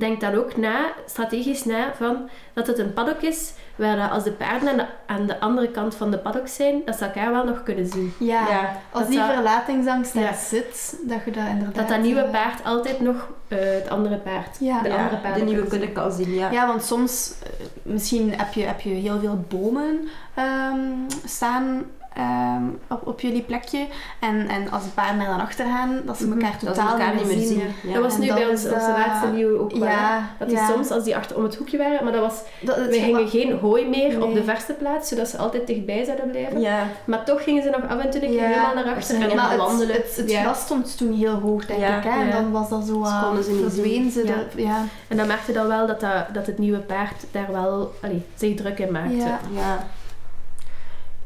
denk 0.00 0.20
dan 0.20 0.34
ook 0.34 0.56
na, 0.56 0.84
strategisch 1.06 1.64
na, 1.64 1.92
van 1.96 2.28
dat 2.52 2.66
het 2.66 2.78
een 2.78 2.92
paddock 2.92 3.20
is 3.20 3.52
waar 3.76 3.96
dat 3.96 4.10
als 4.10 4.24
de 4.24 4.32
paarden 4.32 4.68
aan 4.68 4.76
de, 4.76 4.86
aan 5.06 5.26
de 5.26 5.40
andere 5.40 5.70
kant 5.70 5.94
van 5.94 6.10
de 6.10 6.18
paddock 6.18 6.48
zijn, 6.48 6.82
dat 6.84 6.96
ze 6.96 7.04
elkaar 7.04 7.32
wel 7.32 7.44
nog 7.44 7.62
kunnen 7.62 7.86
zien. 7.86 8.12
Ja, 8.18 8.48
Ja, 8.48 8.76
als 8.92 9.06
die 9.08 9.18
dat- 9.18 9.32
verlatingsangst 9.32 10.14
daar 10.14 10.22
Ja. 10.22 10.32
zit, 10.34 10.96
dat 11.02 11.18
je 11.24 11.30
dat 11.30 11.44
inderdaad... 11.48 11.74
Dat 11.74 11.88
dat 11.88 12.00
nieuwe 12.00 12.20
eh, 12.20 12.30
paard 12.30 12.64
altijd 12.64 13.00
nog 13.00 13.28
eh, 13.48 13.58
het 13.58 13.88
andere 13.88 14.16
paard, 14.16 14.56
Ja. 14.60 14.80
de 14.82 14.88
Ja, 14.88 14.96
andere 14.96 15.16
paarden 15.16 15.46
de 15.46 15.52
nieuwe 15.52 15.66
kunnen 15.68 15.92
kan 15.92 16.12
zien. 16.12 16.34
Ja. 16.34 16.50
Ja, 16.50 16.66
want 16.66 16.82
soms, 16.84 17.34
eh, 17.42 17.66
misschien 17.82 18.34
heb 18.36 18.52
je, 18.52 18.62
heb 18.64 18.80
je 18.80 18.88
heel 18.90 19.18
veel 19.20 19.44
bomen 19.48 20.08
ehm, 20.34 20.78
staan 21.24 21.84
ehm, 22.16 22.62
op, 22.88 23.06
op 23.06 23.20
jullie 23.20 23.42
plekje. 23.42 23.86
En, 24.20 24.48
en 24.48 24.70
als 24.70 24.82
de 24.82 24.88
paarden 24.88 25.20
er 25.20 25.26
dan 25.26 25.40
achter 25.40 25.66
gaan, 25.66 26.00
dat 26.04 26.16
ze 26.18 26.26
Mhm. 26.26 26.32
elkaar 26.40 26.56
Dat 26.60 26.74
totaal 26.74 26.90
elkaar 26.92 27.14
niet 27.14 27.26
meer 27.26 27.46
zien. 27.46 27.62
Ja. 27.82 27.92
Dat 27.92 28.02
was 28.02 28.14
En 28.14 28.20
nu 28.20 28.26
bij 28.32 28.48
ons, 28.48 28.64
onze 28.64 28.94
laatste 28.96 29.26
nieuwe 29.34 29.58
ook 29.58 29.72
wel. 29.72 29.88
Ja. 29.88 30.20
Dat 30.38 30.48
die 30.48 30.56
ja. 30.56 30.66
soms, 30.68 30.90
als 30.90 31.04
die 31.04 31.16
achter 31.16 31.36
om 31.36 31.42
het 31.42 31.56
hoekje 31.56 31.78
waren, 31.78 32.04
maar 32.04 32.12
dat 32.12 32.20
was, 32.22 32.40
Dat, 32.60 32.76
het 32.76 32.86
we 32.86 32.98
gingen 33.00 33.28
geen 33.28 33.58
hooi 33.58 33.88
meer 33.88 34.22
op 34.22 34.34
de 34.34 34.44
verste 34.44 34.72
plaats, 34.72 35.08
zodat 35.08 35.28
ze 35.28 35.38
altijd 35.38 35.66
dichtbij 35.66 36.04
zouden 36.04 36.30
blijven. 36.30 36.60
Ja. 36.60 36.82
Maar 37.04 37.24
toch 37.24 37.42
gingen 37.44 37.62
ze 37.62 37.70
nog 37.70 37.90
af 37.90 37.98
en 37.98 38.10
toe 38.10 38.22
een 38.22 38.28
keer 38.30 38.40
Ja. 38.40 38.46
helemaal 38.48 38.74
naar 38.84 38.94
achter. 38.94 39.30
en 39.30 39.36
maar 39.36 39.50
het, 39.50 39.58
wandelen. 39.58 39.94
het, 39.96 40.16
het 40.16 40.30
Ja. 40.30 40.42
gras 40.42 40.60
stond 40.60 40.96
toen 40.98 41.12
heel 41.12 41.34
hoog, 41.34 41.66
denk 41.66 41.80
Ja, 41.80 41.96
ik. 41.98 42.04
Hè? 42.04 42.10
En 42.20 42.26
ja. 42.26 42.32
dan 42.32 42.50
was 42.50 42.68
dat 42.68 42.84
zo 42.84 43.00
uh, 43.00 43.34
ze 43.36 44.10
ze. 44.12 44.24
Ja. 44.56 44.84
En 45.08 45.16
dan 45.16 45.26
merkte 45.26 45.52
dan 45.52 45.66
wel 45.66 45.86
dat, 45.86 46.00
dat, 46.00 46.24
dat 46.32 46.46
het 46.46 46.58
nieuwe 46.58 46.78
paard 46.78 47.24
daar 47.30 47.52
wel 47.52 47.92
allee, 48.02 48.22
zich 48.34 48.56
druk 48.56 48.78
in 48.78 48.92
maakte. 48.92 49.16
Ja. 49.54 49.86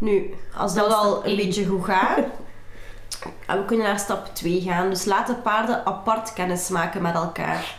Nu, 0.00 0.34
als 0.56 0.74
Dat 0.74 0.92
al 0.92 1.26
een 1.26 1.36
beetje 1.36 1.66
goed 1.66 1.84
gaat, 1.84 2.18
en 3.46 3.58
we 3.60 3.64
kunnen 3.64 3.86
naar 3.86 3.98
stap 3.98 4.26
2 4.34 4.60
gaan. 4.60 4.90
Dus 4.90 5.04
laat 5.04 5.26
de 5.26 5.34
paarden 5.34 5.86
apart 5.86 6.32
kennis 6.32 6.68
maken 6.68 7.02
met 7.02 7.14
elkaar. 7.14 7.78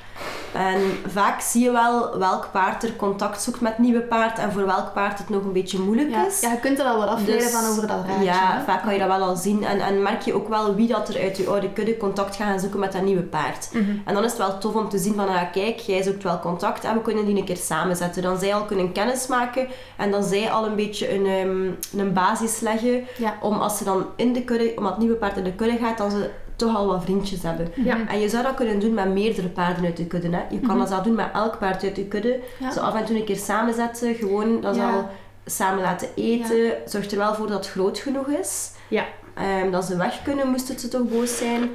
En 0.54 0.80
vaak 1.08 1.42
zie 1.42 1.64
je 1.64 1.72
wel 1.72 2.18
welk 2.18 2.50
paard 2.52 2.84
er 2.84 2.96
contact 2.96 3.42
zoekt 3.42 3.62
met 3.62 3.72
het 3.72 3.82
nieuwe 3.82 4.02
paard 4.02 4.38
en 4.40 4.52
voor 4.52 4.66
welk 4.66 4.94
paard 4.94 5.18
het 5.18 5.30
nog 5.30 5.44
een 5.44 5.52
beetje 5.54 5.80
moeilijk 5.80 6.10
Ja. 6.10 6.26
is. 6.28 6.40
ja, 6.40 6.52
je 6.52 6.60
kunt 6.60 6.80
er 6.80 6.86
al 6.86 6.98
wat 6.98 7.08
afleiden 7.08 7.38
Dus, 7.48 7.52
van 7.52 7.70
over 7.70 7.88
dat 7.88 8.06
raadje. 8.08 8.24
Ja, 8.24 8.58
hè. 8.58 8.64
vaak 8.64 8.84
kan 8.84 8.94
je 8.94 9.00
dat 9.00 9.08
wel 9.08 9.22
al 9.28 9.36
zien. 9.36 9.64
En, 9.64 9.80
en 9.80 10.02
merk 10.02 10.22
je 10.22 10.34
ook 10.34 10.48
wel 10.50 10.76
wie 10.76 10.88
dat 10.88 11.10
er 11.10 11.22
uit 11.22 11.38
je 11.38 11.48
oude 11.48 11.70
kudde 11.74 11.98
contact 11.98 12.36
gaat 12.36 12.48
gaan 12.48 12.60
zoeken 12.60 12.80
met 12.80 12.92
dat 12.92 13.02
nieuwe 13.02 13.22
paard. 13.24 13.70
Mhm. 13.74 13.90
En 14.06 14.14
dan 14.14 14.24
is 14.24 14.30
het 14.30 14.40
wel 14.40 14.58
tof 14.58 14.76
om 14.76 14.90
te 14.90 14.98
zien 14.98 15.16
van, 15.16 15.28
ah, 15.28 15.52
kijk, 15.52 15.80
jij 15.80 16.04
zoekt 16.04 16.24
wel 16.24 16.40
contact 16.40 16.84
en 16.84 16.94
we 16.94 17.02
kunnen 17.02 17.26
die 17.26 17.38
een 17.38 17.46
keer 17.46 17.58
samenzetten. 17.58 18.22
Dan 18.24 18.38
zij 18.40 18.54
al 18.56 18.66
kunnen 18.66 18.92
kennis 18.92 19.28
maken 19.28 19.68
en 19.98 20.12
dan 20.12 20.24
zij 20.24 20.52
al 20.52 20.66
een 20.66 20.76
beetje 20.76 21.14
een, 21.16 21.26
ehm, 21.26 22.00
een 22.02 22.14
basis 22.14 22.60
leggen 22.60 23.04
Ja. 23.18 23.34
om 23.42 23.60
als 23.60 23.78
ze 23.78 23.84
dan 23.84 24.06
in 24.16 24.34
de 24.34 24.44
kudde, 24.44 24.74
omdat 24.76 24.92
het 24.92 25.00
nieuwe 25.02 25.16
paard 25.16 25.38
in 25.38 25.44
de 25.44 25.54
kudde 25.54 25.78
gaat, 25.78 25.98
dan 25.98 26.12
ze 26.12 26.30
toch 26.68 26.76
al 26.76 26.86
wat 26.88 27.04
vriendjes 27.04 27.42
hebben. 27.44 27.72
Ja. 27.76 28.08
En 28.08 28.20
je 28.20 28.30
zou 28.30 28.44
dat 28.44 28.54
kunnen 28.54 28.80
doen 28.80 28.94
met 28.94 29.10
meerdere 29.10 29.48
paarden 29.48 29.86
uit 29.86 29.98
je 29.98 30.06
kudde. 30.06 30.30
Hè. 30.30 30.42
Je 30.50 30.60
kan 30.60 30.70
Mhm. 30.70 30.78
dat 30.78 30.88
zelf 30.88 31.04
doen 31.04 31.16
met 31.16 31.30
elk 31.34 31.58
paard 31.60 31.84
uit 31.84 31.96
je 31.96 32.06
kudde. 32.06 32.40
Ja. 32.60 32.72
Zo 32.72 32.80
af 32.80 32.96
en 32.96 33.06
toe 33.06 33.16
een 33.16 33.24
keer 33.24 33.36
samenzetten, 33.38 34.16
gewoon 34.16 34.62
dat 34.62 34.76
ze 34.76 34.82
al 34.84 35.10
samen 35.46 35.82
laten 35.82 36.08
eten. 36.16 36.74
Zorg 36.86 37.12
er 37.12 37.18
wel 37.18 37.34
voor 37.36 37.48
dat 37.48 37.58
het 37.58 37.70
groot 37.70 38.00
genoeg 38.00 38.28
is. 38.28 38.72
Ja. 38.88 39.06
Ehm, 39.36 39.72
dat 39.72 39.86
ze 39.86 39.98
weg 39.98 40.22
kunnen, 40.22 40.48
moesten 40.48 40.80
ze 40.80 40.88
toch 40.88 41.08
boos 41.10 41.38
zijn. 41.38 41.70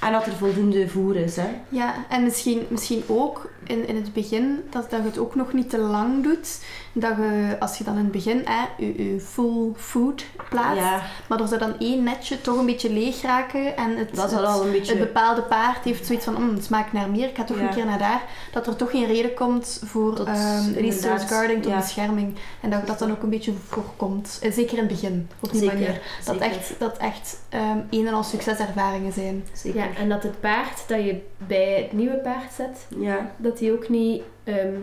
En 0.00 0.12
dat 0.12 0.26
er 0.26 0.32
voldoende 0.32 0.88
voer 0.88 1.16
is. 1.16 1.36
Hè. 1.36 1.48
Ja, 1.68 1.94
en 2.08 2.22
misschien, 2.22 2.66
misschien 2.68 3.02
ook 3.06 3.50
in, 3.66 3.88
in 3.88 3.96
het 3.96 4.12
begin 4.12 4.62
dat, 4.70 4.90
dat 4.90 5.00
je 5.00 5.06
het 5.06 5.18
ook 5.18 5.34
nog 5.34 5.52
niet 5.52 5.70
te 5.70 5.78
lang 5.78 6.22
doet. 6.22 6.58
Dat 6.92 7.16
je, 7.16 7.56
als 7.58 7.78
je 7.78 7.84
dan 7.84 7.96
in 7.96 8.02
het 8.02 8.12
begin 8.12 8.42
hè, 8.44 8.84
je, 8.84 9.12
je 9.12 9.20
full 9.20 9.72
food 9.76 10.24
plaatst, 10.48 10.82
Ja, 10.82 11.02
maar 11.28 11.40
er 11.40 11.48
zou 11.48 11.60
dan 11.60 11.78
één 11.78 12.02
netje 12.02 12.40
toch 12.40 12.58
een 12.58 12.66
beetje 12.66 12.92
leeg 12.92 13.22
raken. 13.22 13.76
En 13.76 13.96
het, 13.96 14.14
dat 14.14 14.30
is 14.30 14.36
het, 14.36 14.46
al 14.46 14.64
een 14.64 14.72
beetje... 14.72 14.92
het 14.92 15.00
bepaalde 15.00 15.42
paard 15.42 15.84
heeft 15.84 16.06
zoiets 16.06 16.24
van, 16.24 16.34
mm, 16.42 16.54
het 16.54 16.64
smaakt 16.64 16.92
naar 16.92 17.10
meer, 17.10 17.28
ik 17.28 17.36
ga 17.36 17.44
toch 17.44 17.56
Ja. 17.58 17.62
een 17.62 17.74
keer 17.74 17.84
naar 17.84 17.98
daar. 17.98 18.22
Dat 18.52 18.66
er 18.66 18.76
toch 18.76 18.90
geen 18.90 19.06
reden 19.06 19.34
komt 19.34 19.80
voor 19.84 20.14
Tot, 20.14 20.26
ehm 20.26 20.72
resource 20.72 21.26
guarding 21.26 21.62
tot 21.62 21.72
ja. 21.72 21.78
bescherming. 21.78 22.36
En 22.60 22.70
dat 22.70 22.86
dat 22.86 22.98
dan 22.98 23.10
ook 23.10 23.22
een 23.22 23.30
beetje 23.30 23.52
voorkomt. 23.68 24.38
En 24.42 24.52
zeker 24.52 24.72
in 24.72 24.84
het 24.84 24.88
begin, 24.92 25.28
op 25.40 25.50
die 25.50 25.60
Zeker, 25.60 25.74
manier. 25.78 26.00
Dat 26.24 26.34
zeker. 26.40 26.56
echt, 26.56 26.74
dat 26.78 26.96
echt 26.96 27.38
ehm, 27.48 27.78
een 27.90 28.06
en 28.06 28.14
al 28.14 28.22
succeservaringen 28.24 29.12
zijn. 29.12 29.44
Zeker. 29.52 29.89
Ja, 29.94 30.00
en 30.00 30.08
dat 30.08 30.22
het 30.22 30.40
paard 30.40 30.88
dat 30.88 30.98
je 31.04 31.20
bij 31.36 31.82
het 31.82 31.92
nieuwe 31.92 32.16
paard 32.16 32.52
zet, 32.56 32.86
Ja. 33.00 33.30
dat 33.36 33.60
hij 33.60 33.72
ook 33.72 33.88
niet, 33.88 34.22
ehm, 34.44 34.74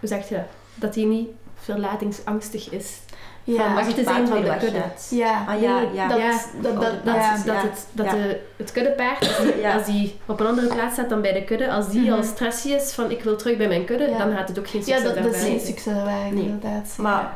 hoe 0.00 0.08
zeg 0.08 0.28
je 0.28 0.34
dat? 0.34 0.44
Dat 0.74 0.94
hij 0.94 1.04
niet 1.04 1.28
verlatingsangstig 1.56 2.70
is. 2.70 2.98
Ja, 3.46 3.74
Van, 3.74 3.76
het 3.84 3.96
even 3.96 4.04
van 4.28 4.42
de 4.42 4.56
kudde. 4.58 4.82
ja. 5.10 5.44
Ah 5.48 5.60
ja, 5.60 5.78
nee, 5.80 5.92
ja. 5.94 6.08
Dat, 6.08 6.18
Ja, 6.18 6.30
dat, 6.62 6.80
dat, 6.80 7.04
dat- 7.04 7.14
ja. 7.14 7.38
ja. 7.44 7.54
het, 7.60 7.86
dat 7.92 8.06
Ja. 8.06 8.12
de, 8.12 8.40
het 8.56 8.72
kuddepaard, 8.72 9.20
als 9.28 9.36
die, 9.52 9.60
Ja. 9.60 9.74
als 9.76 9.86
die 9.86 10.18
op 10.26 10.40
een 10.40 10.46
andere 10.46 10.66
plaats 10.74 10.92
staat 10.92 11.08
dan 11.08 11.20
bij 11.22 11.32
de 11.32 11.44
kudde, 11.44 11.70
als 11.72 11.88
die 11.90 12.00
Mhm. 12.00 12.12
al 12.12 12.22
stressy 12.22 12.68
is 12.68 12.92
van 12.92 13.10
ik 13.10 13.22
wil 13.22 13.36
terug 13.36 13.56
bij 13.56 13.68
mijn 13.68 13.84
kudde, 13.84 14.08
Ja. 14.08 14.18
dan 14.18 14.36
gaat 14.36 14.48
het 14.48 14.58
ook 14.58 14.68
geen 14.68 14.80
Ja, 14.84 14.86
succes 14.96 15.14
dat, 15.14 15.22
dat 15.24 15.34
is 15.34 15.42
geen 15.42 15.60
succeservaring, 15.60 16.34
Nee. 16.34 16.44
inderdaad. 16.44 16.94
Maar 16.98 17.32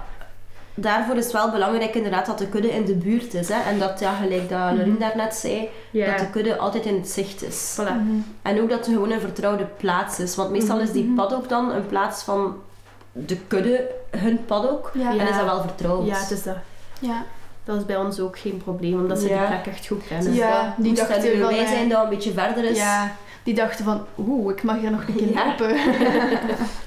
daarvoor 0.80 1.16
is 1.16 1.24
het 1.24 1.32
wel 1.32 1.50
belangrijk 1.50 1.94
inderdaad 1.94 2.26
dat 2.26 2.38
de 2.38 2.46
kudde 2.48 2.70
in 2.74 2.84
de 2.84 2.94
buurt 2.94 3.34
is. 3.34 3.48
Hè? 3.48 3.60
En 3.70 3.78
dat, 3.78 4.00
ja, 4.00 4.12
gelijk 4.14 4.48
dat 4.48 4.58
Mhm. 4.58 4.76
Lorien 4.76 4.98
daarnet 4.98 5.34
zei, 5.34 5.68
dat 5.92 6.18
de 6.18 6.30
kudde 6.30 6.56
altijd 6.58 6.84
in 6.84 6.94
het 6.94 7.08
zicht 7.08 7.42
is. 7.42 7.78
voilà. 7.80 7.92
Mhm. 7.92 8.18
En 8.42 8.60
ook 8.60 8.68
dat 8.68 8.78
het 8.78 8.94
gewoon 8.94 9.10
een 9.10 9.20
vertrouwde 9.20 9.64
plaats 9.76 10.18
is. 10.18 10.36
Want 10.36 10.50
meestal 10.50 10.80
is 10.80 10.92
die 10.92 11.04
Mhm. 11.04 11.14
paddock 11.14 11.48
dan 11.48 11.70
een 11.72 11.86
plaats 11.86 12.22
van 12.22 12.56
de 13.12 13.36
kudde, 13.36 13.90
hun 14.10 14.44
paddock. 14.44 14.90
Ja. 14.94 15.10
En 15.10 15.28
is 15.28 15.36
dat 15.36 15.44
wel 15.44 15.60
vertrouwd. 15.62 16.06
Ja, 16.06 16.16
het 16.18 16.30
is 16.30 16.42
dat. 16.42 16.56
Ja. 17.00 17.24
Dat 17.64 17.76
is 17.76 17.84
bij 17.86 17.96
ons 17.96 18.20
ook 18.20 18.38
geen 18.38 18.60
probleem, 18.64 18.94
omdat 19.00 19.18
ze 19.18 19.28
Ja. 19.28 19.38
die 19.38 19.46
plek 19.60 19.74
echt 19.74 19.86
goed 19.86 20.06
kennen. 20.06 20.34
Ja. 20.34 20.74
Die 20.78 20.94
dachten 20.94 21.22
van, 21.22 21.48
wij 21.48 21.58
eh, 21.64 21.68
zijn 21.68 21.88
dat 21.88 22.02
een 22.02 22.08
beetje 22.08 22.32
verder 22.32 22.64
is. 22.64 22.76
ja, 22.78 23.12
die 23.42 23.54
dachten 23.54 23.84
van, 23.84 24.04
oeh, 24.18 24.52
ik 24.52 24.62
mag 24.62 24.76
hier 24.80 24.90
nog 24.90 25.00
een 25.08 25.14
keer 25.16 25.30
Ja. 25.32 25.46
lopen. 25.46 25.68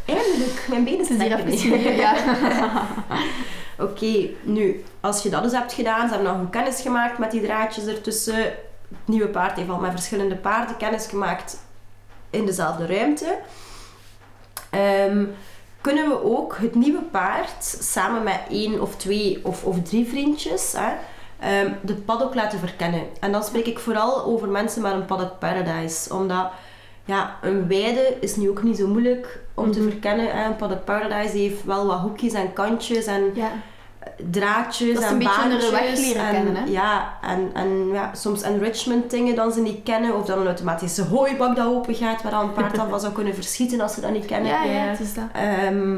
Eindelijk, 0.05 0.65
mijn 0.69 0.83
benen 0.83 0.99
is 0.99 1.09
hier 1.09 1.21
even 1.39 1.45
niet. 1.45 1.95
ja. 1.97 2.13
Oké, 3.81 4.29
nu, 4.41 4.83
als 4.99 5.23
je 5.23 5.29
dat 5.29 5.43
dus 5.43 5.51
hebt 5.51 5.73
gedaan, 5.73 6.07
ze 6.07 6.13
hebben 6.13 6.31
nog 6.31 6.41
een 6.41 6.49
kennis 6.49 6.81
gemaakt 6.81 7.17
met 7.17 7.31
die 7.31 7.41
draadjes 7.41 7.85
ertussen. 7.85 8.35
Het 8.35 9.05
nieuwe 9.05 9.27
paard 9.27 9.55
heeft 9.55 9.69
al 9.69 9.79
met 9.79 9.91
verschillende 9.91 10.35
paarden 10.35 10.77
kennis 10.77 11.07
gemaakt 11.07 11.57
in 12.29 12.45
dezelfde 12.45 12.85
ruimte. 12.85 13.37
Ehm, 14.69 15.25
kunnen 15.81 16.09
we 16.09 16.23
ook 16.23 16.57
het 16.57 16.75
nieuwe 16.75 17.01
paard 17.01 17.77
samen 17.79 18.23
met 18.23 18.39
één 18.49 18.81
of 18.81 18.95
twee 18.95 19.39
of, 19.43 19.63
of 19.63 19.81
drie 19.83 20.07
vriendjes 20.07 20.73
hè, 20.77 20.91
ehm, 21.39 21.73
de 21.81 21.95
paddock 21.95 22.35
laten 22.35 22.59
verkennen. 22.59 23.03
En 23.19 23.31
dan 23.31 23.43
spreek 23.43 23.65
ik 23.65 23.79
vooral 23.79 24.23
over 24.23 24.47
mensen 24.47 24.81
met 24.81 24.91
een 24.91 25.05
paddock 25.05 25.39
paradise. 25.39 26.13
Omdat 26.13 26.51
ja, 27.05 27.35
een 27.41 27.67
weide 27.67 28.17
is 28.19 28.35
nu 28.35 28.49
ook 28.49 28.63
niet 28.63 28.77
zo 28.77 28.87
moeilijk 28.87 29.39
om 29.53 29.71
te 29.71 29.79
Mhm. 29.79 29.89
verkennen. 29.89 30.25
Hè. 30.31 30.45
Een 30.45 30.55
paddock 30.55 30.83
paradise 30.85 31.37
heeft 31.37 31.63
wel 31.63 31.85
wat 31.87 31.99
hoekjes 31.99 32.33
en 32.33 32.53
kantjes 32.53 33.05
en 33.05 33.23
ja. 33.33 33.51
draadjes 34.29 34.93
Dat 34.93 35.03
is 35.03 35.07
en 35.09 35.13
een 35.13 35.17
beetje 35.19 35.35
baantjes. 35.49 35.69
weg 35.69 35.97
leren 35.97 36.25
en, 36.25 36.31
kennen, 36.31 36.55
hè? 36.55 36.63
Ja, 36.71 37.17
en, 37.21 37.49
en 37.53 37.87
ja, 37.91 38.11
soms 38.13 38.41
enrichment 38.41 39.09
dingen 39.11 39.35
dan 39.35 39.51
ze 39.51 39.61
niet 39.61 39.83
kennen. 39.83 40.15
Of 40.15 40.25
dan 40.25 40.39
een 40.39 40.45
automatische 40.47 41.01
hooibak 41.03 41.55
dat 41.55 41.67
open 41.67 41.95
gaat, 41.95 42.21
waar 42.21 42.31
dan 42.31 42.43
een 42.43 42.53
paard 42.53 42.75
dan 42.75 42.89
van 42.93 42.99
zou 42.99 43.13
kunnen 43.13 43.33
verschieten 43.33 43.81
als 43.81 43.93
ze 43.93 44.01
dat 44.01 44.11
niet 44.11 44.25
kennen. 44.25 44.51
Ja, 44.51 44.63
ja, 44.63 44.71
het 44.71 44.99
is 44.99 45.13
dat. 45.13 45.23
Ehm, 45.33 45.97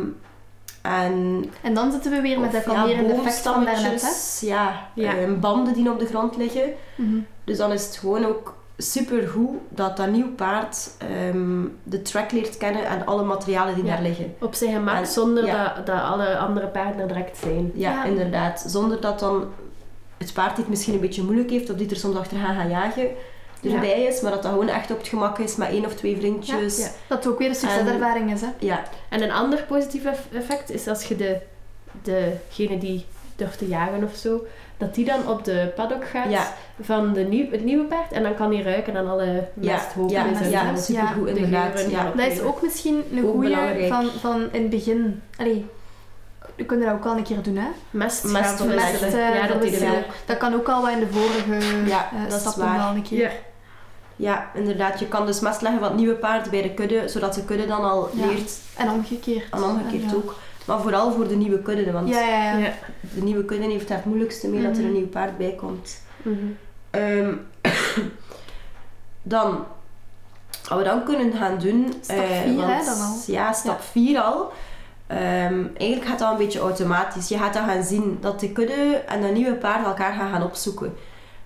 en 0.81 1.45
En 1.61 1.73
dan 1.73 1.91
zitten 1.91 2.11
we 2.11 2.21
weer 2.21 2.39
met 2.39 2.51
dat 2.51 2.63
kalmerende 2.63 3.13
effect 3.13 3.37
van 3.39 3.53
daarnet, 3.53 3.81
hè? 3.83 3.89
boomstammetjes, 3.89 4.39
Ja, 4.41 4.87
Ja. 4.93 5.15
ehm, 5.17 5.39
banden 5.39 5.73
die 5.73 5.91
op 5.91 5.99
de 5.99 6.05
grond 6.05 6.37
liggen. 6.37 6.73
Mhm. 6.95 7.15
Dus 7.43 7.57
dan 7.57 7.71
is 7.71 7.85
het 7.85 7.95
gewoon 7.95 8.25
ook 8.25 8.55
super 8.77 9.27
goed 9.27 9.55
dat 9.69 9.97
dat 9.97 10.07
nieuw 10.09 10.31
paard 10.35 10.89
ehm, 10.97 11.61
de 11.83 12.01
track 12.01 12.31
leert 12.31 12.57
kennen 12.57 12.85
en 12.85 13.05
alle 13.05 13.23
materialen 13.23 13.75
die 13.75 13.83
Ja. 13.85 13.93
daar 13.93 14.01
liggen. 14.01 14.35
Op 14.39 14.53
zijn 14.55 14.73
gemak, 14.73 14.97
En- 14.97 15.07
zonder 15.07 15.45
ja. 15.45 15.73
dat, 15.75 15.85
dat 15.85 16.01
alle 16.01 16.37
andere 16.37 16.67
paarden 16.67 17.01
er 17.01 17.07
direct 17.07 17.37
zijn. 17.37 17.71
Ja, 17.73 17.91
Ja. 17.91 18.03
inderdaad. 18.05 18.63
Zonder 18.67 19.01
dat 19.01 19.19
dan 19.19 19.45
het 20.17 20.33
paard 20.33 20.49
die 20.49 20.59
het 20.59 20.69
misschien 20.69 20.93
een 20.93 20.99
beetje 20.99 21.23
moeilijk 21.23 21.49
heeft 21.49 21.69
of 21.69 21.75
die 21.77 21.89
er 21.89 21.95
soms 21.95 22.15
achteraan 22.17 22.55
gaan 22.55 22.69
jagen 22.69 23.07
erbij 23.63 24.03
is, 24.03 24.21
maar 24.21 24.31
dat 24.31 24.43
dat 24.43 24.51
gewoon 24.51 24.67
echt 24.69 24.91
op 24.91 24.97
het 24.97 25.07
gemak 25.07 25.39
is 25.39 25.55
met 25.55 25.69
één 25.69 25.85
of 25.85 25.93
twee 25.95 26.17
vriendjes. 26.17 26.77
Ja, 26.77 26.83
ja. 26.85 26.91
Dat 27.07 27.17
het 27.23 27.27
ook 27.33 27.39
weer 27.39 27.49
een 27.49 27.55
succeservaring 27.55 28.33
is, 28.33 28.41
hè. 28.41 28.47
ja. 28.59 28.83
En 29.09 29.21
een 29.21 29.31
ander 29.31 29.63
positief 29.67 30.05
eff- 30.05 30.27
effect 30.33 30.69
is 30.71 30.87
als 30.87 31.03
je 31.05 31.15
de, 31.15 31.37
degene 32.01 32.77
die 32.77 33.05
durft 33.35 33.57
te 33.57 33.67
jagen 33.67 34.03
of 34.03 34.15
zo, 34.15 34.45
dat 34.85 34.95
die 34.95 35.05
dan 35.05 35.27
op 35.27 35.43
de 35.43 35.71
paddock 35.75 36.05
gaat 36.07 36.29
Ja. 36.29 36.53
van 36.81 37.13
de 37.13 37.21
nieuw, 37.23 37.51
het 37.51 37.63
nieuwe 37.63 37.83
paard 37.83 38.11
en 38.11 38.23
dan 38.23 38.35
kan 38.35 38.53
hij 38.53 38.63
ruiken 38.63 38.97
aan 38.97 39.09
alle 39.09 39.25
Ja, 39.59 39.73
mesthopen 39.73 40.09
ja, 40.15 40.25
en 40.25 40.49
ja, 40.49 40.75
zo. 40.75 40.81
supergoed 40.81 41.25
de 41.27 41.33
inderdaad. 41.35 41.71
geuren, 41.73 41.89
Ja. 41.91 42.03
ja. 42.03 42.11
Dat 42.23 42.31
is 42.31 42.41
ook 42.41 42.61
misschien 42.61 43.03
een 43.15 43.21
goede 43.31 43.85
van, 43.89 44.05
van 44.19 44.41
in 44.51 44.61
het 44.61 44.69
begin. 44.69 45.21
Allee, 45.37 45.65
we 46.55 46.65
kunnen 46.65 46.87
dat 46.87 46.95
ook 46.95 47.05
al 47.05 47.17
een 47.17 47.23
keer 47.23 47.41
doen, 47.41 47.55
hè. 47.57 47.67
Mest, 47.89 48.23
Mest 48.23 48.59
ja, 48.59 49.47
dat 49.47 49.61
Dat 50.25 50.37
kan 50.37 50.53
ook 50.53 50.69
al 50.69 50.81
wat 50.81 50.91
in 50.91 50.99
de 50.99 51.07
vorige 51.11 51.85
Ja, 51.89 52.09
eh, 52.13 52.29
dat 52.29 52.39
stappen 52.39 52.77
wel 52.77 52.95
een 52.95 53.01
keer. 53.01 53.19
Ja. 53.19 53.29
ja, 54.15 54.49
inderdaad. 54.53 54.99
Je 54.99 55.07
kan 55.07 55.25
dus 55.25 55.39
mest 55.39 55.61
leggen 55.61 55.79
van 55.81 55.89
het 55.89 55.97
nieuwe 55.99 56.15
paard 56.15 56.49
bij 56.49 56.61
de 56.61 56.73
kudde, 56.73 57.07
zodat 57.07 57.33
de 57.33 57.45
kudde 57.45 57.65
dan 57.67 57.83
al 57.83 58.09
Ja. 58.13 58.25
leert 58.25 58.51
En 58.75 58.89
omgekeerd. 58.89 59.49
en 59.51 59.63
omgekeerd 59.63 60.03
Ja. 60.11 60.15
ook. 60.15 60.35
Maar 60.65 60.81
vooral 60.81 61.11
voor 61.11 61.27
de 61.27 61.35
nieuwe 61.35 61.59
kudde, 61.61 61.91
want 61.91 62.09
Ja, 62.09 62.19
ja, 62.19 62.51
ja. 62.51 62.57
Ja. 62.57 62.73
de 63.15 63.21
nieuwe 63.23 63.45
kudde 63.45 63.65
heeft 63.65 63.87
daar 63.87 63.97
het 63.97 64.05
moeilijkste 64.05 64.47
mee 64.47 64.61
dat 64.63 64.71
er 64.71 64.77
een 64.83 64.83
Mhm. 64.89 64.93
nieuw 64.97 65.07
paard 65.07 65.37
bij 65.37 65.55
komt. 65.57 66.01
Mhm. 66.21 66.37
Ehm, 66.89 67.33
dan, 69.21 69.65
wat 70.69 70.77
we 70.77 70.83
dan 70.83 71.03
kunnen 71.03 71.33
gaan 71.33 71.59
doen... 71.59 71.93
Stap 72.01 72.17
eh, 72.17 72.23
vier, 72.41 72.61
hè, 72.61 72.67
want- 72.67 72.85
dan 72.85 72.99
al. 73.01 73.15
Ja, 73.27 73.53
stap 73.53 73.81
4 73.81 74.19
al. 74.21 74.51
Ehm, 75.07 75.63
eigenlijk 75.77 76.05
gaat 76.05 76.19
dat 76.19 76.31
een 76.31 76.37
beetje 76.37 76.59
automatisch. 76.59 77.27
Je 77.27 77.37
gaat 77.37 77.53
dan 77.53 77.65
gaan 77.67 77.83
zien 77.83 78.17
dat 78.21 78.39
de 78.39 78.51
kudde 78.51 79.01
en 79.07 79.21
de 79.21 79.27
nieuwe 79.27 79.53
paard 79.55 79.85
elkaar 79.85 80.13
gaan 80.13 80.31
gaan 80.31 80.43
opzoeken. 80.43 80.93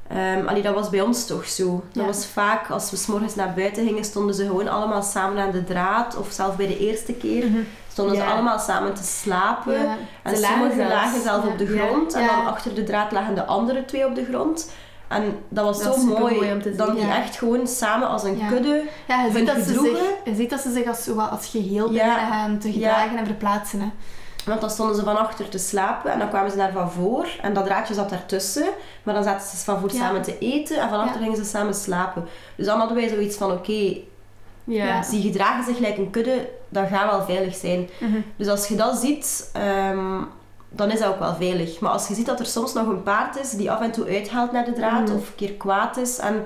Ehm 0.07 0.47
allee, 0.47 0.61
dat 0.61 0.73
was 0.73 0.89
bij 0.89 1.01
ons 1.01 1.25
toch 1.25 1.45
zo. 1.47 1.83
Dat 1.91 2.03
Ja. 2.03 2.05
was 2.09 2.25
vaak, 2.25 2.69
als 2.69 2.91
we 2.91 2.97
s'morgens 2.97 3.35
naar 3.35 3.53
buiten 3.53 3.85
gingen, 3.87 4.03
stonden 4.03 4.35
ze 4.35 4.45
gewoon 4.45 4.67
allemaal 4.67 5.01
samen 5.03 5.43
aan 5.43 5.51
de 5.51 5.63
draad. 5.63 6.17
Of 6.17 6.31
zelfs 6.31 6.55
bij 6.55 6.67
de 6.67 6.79
eerste 6.79 7.13
keer 7.13 7.45
Mhm. 7.45 7.59
Stonden 7.97 8.15
ze 8.15 8.23
allemaal 8.23 8.59
samen 8.59 8.93
te 8.93 9.03
slapen. 9.03 9.75
En 10.23 10.35
Ze 10.35 10.41
lagen 10.41 10.57
sommigen 10.59 10.87
lagen 10.87 11.21
zelf 11.21 11.45
op 11.45 11.57
de 11.57 11.65
grond. 11.77 12.13
En 12.13 12.27
dan 12.27 12.45
achter 12.47 12.75
de 12.75 12.83
draad 12.83 13.11
lagen 13.11 13.35
de 13.35 13.45
andere 13.45 13.85
twee 13.85 14.05
op 14.05 14.15
de 14.15 14.25
grond. 14.25 14.71
En 15.07 15.23
dat 15.49 15.65
was 15.65 15.83
Dat 15.83 15.95
zo 15.95 16.05
mooi. 16.05 16.51
om 16.51 16.61
te 16.61 16.67
zien. 16.69 16.77
Dan 16.77 16.95
die 16.95 17.05
Ja. 17.05 17.17
echt 17.17 17.37
gewoon 17.37 17.67
samen 17.67 18.07
als 18.07 18.23
een 18.23 18.37
Ja. 18.37 18.47
kudde. 18.47 18.83
Ja, 19.07 19.23
je 19.23 19.31
ziet, 19.31 19.45
dat 19.47 19.55
ze 19.55 19.73
zich, 19.73 19.99
je 20.25 20.35
ziet 20.35 20.49
dat 20.49 20.59
ze 20.59 20.71
zich 20.71 20.87
als, 20.87 21.09
als 21.31 21.47
geheel 21.47 21.91
Ja. 21.91 22.03
beginnen 22.05 22.31
gaan 22.33 22.57
te 22.57 22.71
gedragen 22.71 23.17
en 23.17 23.25
verplaatsen. 23.25 23.79
Hè. 23.81 23.87
Want 24.45 24.61
dan 24.61 24.69
stonden 24.69 24.95
ze 24.95 25.03
van 25.03 25.17
achter 25.17 25.49
te 25.49 25.57
slapen 25.57 26.11
en 26.11 26.19
dan 26.19 26.29
kwamen 26.29 26.51
ze 26.51 26.57
daar 26.57 26.71
van 26.71 26.91
voor. 26.91 27.27
En 27.41 27.53
dat 27.53 27.65
draadje 27.65 27.93
zat 27.93 28.09
daartussen. 28.09 28.65
Maar 29.03 29.13
dan 29.13 29.23
zaten 29.23 29.47
ze 29.47 29.57
van 29.63 29.79
voor 29.79 29.91
samen 29.91 30.21
te 30.21 30.37
eten 30.39 30.79
en 30.81 30.89
van 30.89 30.99
achter 30.99 31.21
gingen 31.21 31.37
ze 31.37 31.43
samen 31.45 31.73
slapen. 31.73 32.25
Dus 32.55 32.65
dan 32.65 32.77
hadden 32.79 32.97
wij 32.97 33.09
zoiets 33.09 33.37
van, 33.37 33.51
oké, 33.51 33.97
Ja. 34.67 34.85
Ja. 34.85 35.01
die 35.09 35.21
gedragen 35.21 35.63
zich 35.63 35.75
gelijk 35.75 35.97
een 35.97 36.09
kudde, 36.09 36.49
dat 36.69 36.87
gaat 36.87 37.11
wel 37.11 37.23
veilig 37.25 37.55
zijn. 37.55 37.89
Mhm. 37.99 38.19
Dus 38.35 38.47
als 38.47 38.67
je 38.67 38.75
dat 38.75 38.97
ziet, 38.97 39.49
ehm, 39.53 40.21
dan 40.69 40.91
is 40.91 40.99
dat 40.99 41.07
ook 41.09 41.19
wel 41.19 41.35
veilig. 41.35 41.79
Maar 41.79 41.91
als 41.91 42.07
je 42.07 42.13
ziet 42.13 42.25
dat 42.25 42.39
er 42.39 42.45
soms 42.45 42.73
nog 42.73 42.87
een 42.87 43.03
paard 43.03 43.39
is 43.39 43.51
die 43.51 43.71
af 43.71 43.81
en 43.81 43.91
toe 43.91 44.05
uithaalt 44.07 44.51
naar 44.51 44.65
de 44.65 44.73
draad 44.73 45.07
Mhm. 45.07 45.15
of 45.17 45.27
een 45.27 45.35
keer 45.35 45.53
kwaad 45.53 45.97
is, 45.97 46.17
en 46.17 46.43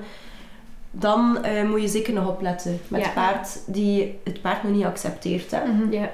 dan 0.90 1.44
eh, 1.44 1.64
moet 1.68 1.80
je 1.80 1.88
zeker 1.88 2.12
nog 2.12 2.28
opletten 2.28 2.80
met 2.88 3.00
Ja. 3.00 3.06
het 3.06 3.14
paard 3.14 3.58
die 3.66 4.18
het 4.24 4.40
paard 4.42 4.62
nog 4.62 4.72
niet 4.72 4.84
accepteert. 4.84 5.50
Hè? 5.50 5.64
Mhm. 5.66 5.92
Ja. 5.92 6.10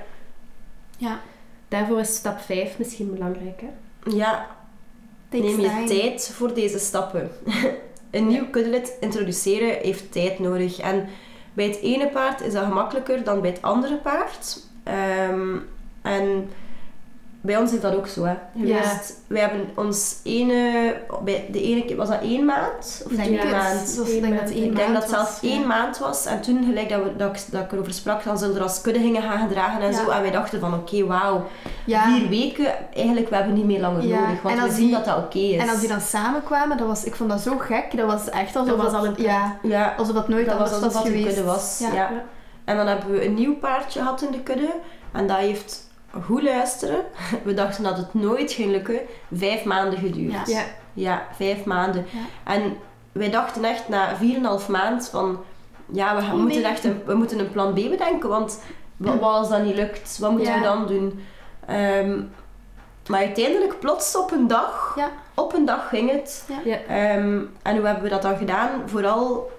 Ja, 0.97 1.21
Daarvoor 1.69 2.01
is 2.01 2.15
stap 2.15 2.41
5 2.41 2.79
misschien 2.79 3.13
belangrijk. 3.15 3.61
Hè? 3.61 3.69
Ja, 4.17 4.47
takes 5.29 5.47
neem 5.51 5.61
je 5.61 5.67
time. 5.69 5.87
tijd 5.87 6.31
voor 6.35 6.55
deze 6.55 6.79
stappen. 6.79 7.31
een 8.11 8.27
nieuw 8.27 8.47
kuddelid 8.51 8.93
introduceren 9.01 9.79
heeft 9.83 10.13
tijd 10.13 10.39
nodig. 10.39 10.79
En 10.79 11.09
bij 11.53 11.67
het 11.67 11.81
ene 11.81 12.09
paard 12.09 12.41
is 12.41 12.53
dat 12.53 12.65
gemakkelijker 12.65 13.25
dan 13.25 13.41
bij 13.41 13.51
het 13.51 13.63
andere 13.63 13.97
paard. 13.97 14.61
Ehm, 14.83 15.57
en 16.03 16.51
bij 17.41 17.57
ons 17.57 17.73
is 17.73 17.81
dat 17.81 17.95
ook 17.95 18.07
zo. 18.07 18.25
Hè. 18.25 18.35
Ja. 18.53 18.83
Geweest. 18.83 19.15
Wij 19.27 19.41
hebben 19.41 19.69
ons 19.77 20.17
ene... 20.25 20.95
Bij 21.25 21.49
de 21.53 21.63
ene 21.63 21.85
keer... 21.85 21.97
Was 21.97 22.09
dat 22.09 22.21
één 22.23 22.45
maand? 22.45 23.03
Of 23.05 23.11
Ik 23.13 23.17
denk 23.17 23.29
twee 23.29 23.39
het. 23.39 23.51
maand? 23.51 24.09
Ik 24.09 24.21
denk 24.23 24.33
dat 24.39 24.43
het 24.49 24.51
één 24.53 24.65
Ik 24.65 24.77
denk 24.77 24.89
maand 24.89 24.93
dat 24.93 25.03
het 25.03 25.11
zelfs 25.11 25.31
was, 25.31 25.41
ja. 25.41 25.49
één 25.57 25.67
maand 25.67 25.99
was. 25.99 26.27
En 26.27 26.41
toen, 26.41 26.65
gelijk 26.65 26.89
dat, 26.89 27.03
we, 27.03 27.17
dat, 27.17 27.37
ik, 27.37 27.43
dat 27.51 27.63
ik 27.63 27.73
erover 27.73 27.93
sprak, 27.93 28.25
dan 28.25 28.39
zullen 28.39 28.53
we 28.55 28.61
er 28.61 28.67
als 28.67 28.81
kudde 28.81 29.01
gingen 29.01 29.23
gaan 29.23 29.49
gedragen 29.49 29.81
en 29.83 29.91
Ja. 29.91 30.05
zo. 30.05 30.11
En 30.11 30.21
wij 30.23 30.31
dachten 30.31 30.61
van, 30.61 30.75
oké, 30.75 31.07
wauw. 31.07 31.47
Ja. 31.87 32.05
Vier 32.05 32.29
weken, 32.29 32.95
eigenlijk, 32.95 33.29
we 33.29 33.35
hebben 33.37 33.55
niet 33.55 33.65
meer 33.65 33.81
langer 33.81 34.03
Ja. 34.07 34.21
nodig. 34.21 34.43
Want 34.43 34.55
En 34.55 34.61
we 34.61 34.67
als 34.67 34.77
zien 34.77 34.87
die- 34.87 34.95
dat 34.95 35.05
dat 35.05 35.17
oké 35.17 35.39
is. 35.39 35.61
En 35.63 35.69
als 35.69 35.81
die 35.81 35.89
dan 35.89 36.01
samenkwamen, 36.01 36.77
dat 36.77 36.87
was, 36.87 37.05
ik 37.05 37.15
vond 37.15 37.31
dat 37.31 37.41
zo 37.41 37.59
gek. 37.59 37.97
Dat 37.97 38.07
was 38.07 38.29
echt 38.31 38.57
alsof 38.57 38.77
Dat 38.77 38.77
was 38.77 38.93
het- 38.93 38.95
al 39.01 39.07
een 39.07 39.15
ja, 39.23 39.59
Ja, 39.63 39.95
alsof 39.99 40.15
het 40.17 40.29
nooit 40.29 40.47
dat 40.47 40.59
was 40.59 40.69
alsof 40.69 40.85
was 40.85 40.93
dat 40.93 41.05
een 41.05 41.11
geweest. 41.13 41.27
kudde 41.27 41.43
was. 41.51 41.79
Ja. 41.93 42.11
En 42.65 42.77
dan 42.77 42.87
hebben 42.87 43.11
we 43.11 43.25
een 43.25 43.35
nieuw 43.35 43.55
paardje 43.57 43.99
gehad 44.01 44.23
in 44.23 44.31
de 44.31 44.41
kudde. 44.41 44.75
En 45.13 45.27
dat 45.27 45.37
heeft, 45.37 45.88
goed 46.25 46.43
luisteren, 46.43 47.05
we 47.45 47.55
dachten 47.55 47.85
dat 47.85 47.97
het 47.97 48.15
nooit 48.15 48.53
ging 48.53 48.71
lukken, 48.71 49.01
vijf 49.33 49.65
maanden 49.65 49.99
geduurd. 49.99 50.33
Ja. 50.33 50.43
Ja. 50.59 50.65
Ja, 50.93 51.27
vijf 51.37 51.65
maanden. 51.65 52.07
Ja. 52.11 52.53
En 52.53 52.77
wij 53.13 53.31
dachten 53.31 53.65
echt 53.65 53.89
na 53.89 54.17
4,5 54.61 54.67
maand 54.71 55.09
van... 55.09 55.41
Ja, 55.93 56.17
we, 56.17 56.23
gaan, 56.23 56.41
moeten 56.41 56.65
echt 56.65 56.85
een, 56.85 57.03
we 57.07 57.15
moeten 57.15 57.39
een 57.39 57.51
plan 57.51 57.73
B 57.73 57.75
bedenken, 57.75 58.29
want 58.29 58.63
wat, 58.97 59.15
wat 59.15 59.23
als 59.35 59.49
dat 59.49 59.63
niet 59.63 59.75
lukt? 59.75 60.19
Wat 60.19 60.31
moeten 60.31 60.53
Ja. 60.53 60.59
we 60.59 60.65
dan 60.65 60.87
doen? 60.87 61.25
Ehm, 61.67 62.21
maar 63.09 63.21
uiteindelijk, 63.21 63.79
plots 63.79 64.17
op 64.17 64.31
een 64.33 64.47
dag, 64.47 64.93
Ja. 64.97 65.11
op 65.35 65.55
een 65.55 65.65
dag 65.65 65.89
ging 65.89 66.11
het. 66.11 66.49
Ja. 66.65 66.77
Ehm, 66.89 67.41
en 67.63 67.77
hoe 67.77 67.87
hebben 67.87 68.03
we 68.03 68.09
dat 68.09 68.23
dan 68.23 68.37
gedaan? 68.37 68.71
Vooral, 68.87 69.51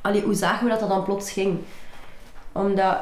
allee, 0.00 0.22
hoe 0.22 0.34
zagen 0.34 0.64
we 0.64 0.70
dat 0.70 0.80
dat 0.80 0.88
dan 0.88 1.04
plots 1.04 1.32
ging? 1.32 1.58
Omdat 2.52 2.96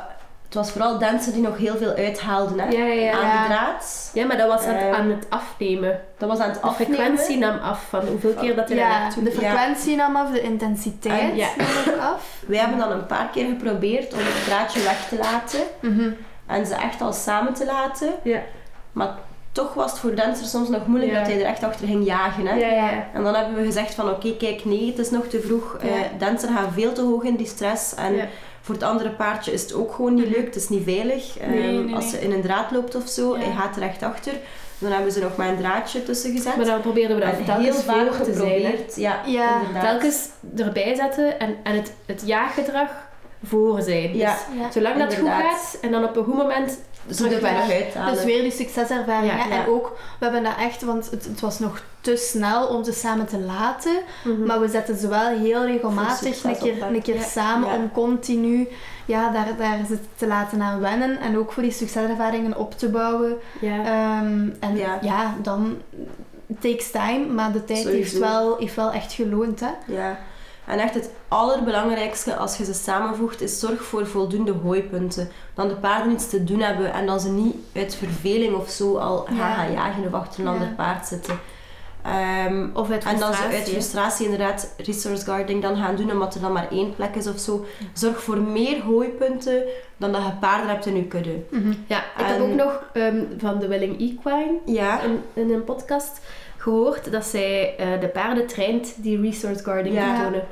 het 0.48 0.56
was 0.56 0.70
vooral 0.70 0.98
dansen 0.98 1.32
die 1.32 1.42
nog 1.42 1.56
heel 1.56 1.76
veel 1.76 1.94
uithaalden 1.94 2.58
hè? 2.60 2.68
Ja, 2.68 2.84
ja, 2.84 2.92
ja. 2.92 3.12
aan 3.12 3.42
de 3.42 3.48
draad. 3.54 4.10
Ja, 4.14 4.26
maar 4.26 4.36
dat 4.36 4.48
was 4.48 4.64
aan 4.64 4.74
het, 4.74 4.82
Ehm, 4.84 4.94
aan 4.94 5.10
het 5.10 5.26
afnemen. 5.28 6.00
Dat 6.18 6.28
was 6.28 6.38
aan 6.38 6.50
het 6.50 6.60
De 6.60 6.66
afnemen. 6.66 6.94
frequentie 6.96 7.38
nam 7.38 7.58
af 7.58 7.84
van 7.88 8.06
hoeveel 8.06 8.32
keer 8.34 8.56
dat 8.56 8.68
hij 8.68 8.76
Ja, 8.76 8.88
naartoe 8.98 9.22
de 9.22 9.30
frequentie 9.32 9.96
nam 9.96 10.16
af, 10.16 10.30
de 10.30 10.40
intensiteit 10.42 11.20
En- 11.20 11.36
ja. 11.36 11.48
nam 11.56 11.94
ook 11.94 12.00
af. 12.00 12.42
Wij 12.46 12.58
hebben 12.58 12.78
dan 12.78 12.90
een 12.92 13.06
paar 13.06 13.28
keer 13.32 13.46
geprobeerd 13.46 14.12
om 14.12 14.18
het 14.22 14.44
draadje 14.44 14.82
weg 14.82 15.08
te 15.08 15.16
laten 15.18 15.60
Mhm. 15.80 16.10
en 16.46 16.66
ze 16.66 16.74
echt 16.74 17.00
al 17.00 17.12
samen 17.12 17.54
te 17.54 17.64
laten. 17.66 18.08
Ja. 18.22 18.40
Maar 18.92 19.14
toch 19.52 19.74
was 19.74 19.90
het 19.90 20.00
voor 20.00 20.14
danser 20.14 20.46
soms 20.46 20.68
nog 20.68 20.86
moeilijk 20.86 21.12
Ja. 21.12 21.18
dat 21.18 21.26
hij 21.28 21.40
er 21.40 21.46
echt 21.46 21.62
achter 21.64 21.86
ging 21.86 22.06
jagen. 22.06 22.46
Hè? 22.46 22.54
Ja, 22.54 22.68
ja. 22.68 22.90
En 23.14 23.22
dan 23.24 23.34
hebben 23.34 23.54
we 23.54 23.64
gezegd 23.64 23.94
van 23.94 24.10
oké, 24.10 24.36
kijk, 24.36 24.64
nee, 24.64 24.86
het 24.86 24.98
is 24.98 25.10
nog 25.10 25.26
te 25.26 25.40
vroeg. 25.40 25.76
Ja. 25.82 25.88
Eh 25.88 25.94
danser 26.18 26.48
gaat 26.48 26.68
veel 26.72 26.92
te 26.92 27.02
hoog 27.02 27.22
in 27.22 27.36
die 27.36 27.46
stress. 27.46 27.94
En 27.94 28.14
Ja. 28.14 28.24
Voor 28.68 28.76
het 28.76 28.84
andere 28.84 29.10
paardje 29.10 29.52
is 29.52 29.62
het 29.62 29.74
ook 29.74 29.92
gewoon 29.94 30.14
niet 30.14 30.28
leuk. 30.28 30.44
Het 30.44 30.56
is 30.56 30.68
niet 30.68 30.84
veilig. 30.84 31.36
Nee, 31.48 31.68
Ehm, 31.76 31.84
nee, 31.84 31.94
als 31.94 32.10
ze 32.10 32.20
in 32.20 32.32
een 32.32 32.42
draad 32.42 32.70
loopt 32.70 32.94
of 32.94 33.08
zo, 33.08 33.36
hij 33.36 33.52
gaat 33.58 33.76
er 33.76 33.82
echt 33.82 34.02
achter. 34.02 34.32
Dan 34.78 34.92
hebben 34.92 35.12
ze 35.12 35.20
nog 35.20 35.36
maar 35.36 35.48
een 35.48 35.56
draadje 35.56 36.02
tussen 36.02 36.32
gezet. 36.36 36.56
Maar 36.56 36.64
dan 36.66 36.80
probeerden 36.80 37.16
we 37.18 37.24
dat 37.24 37.34
en 37.38 37.44
telkens 37.44 37.66
heel 37.66 37.94
vaak 37.94 38.12
voor 38.14 38.24
te 38.26 38.32
zijn. 38.34 38.62
Ja, 38.96 39.20
Ja. 39.26 39.58
inderdaad. 39.60 39.90
Telkens 39.90 40.28
erbij 40.56 40.94
zetten 40.94 41.40
en, 41.40 41.56
en 41.62 41.74
het, 41.76 41.92
het 42.06 42.22
jaaggedrag 42.24 42.88
voor 43.44 43.82
zijn. 43.82 44.16
Ja. 44.16 44.32
Dus 44.32 44.60
Ja. 44.60 44.70
zolang 44.70 44.98
dat 44.98 45.14
goed 45.14 45.28
gaat 45.28 45.78
en 45.82 45.90
dan 45.90 46.04
op 46.04 46.16
een 46.16 46.24
goed 46.24 46.36
moment 46.36 46.78
terug 47.16 47.42
uithalen. 47.42 48.14
Dus 48.14 48.24
weer 48.24 48.42
die 48.42 48.50
succeservaring. 48.50 49.32
Ja, 49.32 49.38
hè. 49.38 49.54
ja. 49.54 49.62
En 49.62 49.68
ook, 49.68 49.98
we 50.18 50.24
hebben 50.24 50.42
dat 50.42 50.56
echt, 50.58 50.82
want 50.82 51.10
het, 51.10 51.24
het 51.24 51.40
was 51.40 51.58
nog 51.58 51.82
te 52.00 52.16
snel 52.16 52.66
om 52.66 52.84
ze 52.84 52.92
samen 52.92 53.26
te 53.26 53.38
laten. 53.38 53.96
Mhm. 54.24 54.44
Maar 54.44 54.60
we 54.60 54.68
zetten 54.68 54.96
ze 54.96 55.08
wel 55.08 55.28
heel 55.28 55.64
regelmatig 55.64 56.44
een 56.44 56.58
keer, 56.58 56.82
een 56.82 57.02
keer 57.02 57.20
samen 57.22 57.68
om 57.68 57.92
continu 57.92 58.68
ja, 59.08 59.30
daar, 59.30 59.56
daar 59.58 59.78
ze 59.88 59.98
te 60.16 60.26
laten 60.26 60.62
aan 60.62 60.80
wennen. 60.80 61.18
En 61.20 61.38
ook 61.38 61.52
voor 61.52 61.62
die 61.62 61.72
succeservaringen 61.72 62.56
op 62.56 62.78
te 62.78 62.88
bouwen. 62.88 63.36
Ehm, 63.62 64.48
en 64.60 64.76
Ja. 65.00 65.34
dan 65.42 65.76
takes 66.60 66.90
time, 66.90 67.26
maar 67.26 67.52
de 67.52 67.64
tijd 67.64 67.84
heeft 67.84 68.18
wel, 68.18 68.56
heeft 68.58 68.74
wel 68.74 68.92
echt 68.92 69.12
geloond. 69.12 69.60
Hè? 69.60 69.70
Ja. 69.86 70.18
En 70.68 70.78
echt 70.78 70.94
het 70.94 71.10
allerbelangrijkste 71.28 72.36
als 72.36 72.56
je 72.56 72.64
ze 72.64 72.74
samenvoegt 72.74 73.40
is 73.40 73.60
zorg 73.60 73.82
voor 73.82 74.06
voldoende 74.06 74.52
hooipunten. 74.52 75.28
Dan 75.54 75.68
de 75.68 75.74
paarden 75.76 76.12
iets 76.12 76.28
te 76.28 76.44
doen 76.44 76.60
hebben 76.60 76.92
en 76.92 77.06
dan 77.06 77.20
ze 77.20 77.30
niet 77.30 77.56
uit 77.74 77.94
verveling 77.94 78.54
of 78.54 78.70
zo 78.70 78.96
al 78.96 79.24
gaan 79.26 79.36
Ja. 79.36 79.54
gaan 79.54 79.72
jagen 79.72 80.06
of 80.06 80.12
achter 80.12 80.40
een 80.40 80.46
Ja. 80.46 80.52
ander 80.52 80.68
paard 80.68 81.06
zitten. 81.06 81.38
Ehm, 82.02 82.68
Of 82.74 82.90
uit 82.90 83.04
en 83.04 83.18
dan 83.18 83.28
ze 83.32 83.34
frustratie. 83.34 83.58
uit 83.58 83.68
frustratie 83.68 84.24
inderdaad 84.24 84.74
resource 84.76 85.24
guarding 85.24 85.62
dan 85.62 85.76
gaan 85.76 85.96
doen 85.96 86.10
omdat 86.12 86.34
er 86.34 86.40
dan 86.40 86.52
maar 86.52 86.68
één 86.70 86.94
plek 86.94 87.14
is 87.14 87.26
of 87.26 87.38
zo. 87.38 87.64
Zorg 87.92 88.22
voor 88.22 88.38
meer 88.38 88.82
hooipunten 88.82 89.62
dan 89.96 90.12
dat 90.12 90.22
je 90.22 90.32
paarden 90.40 90.68
hebt 90.68 90.86
in 90.86 90.96
je 90.96 91.04
kudde. 91.04 91.42
Mhm. 91.50 91.72
Ja, 91.86 91.98
ik 91.98 92.24
heb 92.24 92.40
ook 92.40 92.54
nog 92.54 92.82
ehm, 92.92 93.22
van 93.38 93.58
de 93.58 93.68
Willing 93.68 93.92
Equine 94.00 94.58
Ja, 94.64 95.00
in, 95.00 95.22
in 95.32 95.50
een 95.52 95.64
podcast 95.64 96.20
gehoord 96.58 97.12
dat 97.12 97.24
zij 97.24 97.74
eh, 97.78 97.86
de 98.00 98.08
paarden 98.08 98.46
traint 98.46 98.94
die 98.96 99.20
resource 99.20 99.64
guarding 99.64 99.94
Ja. 99.94 100.14
te 100.16 100.22
tonen. 100.22 100.42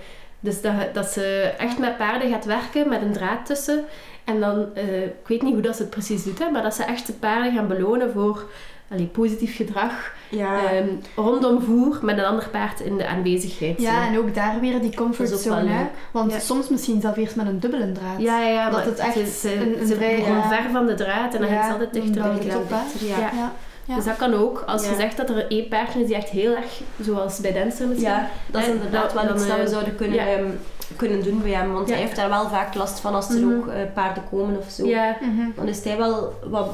Dus 0.41 0.61
dat, 0.61 0.73
dat 0.93 1.07
ze 1.07 1.53
echt 1.59 1.79
met 1.79 1.97
paarden 1.97 2.31
gaat 2.31 2.45
werken, 2.45 2.89
met 2.89 3.03
een 3.03 3.13
draad 3.13 3.47
tussen. 3.47 3.85
En 4.25 4.41
dan, 4.41 4.67
eh, 4.75 5.03
ik 5.05 5.27
weet 5.27 5.43
niet 5.43 5.53
hoe 5.53 5.63
dat 5.63 5.77
ze 5.77 5.83
het 5.83 5.91
precies 5.91 6.25
doet, 6.25 6.39
hè, 6.39 6.51
maar 6.51 6.63
dat 6.63 6.75
ze 6.75 6.83
echt 6.85 7.07
de 7.07 7.13
paarden 7.13 7.53
gaan 7.55 7.69
belonen 7.69 8.13
voor 8.13 8.45
allee, 8.91 9.07
positief 9.07 9.57
gedrag 9.57 10.13
Ja. 10.31 10.71
ehm, 10.73 10.89
rondom 11.17 11.63
voer 11.63 11.99
met 12.03 12.19
een 12.19 12.25
ander 12.25 12.49
paard 12.49 12.81
in 12.81 12.97
de 12.97 13.07
aanwezigheid. 13.07 13.81
Ja, 13.81 14.03
zo. 14.05 14.09
en 14.13 14.19
ook 14.19 14.35
daar 14.35 14.61
weer 14.61 14.81
die 14.81 14.95
comfortzone. 14.95 15.69
hè. 15.71 15.85
Want 16.11 16.33
Ja. 16.33 16.39
soms 16.39 16.69
misschien 16.69 17.01
zelf 17.01 17.17
eerst 17.17 17.37
met 17.37 17.47
een 17.47 17.61
dubbele 17.61 17.93
draad. 17.93 18.19
ja, 18.19 18.41
ja, 18.41 18.49
ja, 18.49 18.65
Dat 18.65 18.73
maar 18.79 18.85
het 18.85 18.99
echt 18.99 19.15
ze, 19.15 19.27
ze, 19.27 19.55
een- 19.55 19.81
een 19.81 19.87
ze 19.87 19.95
vrij- 19.95 20.23
ver 20.49 20.71
van 20.73 20.87
de 20.87 20.95
draad 20.95 21.35
en 21.35 21.41
dan 21.41 21.51
gaat 21.51 21.65
ze 21.65 21.71
altijd 21.73 21.91
bij 21.91 22.01
de 22.01 22.11
dichter, 22.11 23.07
Ja. 23.09 23.53
Ja. 23.87 23.95
Dus 23.95 24.05
dat 24.05 24.17
kan 24.17 24.35
ook. 24.35 24.63
Als 24.67 24.87
je 24.89 24.95
zegt 24.99 25.17
dat 25.17 25.31
er 25.31 25.47
één 25.51 25.69
paardje 25.69 26.01
is 26.01 26.07
die 26.07 26.17
echt 26.17 26.29
heel 26.29 26.55
erg, 26.57 26.81
zoals 27.01 27.39
bij 27.41 27.53
Dancer 27.53 27.87
misschien. 27.87 28.09
Ja, 28.11 28.29
dat 28.47 28.63
is 28.63 28.69
inderdaad 28.69 29.13
wel 29.13 29.23
iets 29.23 29.33
dan, 29.33 29.49
dat 29.49 29.57
we 29.57 29.63
eh, 29.63 29.69
zouden 29.71 29.97
kunnen, 29.97 30.17
ja. 30.17 30.27
ehm, 30.27 30.51
kunnen 30.97 31.23
doen 31.23 31.43
bij 31.43 31.51
hem. 31.51 31.73
Want 31.73 31.89
Ja. 31.89 31.95
hij 31.95 32.03
heeft 32.03 32.17
daar 32.17 32.29
wel 32.29 32.49
vaak 32.49 32.75
last 32.75 33.01
van 33.01 33.15
als 33.15 33.29
er 33.29 33.41
Mhm. 33.41 33.57
ook 33.57 33.67
eh, 33.69 33.81
paarden 33.95 34.23
komen 34.31 34.59
of 34.59 34.71
zo. 34.71 34.87
Ja, 34.87 35.17
Mhm. 35.21 35.49
Dan 35.55 35.69
is 35.69 35.85
hij 35.85 35.97
wel 35.97 36.39
wat 36.45 36.69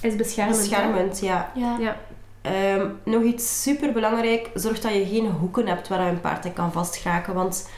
is 0.00 0.16
beschermend. 0.16 0.58
beschermend. 0.58 1.20
Ja. 1.20 1.50
Ja. 1.54 1.76
Ja. 1.80 1.96
Ehm, 2.42 2.86
nog 3.04 3.22
iets 3.22 3.62
super 3.62 3.92
belangrijk: 3.92 4.50
zorg 4.54 4.80
dat 4.80 4.92
je 4.92 5.06
geen 5.06 5.26
hoeken 5.30 5.66
hebt 5.66 5.88
waar 5.88 6.00
een 6.00 6.20
paard 6.20 6.44
in 6.44 6.52
kan 6.52 6.72
vastgeraken. 6.72 7.34
Want 7.34 7.68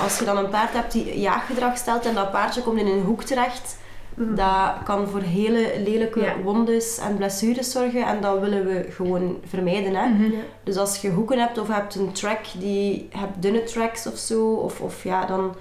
als 0.00 0.18
je 0.18 0.24
dan 0.24 0.36
een 0.36 0.48
paard 0.48 0.72
hebt 0.72 0.92
die 0.92 1.20
jaaggedrag 1.20 1.76
stelt 1.76 2.06
en 2.06 2.14
dat 2.14 2.30
paardje 2.32 2.62
komt 2.62 2.80
in 2.80 2.86
een 2.86 3.02
hoek 3.02 3.22
terecht, 3.22 3.76
Mhm. 4.14 4.34
dat 4.34 4.72
kan 4.84 5.08
voor 5.08 5.20
hele 5.20 5.66
lelijke 5.84 6.20
Ja. 6.20 6.34
wondes 6.42 6.98
en 6.98 7.16
blessures 7.16 7.70
zorgen 7.70 8.06
en 8.06 8.20
dat 8.20 8.40
willen 8.40 8.66
we 8.66 8.86
gewoon 8.90 9.38
vermijden. 9.46 9.94
Hè? 9.94 10.08
Mhm. 10.08 10.22
Ja. 10.24 10.38
Dus 10.64 10.76
als 10.76 11.00
je 11.00 11.10
hoeken 11.10 11.38
hebt 11.38 11.58
of 11.58 11.66
je 11.66 11.72
hebt 11.72 11.94
een 11.94 12.12
track 12.12 12.38
die 12.58 13.08
hebt 13.16 13.42
dunne 13.42 13.62
tracks 13.62 14.06
of 14.06 14.16
zo, 14.16 14.52
of, 14.52 14.80
of 14.80 15.04
ja, 15.04 15.26
dan 15.26 15.54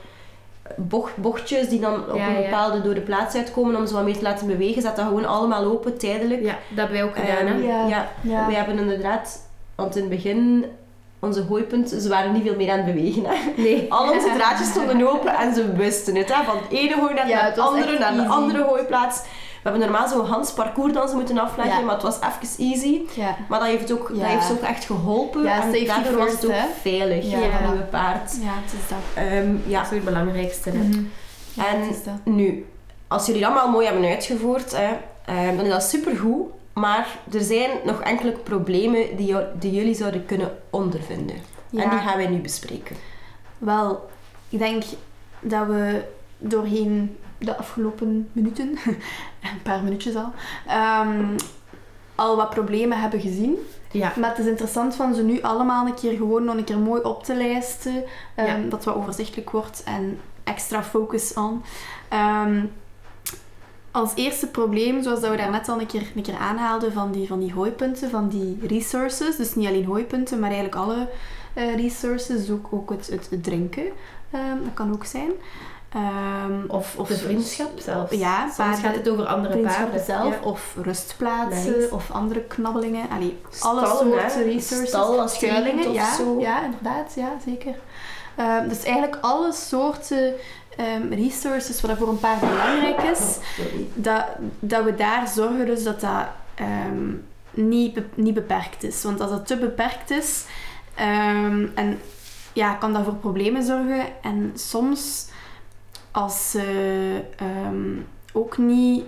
bocht, 0.77 1.17
bochtjes 1.17 1.69
die 1.69 1.79
dan 1.79 1.93
op 2.09 2.15
Ja, 2.15 2.27
een 2.27 2.33
ja. 2.33 2.41
bepaalde 2.41 2.81
door 2.81 2.93
de 2.93 3.01
plaats 3.01 3.35
uitkomen 3.35 3.75
om 3.75 3.87
ze 3.87 3.93
wat 3.93 4.03
meer 4.03 4.17
te 4.17 4.21
laten 4.23 4.47
bewegen, 4.47 4.81
zet 4.81 4.95
dat 4.95 5.05
gewoon 5.05 5.25
allemaal 5.25 5.65
open 5.65 5.97
tijdelijk. 5.97 6.41
Ja, 6.41 6.47
dat 6.69 6.77
hebben 6.77 6.95
wij 6.97 7.03
ook 7.03 7.15
gedaan. 7.17 7.47
hè. 7.47 7.53
Ehm, 7.53 7.63
Ja. 7.63 7.87
ja. 7.87 8.09
Ja. 8.21 8.47
we 8.47 8.53
hebben 8.53 8.77
inderdaad, 8.79 9.49
want 9.75 9.95
in 9.95 10.01
het 10.01 10.11
begin, 10.11 10.65
onze 11.19 11.41
hooipunten, 11.41 12.01
ze 12.01 12.09
waren 12.09 12.33
niet 12.33 12.43
veel 12.43 12.55
meer 12.55 12.71
aan 12.71 12.77
het 12.77 12.93
bewegen. 12.93 13.23
Hè. 13.25 13.35
Nee. 13.61 13.85
Al 13.93 14.11
onze 14.11 14.31
draadjes 14.37 14.67
stonden 14.69 15.09
open 15.11 15.35
en 15.37 15.53
ze 15.55 15.71
wisten 15.73 16.15
het. 16.15 16.33
Hè. 16.35 16.43
Van 16.43 16.55
de 16.69 16.79
ene 16.79 16.95
Ja, 17.27 17.35
naar 17.35 17.45
het 17.45 17.57
andere, 17.59 17.99
naar 17.99 18.11
de 18.13 18.17
easy. 18.19 18.29
andere 18.31 18.63
hooiplaats. 18.63 19.21
We 19.63 19.69
hebben 19.69 19.89
normaal 19.89 20.07
zo'n 20.07 20.25
Hans 20.25 20.51
parcours 20.51 20.93
dan 20.93 21.09
ze 21.09 21.15
moeten 21.15 21.37
afleggen, 21.37 21.79
Ja. 21.79 21.85
maar 21.85 21.93
het 21.93 22.03
was 22.03 22.17
even 22.17 22.65
easy. 22.71 23.01
Ja. 23.13 23.35
Maar 23.49 23.59
dat 23.59 23.67
heeft, 23.67 23.91
ook, 23.91 24.09
Ja. 24.13 24.19
dat 24.19 24.27
heeft 24.27 24.45
ze 24.45 24.51
ook 24.53 24.61
echt 24.61 24.85
geholpen. 24.85 25.43
Ja, 25.43 25.61
en 25.73 25.85
daardoor 25.85 26.17
was 26.17 26.31
het 26.31 26.45
ook 26.45 26.51
veilig 26.81 27.31
Ja, 27.31 27.37
voilà. 27.39 27.41
een 27.61 27.69
nieuwe 27.69 27.83
paard. 27.89 28.37
ja, 28.41 28.49
het 28.63 28.73
is 28.73 28.87
dat. 28.89 29.23
Ehm, 29.23 29.55
ja. 29.67 29.77
Dat 29.81 29.91
is 29.91 29.95
het 29.95 30.05
belangrijkste. 30.05 30.69
Hè. 30.69 30.77
Mhm. 30.77 31.03
Ja, 31.53 31.67
En- 31.67 31.81
het 31.81 31.89
is 31.95 32.03
dat. 32.03 32.13
Nu, 32.23 32.65
als 33.07 33.25
jullie 33.25 33.41
dat 33.41 33.49
allemaal 33.51 33.69
mooi 33.71 33.85
hebben 33.87 34.05
uitgevoerd, 34.09 34.77
hè, 34.77 34.89
ehm, 35.25 35.55
dan 35.55 35.65
is 35.65 35.71
dat 35.71 35.83
supergoed. 35.83 36.47
Maar 36.79 37.19
er 37.31 37.41
zijn 37.41 37.69
nog 37.85 38.01
enkele 38.01 38.31
problemen 38.31 39.15
die, 39.15 39.35
die 39.59 39.71
jullie 39.71 39.95
zouden 39.95 40.25
kunnen 40.25 40.57
ondervinden. 40.69 41.35
En 41.71 41.89
die 41.89 41.99
gaan 41.99 42.17
wij 42.17 42.27
nu 42.27 42.39
bespreken. 42.39 42.95
Wel, 43.57 44.09
ik 44.49 44.59
denk 44.59 44.83
dat 45.39 45.67
we 45.67 46.05
doorheen 46.37 47.17
de 47.37 47.57
afgelopen 47.57 48.29
minuten, 48.31 48.77
een 49.41 49.61
paar 49.63 49.83
minuutjes 49.83 50.15
al, 50.15 50.31
ehm, 50.67 51.37
al 52.15 52.35
wat 52.35 52.49
problemen 52.49 52.99
hebben 52.99 53.21
gezien. 53.21 53.57
Ja. 53.91 54.13
Maar 54.15 54.29
het 54.29 54.39
is 54.39 54.45
interessant 54.45 54.95
van 54.95 55.15
ze 55.15 55.23
nu 55.23 55.41
allemaal 55.41 55.85
een 55.87 55.93
keer 55.93 56.17
gewoon 56.17 56.43
nog 56.43 56.55
een 56.55 56.63
keer 56.63 56.77
mooi 56.77 57.01
op 57.01 57.23
te 57.23 57.35
lijsten. 57.35 58.03
Ja. 58.35 58.57
Dat 58.69 58.83
wat 58.83 58.95
overzichtelijk 58.95 59.49
wordt 59.49 59.83
en 59.83 60.19
extra 60.43 60.83
focus 60.83 61.35
aan. 61.35 61.63
Ehm, 62.09 62.65
als 63.99 64.11
eerste 64.15 64.47
probleem, 64.47 65.03
zoals 65.03 65.19
dat 65.21 65.29
we 65.31 65.37
daarnet 65.37 65.69
al 65.69 65.79
een 65.79 65.85
keer, 65.87 66.11
een 66.15 66.21
keer 66.21 66.37
aanhaalden, 66.37 66.93
van 66.93 67.11
die, 67.11 67.27
van 67.27 67.39
die 67.39 67.53
hooipunten, 67.53 68.09
van 68.09 68.27
die 68.27 68.59
resources. 68.67 69.35
Dus 69.35 69.55
niet 69.55 69.67
alleen 69.67 69.85
hooipunten, 69.85 70.39
maar 70.39 70.49
eigenlijk 70.51 70.81
alle 70.81 71.07
eh, 71.53 71.75
resources. 71.75 72.49
Ook, 72.51 72.67
ook 72.71 72.89
het, 72.89 73.07
het, 73.07 73.27
het 73.29 73.43
drinken, 73.43 73.83
ehm, 74.31 74.57
dat 74.63 74.73
kan 74.73 74.91
ook 74.93 75.05
zijn. 75.05 75.31
Ehm, 75.93 76.65
Of, 76.67 76.95
of 76.97 77.07
de 77.07 77.17
vriendschap 77.17 77.71
zelfs. 77.79 78.11
Ja, 78.15 78.41
Soms 78.43 78.55
paarden- 78.55 78.79
gaat 78.79 78.95
het 78.95 79.09
over 79.09 79.25
andere 79.25 79.57
paarden. 79.57 80.03
zelf, 80.03 80.33
Ja. 80.33 80.39
of 80.49 80.75
rustplaatsen, 80.81 81.71
Nice. 81.79 81.87
of 81.91 82.11
andere 82.11 82.41
knabbelingen. 82.41 83.09
Allee, 83.09 83.37
alle 83.59 83.85
Stallen, 83.85 84.11
hè. 84.11 84.19
soorten 84.29 84.43
resources. 84.43 84.87
Stal 84.87 85.19
als 85.21 85.33
Schuilingen, 85.33 85.91
ja, 85.93 86.15
zo. 86.15 86.39
ja, 86.39 86.63
inderdaad, 86.63 87.13
ja, 87.15 87.29
zeker. 87.45 87.75
Ehm, 88.35 88.67
dus 88.69 88.83
eigenlijk 88.83 89.17
alle 89.21 89.53
soorten 89.53 90.33
ehm, 90.79 91.13
resources 91.13 91.81
wat 91.81 91.97
voor 91.97 92.07
een 92.09 92.19
paard 92.19 92.39
belangrijk 92.39 93.01
is, 93.01 93.37
dat, 93.93 94.25
dat 94.59 94.83
we 94.83 94.95
daar 94.95 95.27
zorgen 95.27 95.65
dus 95.65 95.83
dat 95.83 95.99
dat 96.01 96.25
ehm, 96.55 97.09
niet, 97.51 97.93
be- 97.93 98.05
niet 98.15 98.33
beperkt 98.33 98.83
is. 98.83 99.03
Want 99.03 99.21
als 99.21 99.29
dat 99.29 99.47
te 99.47 99.57
beperkt 99.57 100.11
is, 100.11 100.45
ehm, 100.95 101.65
en, 101.75 101.99
ja, 102.53 102.73
kan 102.73 102.93
dat 102.93 103.03
voor 103.03 103.15
problemen 103.15 103.63
zorgen. 103.63 104.05
En 104.21 104.51
soms, 104.55 105.27
als 106.11 106.51
ze 106.51 107.21
ook 108.33 108.57
niet, 108.57 109.03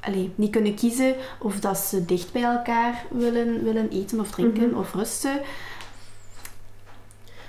allee, 0.00 0.32
niet 0.34 0.50
kunnen 0.50 0.74
kiezen 0.74 1.14
of 1.38 1.60
dat 1.60 1.78
ze 1.78 2.04
dicht 2.04 2.32
bij 2.32 2.42
elkaar 2.42 3.04
willen, 3.10 3.64
willen 3.64 3.88
eten 3.88 4.20
of 4.20 4.30
drinken 4.30 4.68
Mhm. 4.68 4.78
of 4.78 4.94
rusten. 4.94 5.40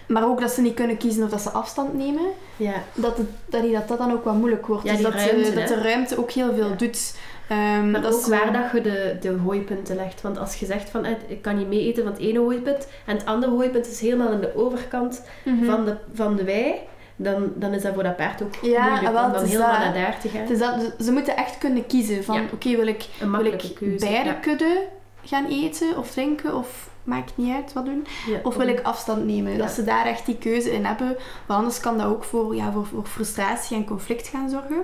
Maar 0.09 0.25
ook 0.25 0.39
dat 0.41 0.51
ze 0.51 0.61
niet 0.61 0.73
kunnen 0.73 0.97
kiezen 0.97 1.23
of 1.23 1.29
dat 1.29 1.41
ze 1.41 1.49
afstand 1.49 1.93
nemen 1.93 2.25
Ja. 2.57 2.73
dat, 2.93 3.17
het, 3.17 3.27
dat, 3.45 3.61
die- 3.61 3.71
dat 3.71 3.87
dat 3.87 3.97
dan 3.97 4.11
ook 4.11 4.23
wat 4.23 4.33
moeilijk 4.35 4.67
wordt. 4.67 4.83
Ja, 4.85 4.93
dus 4.93 5.01
dat, 5.01 5.13
ruimte, 5.13 5.35
de, 5.49 5.53
dat 5.53 5.69
hè. 5.69 5.75
de 5.75 5.81
ruimte 5.81 6.17
ook 6.19 6.31
heel 6.31 6.53
veel 6.53 6.67
Ja. 6.69 6.75
doet. 6.75 7.13
Ehm, 7.49 7.91
Maar 7.91 8.01
dat 8.01 8.13
ook 8.13 8.19
is 8.21 8.27
waar 8.27 8.53
dat 8.53 8.71
je 8.73 8.81
de, 8.81 9.17
de 9.21 9.29
hooipunten 9.43 9.95
legt. 9.95 10.21
Want 10.21 10.37
als 10.37 10.55
je 10.55 10.65
zegt 10.65 10.89
van 10.89 11.05
eh, 11.05 11.11
ik 11.27 11.41
kan 11.41 11.57
niet 11.57 11.67
mee 11.67 11.79
eten 11.87 12.03
van 12.03 12.11
het 12.11 12.21
ene 12.21 12.39
hooipunt 12.39 12.87
en 13.05 13.15
het 13.17 13.25
andere 13.25 13.51
hooipunt 13.51 13.87
is 13.87 13.99
helemaal 13.99 14.29
aan 14.31 14.41
de 14.41 14.55
overkant 14.55 15.21
Mhm. 15.45 15.65
van, 15.65 15.85
de, 15.85 15.95
van 16.13 16.35
de 16.35 16.43
wei, 16.43 16.73
dan, 17.15 17.51
dan 17.55 17.73
is 17.73 17.81
dat 17.81 17.93
voor 17.93 18.03
dat 18.03 18.15
paard 18.15 18.41
ook 18.43 18.55
Ja, 18.61 18.87
moeilijk 18.89 19.13
wel, 19.13 19.25
om 19.25 19.31
dan 19.31 19.43
helemaal 19.45 19.71
dat, 19.71 19.79
naar 19.79 19.93
daar 19.93 20.19
te 20.19 20.29
gaan. 20.29 20.47
Is 20.49 20.59
dat, 20.59 20.93
ze 21.05 21.11
moeten 21.11 21.35
echt 21.37 21.57
kunnen 21.57 21.85
kiezen 21.87 22.23
van 22.23 22.35
Ja. 22.35 22.41
oké, 22.53 22.69
wil 22.75 22.87
ik, 22.87 23.05
Een 23.21 23.31
wil 23.31 23.45
ik 23.45 23.71
keuze. 23.79 24.05
beide 24.05 24.29
ja. 24.29 24.33
kudden 24.35 24.77
gaan 25.23 25.45
eten 25.45 25.97
of 25.97 26.11
drinken 26.11 26.55
of 26.55 26.88
maakt 27.09 27.31
niet 27.35 27.55
uit 27.55 27.73
wat 27.73 27.85
doen. 27.85 28.05
Ja, 28.27 28.39
Of 28.43 28.55
wil 28.55 28.67
ik 28.67 28.81
afstand 28.81 29.25
nemen? 29.25 29.51
Ja. 29.51 29.57
Dat 29.57 29.71
ze 29.71 29.83
daar 29.83 30.05
echt 30.05 30.25
die 30.25 30.37
keuze 30.37 30.71
in 30.73 30.85
hebben. 30.85 31.07
Want 31.45 31.59
anders 31.59 31.79
kan 31.79 31.97
dat 31.97 32.07
ook 32.07 32.23
voor, 32.23 32.55
ja, 32.55 32.71
voor, 32.71 32.85
voor 32.85 33.05
frustratie 33.05 33.77
en 33.77 33.85
conflict 33.85 34.27
gaan 34.27 34.49
zorgen. 34.49 34.83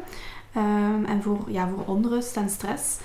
Ehm, 0.53 1.05
en 1.05 1.21
voor, 1.23 1.37
ja, 1.47 1.67
voor 1.75 1.95
onrust 1.95 2.35
en 2.35 2.49
stress. 2.49 2.97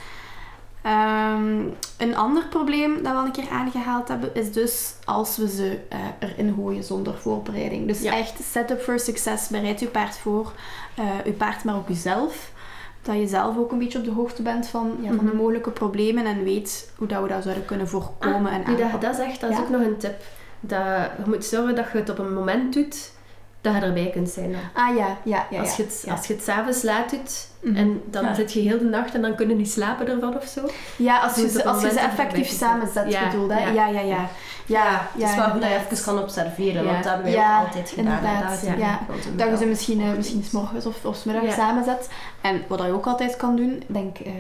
Ehm, 0.83 1.61
een 1.99 2.17
ander 2.17 2.47
probleem 2.51 2.95
dat 3.03 3.13
we 3.13 3.19
al 3.19 3.25
een 3.25 3.33
keer 3.33 3.49
aangehaald 3.53 4.09
hebben, 4.09 4.35
is 4.35 4.53
dus 4.53 4.95
als 5.05 5.37
we 5.37 5.49
ze 5.49 5.79
eh, 5.89 5.99
erin 6.19 6.55
gooien 6.57 6.85
zonder 6.85 7.15
voorbereiding. 7.19 7.87
Dus 7.87 8.01
Ja. 8.03 8.13
echt 8.17 8.35
setup 8.51 8.81
for 8.81 8.99
success. 8.99 9.49
Bereid 9.49 9.81
je 9.81 9.87
paard 9.87 10.19
voor. 10.19 10.53
eh 10.95 11.05
je 11.25 11.33
paard, 11.33 11.65
maar 11.65 11.75
ook 11.75 11.89
jezelf. 11.89 12.51
Dat 13.03 13.17
je 13.17 13.27
zelf 13.27 13.57
ook 13.57 13.73
een 13.73 13.79
beetje 13.79 13.99
op 13.99 14.05
de 14.05 14.11
hoogte 14.11 14.43
bent 14.43 14.67
van, 14.69 14.97
ja, 15.01 15.09
van 15.09 15.17
de 15.19 15.25
Mhm. 15.25 15.37
mogelijke 15.37 15.71
problemen 15.71 16.25
en 16.27 16.45
weet 16.45 16.91
hoe 16.97 17.07
dat 17.09 17.23
we 17.23 17.29
dat 17.29 17.43
zouden 17.43 17.65
kunnen 17.65 17.89
voorkomen 17.89 18.53
en 18.53 18.59
Nu 18.59 18.65
dat 18.65 18.77
je 18.79 18.85
aanpakken. 18.85 19.01
dat 19.09 19.41
dat 19.41 19.51
is 19.51 19.57
Ja. 19.57 19.63
ook 19.63 19.69
nog 19.69 19.81
een 19.81 19.97
tip. 19.97 20.21
Dat 20.61 20.87
je 21.17 21.23
moet 21.27 21.45
zorgen 21.45 21.75
dat 21.75 21.87
je 21.93 21.99
het 21.99 22.11
op 22.11 22.19
een 22.19 22.35
moment 22.35 22.73
doet 22.75 23.11
dat 23.61 23.75
je 23.75 23.81
erbij 23.81 24.11
kunt 24.13 24.29
zijn. 24.29 24.53
Dan. 24.53 24.61
Ah 24.75 24.97
ja, 24.97 25.17
ja, 25.25 25.47
ja. 25.51 25.61
als, 25.61 25.77
je 25.77 25.83
het, 25.83 26.03
ja. 26.07 26.13
als 26.13 26.27
je 26.27 26.35
het 26.35 26.43
s'avonds 26.43 26.83
laat 26.83 27.11
doet 27.11 27.49
Mhm. 27.61 27.77
en 27.77 28.03
dan 28.07 28.25
Ja. 28.25 28.35
zit 28.35 28.53
je 28.53 28.61
heel 28.61 28.79
de 28.79 28.85
nacht 28.85 29.15
en 29.15 29.23
dan 29.23 29.35
kun 29.35 29.49
je 29.49 29.55
niet 29.55 29.71
slapen 29.71 30.09
ervan 30.09 30.37
of 30.37 30.45
zo. 30.45 30.61
Ja, 30.97 31.19
als 31.19 31.35
je 31.35 31.49
ze, 31.49 31.65
als 31.65 31.83
je 31.83 31.91
ze 31.91 31.99
effectief 32.01 32.49
samenzet, 32.49 33.13
Ja, 33.13 33.25
bedoel 33.31 33.49
hè? 33.51 33.59
ja. 33.65 33.71
Ja, 33.73 33.87
ja, 33.87 34.01
ja. 34.01 34.29
Ja, 34.67 35.09
Het 35.19 35.29
is 35.31 35.35
wel 35.37 35.49
goed 35.51 35.61
dat 35.61 35.71
je 35.71 35.77
even 35.91 36.05
kan 36.05 36.19
observeren, 36.19 36.85
Ja. 36.85 36.91
want 36.93 37.05
dat 37.05 37.13
hebben 37.15 37.33
ook 37.33 37.67
altijd 37.67 37.91
gedaan. 37.91 38.05
inderdaad, 38.05 38.51
Dat 38.51 38.61
we 38.61 38.79
ja. 38.79 39.01
we 39.09 39.37
Dat 39.37 39.49
je 39.49 39.57
ze 39.57 39.65
misschien, 39.65 40.01
eh, 40.01 40.07
wel 40.07 40.17
misschien 40.17 40.43
s 40.45 40.51
morgens 40.51 40.87
of, 40.87 41.05
of 41.05 41.17
s 41.17 41.25
middags 41.25 41.47
Ja. 41.47 41.53
samenzet. 41.55 42.09
En 42.41 42.63
wat 42.69 42.83
je 42.83 42.93
ook 42.93 43.07
altijd 43.07 43.37
kan 43.37 43.57
doen, 43.57 43.71
ik 43.73 43.83
denk, 43.87 44.19
eh 44.19 44.33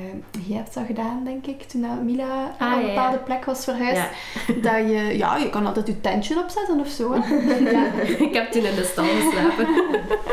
jij 0.46 0.56
hebt 0.56 0.74
dat 0.74 0.84
gedaan, 0.86 1.20
denk 1.24 1.46
ik, 1.46 1.62
toen 1.62 2.04
Mila 2.04 2.24
Ah, 2.58 2.68
naar 2.70 2.78
een 2.80 2.86
bepaalde 2.86 3.18
plek 3.18 3.44
was 3.44 3.64
verhuisd. 3.64 3.96
Ja. 3.96 4.08
Dat 4.70 4.90
je, 4.90 5.16
ja, 5.16 5.36
je 5.36 5.50
kan 5.50 5.66
altijd 5.66 5.86
je 5.86 6.00
tentje 6.00 6.38
opzetten 6.38 6.80
of 6.80 6.88
zo. 6.88 7.12
Hè? 7.14 7.34
ja. 7.76 7.84
ik 8.18 8.34
heb 8.34 8.52
toen 8.52 8.64
in 8.64 8.74
de 8.74 8.84
stal 8.84 9.04
geslapen. 9.04 9.66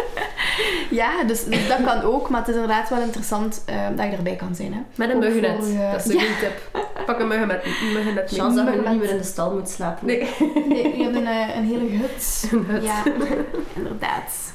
ja, 1.02 1.24
dus, 1.24 1.44
dus 1.44 1.68
dat 1.68 1.84
kan 1.86 2.02
ook, 2.02 2.30
maar 2.30 2.40
het 2.40 2.50
is 2.50 2.56
inderdaad 2.56 2.77
wel 2.90 3.02
interessant 3.02 3.64
eh, 3.66 3.88
dat 3.96 4.06
je 4.06 4.12
erbij 4.18 4.36
kan 4.36 4.56
zijn. 4.56 4.74
Hè? 4.74 4.80
Met 4.96 5.10
een 5.10 5.20
muggennet. 5.20 5.68
je- 5.68 5.90
Dat 5.92 6.06
is 6.06 6.14
een 6.14 6.20
goede 6.20 6.38
tip. 6.72 6.86
Pak 7.06 7.20
een 7.20 7.28
muggen 7.28 7.48
met 7.48 7.66
muggennet 7.94 8.32
mee. 8.32 8.40
Chance 8.40 8.56
dat 8.56 8.66
je 8.66 8.72
Muggennet. 8.72 8.92
niet 8.92 9.02
meer 9.02 9.10
in 9.10 9.18
de 9.18 9.24
stal 9.24 9.54
moet 9.54 9.70
slapen. 9.70 10.08
Nee. 10.08 10.28
Nee, 10.68 10.98
je 10.98 11.04
hebt 11.04 11.16
een, 11.16 11.28
eh, 11.28 11.56
een 11.56 11.64
hele 11.66 11.90
hut. 11.98 12.44
Een 12.52 12.66
hut. 12.66 12.84
Ja, 12.84 13.04
inderdaad. 13.76 14.54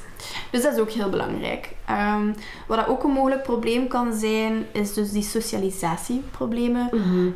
Dus 0.51 0.61
dat 0.61 0.73
is 0.73 0.79
ook 0.79 0.89
heel 0.91 1.09
belangrijk. 1.09 1.69
Ehm, 1.85 2.25
wat 2.67 2.77
dat 2.77 2.87
ook 2.87 3.03
een 3.03 3.11
mogelijk 3.11 3.43
probleem 3.43 3.87
kan 3.87 4.13
zijn, 4.13 4.65
is 4.71 4.93
dus 4.93 5.11
die 5.11 5.23
socialisatieproblemen. 5.23 6.89
Mhm. 6.91 7.29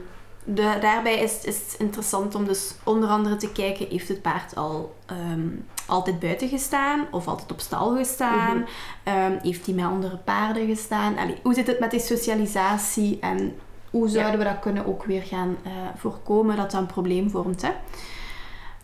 De, 0.50 0.78
daarbij 0.82 1.20
is, 1.20 1.44
is 1.44 1.58
het 1.58 1.76
interessant 1.80 2.36
om 2.36 2.46
dus 2.46 2.76
onder 2.84 3.10
andere 3.10 3.36
te 3.36 3.52
kijken, 3.52 3.88
heeft 3.90 4.08
het 4.08 4.22
paard 4.22 4.56
al 4.56 4.96
ehm, 5.06 5.48
altijd 5.86 6.20
buiten 6.20 6.50
gestaan 6.50 7.08
of 7.12 7.28
altijd 7.28 7.52
op 7.52 7.60
stal 7.60 7.96
gestaan? 7.96 8.58
Mhm. 8.58 8.68
Ehm, 9.04 9.38
heeft 9.42 9.66
hij 9.66 9.76
met 9.76 9.86
andere 9.86 10.18
paarden 10.18 10.68
gestaan? 10.68 11.18
Allee, 11.18 11.40
hoe 11.44 11.54
zit 11.54 11.68
het 11.68 11.80
met 11.80 11.92
die 11.92 12.00
socialisatie 12.00 13.18
en 13.20 13.56
hoe 13.90 14.08
zouden 14.08 14.40
we 14.40 14.46
dat 14.46 14.60
kunnen 14.60 14.86
ook 14.86 15.04
weer 15.04 15.22
gaan 15.22 15.58
eh, 15.64 15.72
voorkomen 15.96 16.56
dat 16.56 16.72
dat 16.72 16.82
een 16.82 16.88
probleem 16.88 17.30
vormt? 17.30 17.62
Hè? 17.62 17.72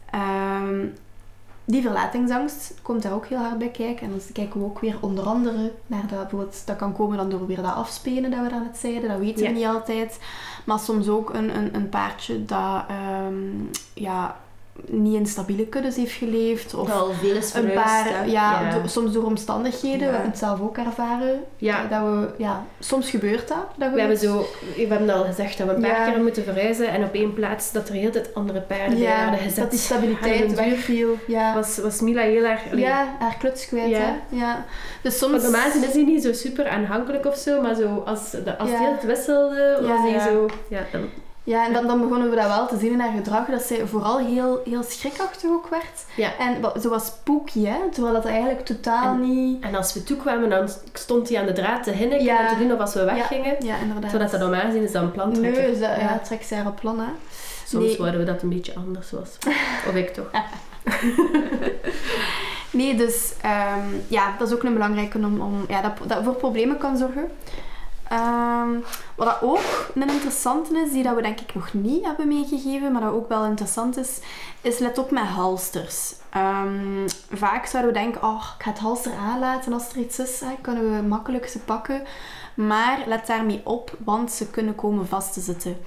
Ehm, 0.10 0.88
die 1.66 1.82
verlatingsangst 1.82 2.74
komt 2.82 3.02
daar 3.04 3.14
ook 3.14 3.26
heel 3.26 3.38
hard 3.38 3.58
bij 3.58 3.70
kijken. 3.72 4.06
En 4.06 4.10
dan 4.10 4.20
kijken 4.34 4.60
we 4.60 4.66
ook 4.66 4.80
weer 4.80 4.98
onder 5.02 5.24
andere 5.26 5.72
naar 5.88 6.02
dat 6.08 6.20
bijvoorbeeld, 6.20 6.66
dat 6.66 6.76
kan 6.76 6.94
komen 6.94 7.18
dan 7.18 7.30
door 7.30 7.48
weer 7.48 7.62
dat 7.62 7.74
afspelen 7.74 8.32
dat 8.32 8.42
we 8.42 8.50
daarnet 8.50 8.78
zeiden. 8.78 9.10
Dat 9.10 9.20
weten 9.20 9.44
Ja. 9.44 9.50
we 9.50 9.56
niet 9.56 9.66
altijd. 9.66 10.20
Maar 10.66 10.80
soms 10.80 11.08
ook 11.08 11.34
een, 11.34 11.58
een, 11.58 11.76
een 11.76 11.90
paardje 11.90 12.46
dat 12.46 12.84
ehm, 12.88 13.44
ja, 13.94 14.38
niet 14.88 15.16
in 15.16 15.26
stabiele 15.26 15.66
kuddes 15.68 15.96
heeft 15.96 16.12
geleefd. 16.12 16.74
Of 16.74 16.88
Dat 16.88 16.96
al 17.00 17.12
veel 17.22 17.36
is 17.36 17.54
een 17.54 17.64
verhuisd, 17.70 18.12
paar, 18.12 18.30
ja, 18.30 18.62
Ja. 18.62 18.70
do- 18.72 18.88
soms 18.88 19.12
door 19.14 19.24
omstandigheden. 19.24 20.00
We 20.00 20.06
hebben 20.14 20.30
het 20.30 20.38
zelf 20.40 20.62
ook 20.62 20.78
ervaren. 20.78 21.44
Ja. 21.58 21.84
eh, 21.84 21.90
Dat 21.90 22.00
we, 22.02 22.28
ja, 22.44 22.66
soms 22.80 23.10
gebeurt 23.10 23.48
dat. 23.48 23.58
dat 23.76 23.90
We 23.90 23.94
we 23.94 24.00
hebben, 24.00 24.18
zo, 24.18 24.46
we 24.76 24.86
hebben 24.90 25.10
al 25.10 25.24
gezegd 25.24 25.58
dat 25.58 25.68
we 25.68 25.74
een 25.74 25.82
paar 25.82 26.06
Ja. 26.08 26.12
keer 26.12 26.22
moeten 26.22 26.44
verhuizen 26.44 26.88
en 26.88 27.04
op 27.04 27.14
één 27.14 27.34
plaats 27.34 27.72
dat 27.72 27.88
er 27.90 27.94
heel 27.96 28.12
tijd 28.12 28.34
andere 28.34 28.62
paarden 28.62 28.98
ja, 28.98 29.16
werden 29.20 29.40
gezet. 29.40 29.56
dat 29.56 29.72
die 29.72 29.80
stabiliteit 29.80 30.54
wegviel. 30.54 31.18
Ja. 31.28 31.54
was, 31.54 31.78
was 31.78 32.00
Mila 32.02 32.22
heel 32.22 32.44
erg... 32.44 32.62
ja, 32.76 33.16
haar 33.20 33.36
kluts 33.40 33.68
kwijt. 33.68 33.90
Ja. 33.90 34.00
Hè? 34.00 34.38
Ja. 34.38 34.66
Dus 35.02 35.18
soms... 35.18 35.32
Want 35.32 35.44
normaal 35.44 35.68
is 35.84 35.94
hij 35.94 36.04
niet 36.04 36.24
zo 36.24 36.34
super 36.34 36.68
aanhankelijk 36.68 37.26
of 37.26 37.36
zo, 37.38 37.62
maar 37.62 37.76
zo 37.76 38.04
als, 38.06 38.32
de, 38.32 38.58
als 38.58 38.70
Ja. 38.70 38.78
hij 38.78 38.92
het 38.92 39.04
wisselde, 39.04 39.78
was 39.82 39.90
Ja, 39.90 40.02
hij 40.02 40.12
ja. 40.12 40.26
zo... 40.28 40.50
Ja, 40.68 40.80
dan, 40.92 41.02
Ja, 41.46 41.66
en 41.66 41.74
dan, 41.74 41.88
dan 41.88 42.02
begonnen 42.02 42.30
we 42.30 42.36
dat 42.36 42.46
wel 42.48 42.68
te 42.68 42.78
zien 42.78 42.92
in 42.92 43.00
haar 43.00 43.12
gedrag, 43.16 43.46
dat 43.48 43.62
zij 43.62 43.86
vooral 43.88 44.18
heel, 44.18 44.62
heel 44.66 44.84
schrikachtig 44.84 45.50
ook 45.50 45.68
werd. 45.68 46.06
Ja. 46.16 46.38
En 46.38 46.82
ze 46.82 46.90
was 46.90 47.06
spooky, 47.06 47.66
hè? 47.66 47.78
terwijl 47.92 48.14
dat 48.14 48.26
eigenlijk 48.26 48.66
totaal 48.66 49.14
En- 49.14 49.22
niet... 49.22 49.64
en 49.64 49.76
als 49.76 49.94
we 49.94 50.04
toekwamen, 50.04 50.50
dan 50.50 50.70
stond 50.94 51.30
hij 51.30 51.40
aan 51.40 51.46
de 51.46 51.54
draad 51.54 51.84
te 51.84 51.92
hinniken 51.92 52.24
Ja. 52.26 52.40
en 52.40 52.58
te 52.58 52.64
doen 52.64 52.74
of 52.74 52.80
als 52.80 52.94
we 52.94 53.04
weggingen. 53.04 53.56
Ja, 53.66 53.76
inderdaad. 53.78 54.12
Zodat 54.12 54.32
dat 54.32 54.40
normaal 54.40 54.62
gezien 54.62 54.84
is 54.84 54.92
dan 54.92 55.04
een 55.04 55.12
plantrekker. 55.12 55.62
Nee, 55.62 55.76
ze, 55.76 55.82
ja. 55.82 55.98
Ja. 56.00 56.20
trekt 56.24 56.46
zij 56.48 56.58
haar 56.58 56.68
op 56.68 56.76
plan, 56.76 57.00
hè. 57.00 57.08
Soms 57.68 57.98
Nee. 57.98 58.12
we 58.18 58.24
dat 58.24 58.42
een 58.42 58.50
beetje 58.50 58.74
anders 58.76 59.12
was. 59.12 59.30
Of 59.90 59.94
ik 59.96 60.10
toch. 60.14 60.30
Nee, 62.72 62.96
dus 62.96 63.34
ehm, 63.42 63.88
ja, 64.08 64.36
dat 64.38 64.48
is 64.48 64.54
ook 64.54 64.64
een 64.64 64.74
belangrijke 64.74 65.18
om, 65.18 65.42
om 65.42 65.66
ja, 65.68 65.82
dat, 65.82 65.92
dat 66.08 66.24
voor 66.24 66.34
problemen 66.36 66.78
kan 66.78 66.98
zorgen. 66.98 67.30
Ehm, 68.14 68.80
wat 69.16 69.28
dat 69.28 69.42
ook 69.42 69.92
een 69.96 70.10
interessante 70.10 70.78
is, 70.78 70.92
die 70.92 71.04
dat 71.04 71.16
we 71.16 71.22
denk 71.22 71.40
ik 71.40 71.56
nog 71.56 71.74
niet 71.74 72.06
hebben 72.06 72.28
meegegeven, 72.28 72.92
maar 72.92 73.02
dat 73.02 73.14
ook 73.14 73.28
wel 73.28 73.46
interessant 73.46 73.98
is, 73.98 74.20
is 74.62 74.80
let 74.80 74.98
op 74.98 75.12
met 75.12 75.24
halsters. 75.24 76.14
Ehm, 76.30 77.08
vaak 77.32 77.66
zouden 77.66 77.94
we 77.94 78.00
denken, 78.00 78.24
oh, 78.24 78.44
ik 78.58 78.64
ga 78.64 78.70
het 78.70 78.80
halster 78.80 79.12
aanlaten 79.14 79.74
als 79.74 79.90
er 79.90 79.98
iets 79.98 80.20
is, 80.20 80.40
hè, 80.40 80.56
kunnen 80.62 80.96
we 80.96 81.08
makkelijk 81.08 81.48
ze 81.48 81.60
pakken. 81.60 82.04
Maar 82.56 83.04
let 83.08 83.28
daarmee 83.28 83.62
op, 83.64 83.98
want 84.04 84.32
ze 84.32 84.50
kunnen 84.50 84.76
komen 84.76 85.08
vast 85.08 85.34
te 85.34 85.40
zitten. 85.40 85.78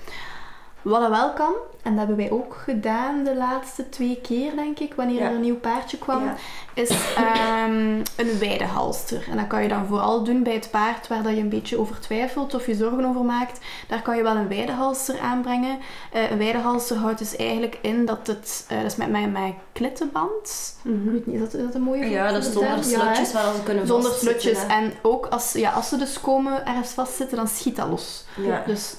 Wat 0.82 1.00
dat 1.00 1.10
wel 1.10 1.32
kan, 1.32 1.52
en 1.86 1.96
dat 1.96 1.98
hebben 2.06 2.16
wij 2.16 2.30
ook 2.30 2.54
gedaan 2.64 3.24
de 3.24 3.36
laatste 3.36 3.88
twee 3.88 4.18
keer, 4.22 4.56
denk 4.56 4.78
ik, 4.78 4.94
wanneer 4.94 5.18
Ja. 5.20 5.28
er 5.28 5.34
een 5.34 5.40
nieuw 5.40 5.58
paardje 5.58 5.98
kwam, 5.98 6.24
Ja. 6.24 6.34
is 6.74 6.90
ehm, 7.16 7.98
een 8.16 8.38
weidehalster. 8.38 9.26
En 9.30 9.36
dat 9.36 9.46
kan 9.46 9.62
je 9.62 9.68
dan 9.68 9.86
vooral 9.86 10.24
doen 10.24 10.42
bij 10.42 10.52
het 10.54 10.68
paard 10.70 11.08
waar 11.08 11.22
dat 11.22 11.32
je 11.34 11.40
een 11.40 11.48
beetje 11.48 11.78
over 11.78 12.00
twijfelt 12.00 12.54
of 12.54 12.66
je 12.66 12.74
zorgen 12.74 13.04
over 13.04 13.24
maakt. 13.24 13.58
Daar 13.88 14.02
kan 14.02 14.16
je 14.16 14.22
wel 14.22 14.36
een 14.36 14.48
weidehalster 14.48 15.20
aanbrengen. 15.20 15.78
Eh, 16.12 16.30
een 16.30 16.38
weidehalster 16.38 16.96
houdt 16.96 17.18
dus 17.18 17.36
eigenlijk 17.36 17.78
in 17.80 18.04
dat 18.04 18.26
het, 18.26 18.64
eh, 18.68 18.76
dat 18.76 18.86
is 18.86 18.96
met 18.96 19.10
mijn, 19.10 19.32
mijn 19.32 19.54
klittenband. 19.72 20.74
Ik 20.84 20.92
weet 21.04 21.26
niet, 21.26 21.34
is 21.34 21.40
dat, 21.40 21.54
is 21.54 21.62
dat 21.64 21.74
een 21.74 21.82
mooie 21.82 22.08
Ja, 22.10 22.32
dat 22.32 22.46
is 22.46 22.52
zonder 22.52 22.76
Ja, 22.76 22.82
slotjes 22.82 23.32
waar 23.32 23.54
ze 23.54 23.62
kunnen 23.62 23.86
Zonder 23.86 24.12
hè. 24.42 24.66
En 24.74 24.92
ook 25.02 25.26
als, 25.26 25.52
ja, 25.52 25.70
als 25.70 25.88
ze 25.88 25.96
dus 25.96 26.20
komen 26.20 26.66
ergens 26.66 26.90
vastzitten, 26.90 27.36
dan 27.36 27.48
schiet 27.48 27.76
dat 27.76 27.88
los. 27.88 28.24
Dus 28.66 28.94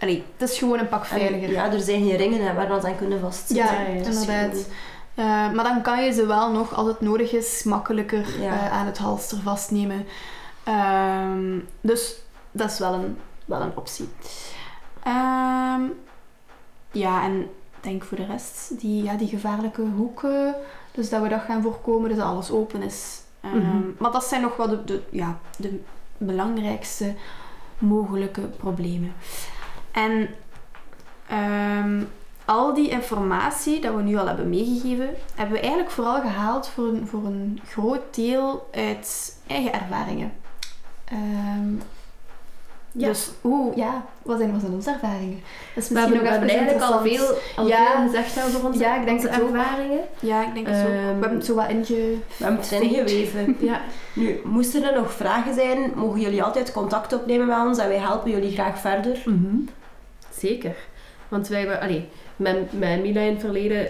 allee, 0.00 0.24
het 0.36 0.50
is 0.50 0.58
gewoon 0.58 0.78
een 0.78 0.88
pak 0.88 1.00
En, 1.02 1.06
veiliger. 1.08 1.50
ja, 1.50 1.72
er 1.72 1.80
zijn 1.80 2.06
geen 2.06 2.16
ringen 2.28 2.46
hè, 2.46 2.54
waar 2.54 2.68
dat 2.68 2.84
aan 2.84 2.96
kunnen 2.96 3.20
vastzitten. 3.20 3.64
Ja, 3.66 3.80
Ja, 3.80 3.86
is 4.08 4.20
inderdaad. 4.20 4.66
Eh, 5.14 5.24
maar 5.24 5.64
dan 5.64 5.82
kan 5.82 6.04
je 6.04 6.12
ze 6.12 6.26
wel 6.26 6.52
nog, 6.52 6.74
als 6.74 6.86
het 6.86 7.00
nodig 7.00 7.32
is, 7.32 7.62
makkelijker 7.62 8.40
Ja. 8.40 8.52
eh, 8.52 8.72
aan 8.72 8.86
het 8.86 8.98
halster 8.98 9.38
vastnemen. 9.38 10.06
Ehm, 10.64 11.58
dus 11.80 12.16
dat 12.50 12.70
is 12.70 12.78
wel 12.78 12.92
een, 12.94 13.18
wel 13.44 13.60
een 13.60 13.76
optie. 13.76 14.08
Ehm, 15.02 15.80
ja, 16.92 17.22
en 17.22 17.40
ik 17.40 17.48
denk 17.80 18.04
voor 18.04 18.16
de 18.16 18.24
rest, 18.26 18.80
die, 18.80 19.02
ja, 19.02 19.14
die 19.14 19.28
gevaarlijke 19.28 19.82
hoeken, 19.96 20.54
dus 20.92 21.08
dat 21.10 21.22
we 21.22 21.28
dat 21.28 21.40
gaan 21.46 21.62
voorkomen, 21.62 22.08
dus 22.08 22.18
dat 22.18 22.26
alles 22.26 22.50
open 22.50 22.82
is. 22.82 23.20
Ehm, 23.40 23.56
Mhm. 23.56 23.78
Maar 23.98 24.10
dat 24.12 24.24
zijn 24.24 24.42
nog 24.42 24.56
wel 24.56 24.68
de, 24.68 24.84
de, 24.84 25.02
ja, 25.10 25.38
de 25.56 25.80
belangrijkste 26.18 27.14
mogelijke 27.78 28.40
problemen. 28.40 29.12
En 29.92 30.28
ehm, 31.28 32.02
al 32.48 32.74
die 32.74 32.88
informatie 32.88 33.80
dat 33.80 33.94
we 33.94 34.02
nu 34.02 34.16
al 34.16 34.26
hebben 34.26 34.48
meegegeven, 34.48 35.08
hebben 35.34 35.54
we 35.54 35.60
eigenlijk 35.60 35.90
vooral 35.90 36.20
gehaald 36.20 36.68
voor 36.68 36.84
een, 36.84 37.06
voor 37.06 37.24
een 37.24 37.60
groot 37.68 38.00
deel 38.14 38.68
uit 38.72 39.36
eigen 39.46 39.72
ervaringen. 39.72 40.32
Ehm, 41.04 41.72
Ja. 42.92 43.06
Dus 43.08 43.30
hoe, 43.40 43.72
ja, 43.76 44.04
wat 44.22 44.38
zijn, 44.38 44.52
wat 44.52 44.60
zijn 44.60 44.72
onze 44.72 44.90
ervaringen? 44.90 45.40
Dat 45.74 45.82
is 45.84 45.88
We 45.88 45.94
misschien 45.94 45.98
hebben, 45.98 46.14
nog 46.16 46.22
we 46.22 46.28
hebben 46.28 46.48
even 46.48 46.66
eigenlijk 46.66 46.92
al 46.92 47.00
veel, 47.00 47.38
al 47.56 47.66
Ja. 47.66 47.86
veel 47.86 48.06
gezegd 48.06 48.46
over 48.46 48.66
onze, 48.66 48.78
Ja, 48.78 48.96
ik 48.96 49.04
denk 49.04 49.16
onze 49.18 49.28
ervaringen. 49.28 50.00
Ja, 50.20 50.46
ik 50.46 50.54
denk 50.54 50.66
het 50.66 50.76
zo. 50.76 50.82
We 50.84 50.90
hebben 50.90 51.34
het 51.34 51.44
zo 51.44 51.54
wat 51.54 51.68
inge... 51.68 51.84
We 51.86 52.44
hebben 52.44 52.60
het 52.60 52.70
erin 52.72 52.94
geweven. 52.94 53.56
Ja. 53.70 53.80
Nu, 54.14 54.40
moesten 54.44 54.82
er 54.84 55.00
nog 55.00 55.12
vragen 55.12 55.54
zijn, 55.54 55.92
mogen 55.94 56.20
jullie 56.20 56.42
altijd 56.42 56.72
contact 56.72 57.12
opnemen 57.12 57.46
met 57.46 57.58
ons 57.58 57.78
en 57.78 57.88
wij 57.88 57.98
helpen 57.98 58.30
jullie 58.30 58.52
graag 58.52 58.78
verder. 58.78 59.22
Zeker. 60.38 60.76
Want 61.28 61.48
wij 61.48 61.58
hebben, 61.58 61.80
allee, 61.80 62.08
met, 62.36 62.56
met 62.78 63.00
Mila 63.02 63.20
in 63.20 63.32
het 63.32 63.40
verleden 63.40 63.88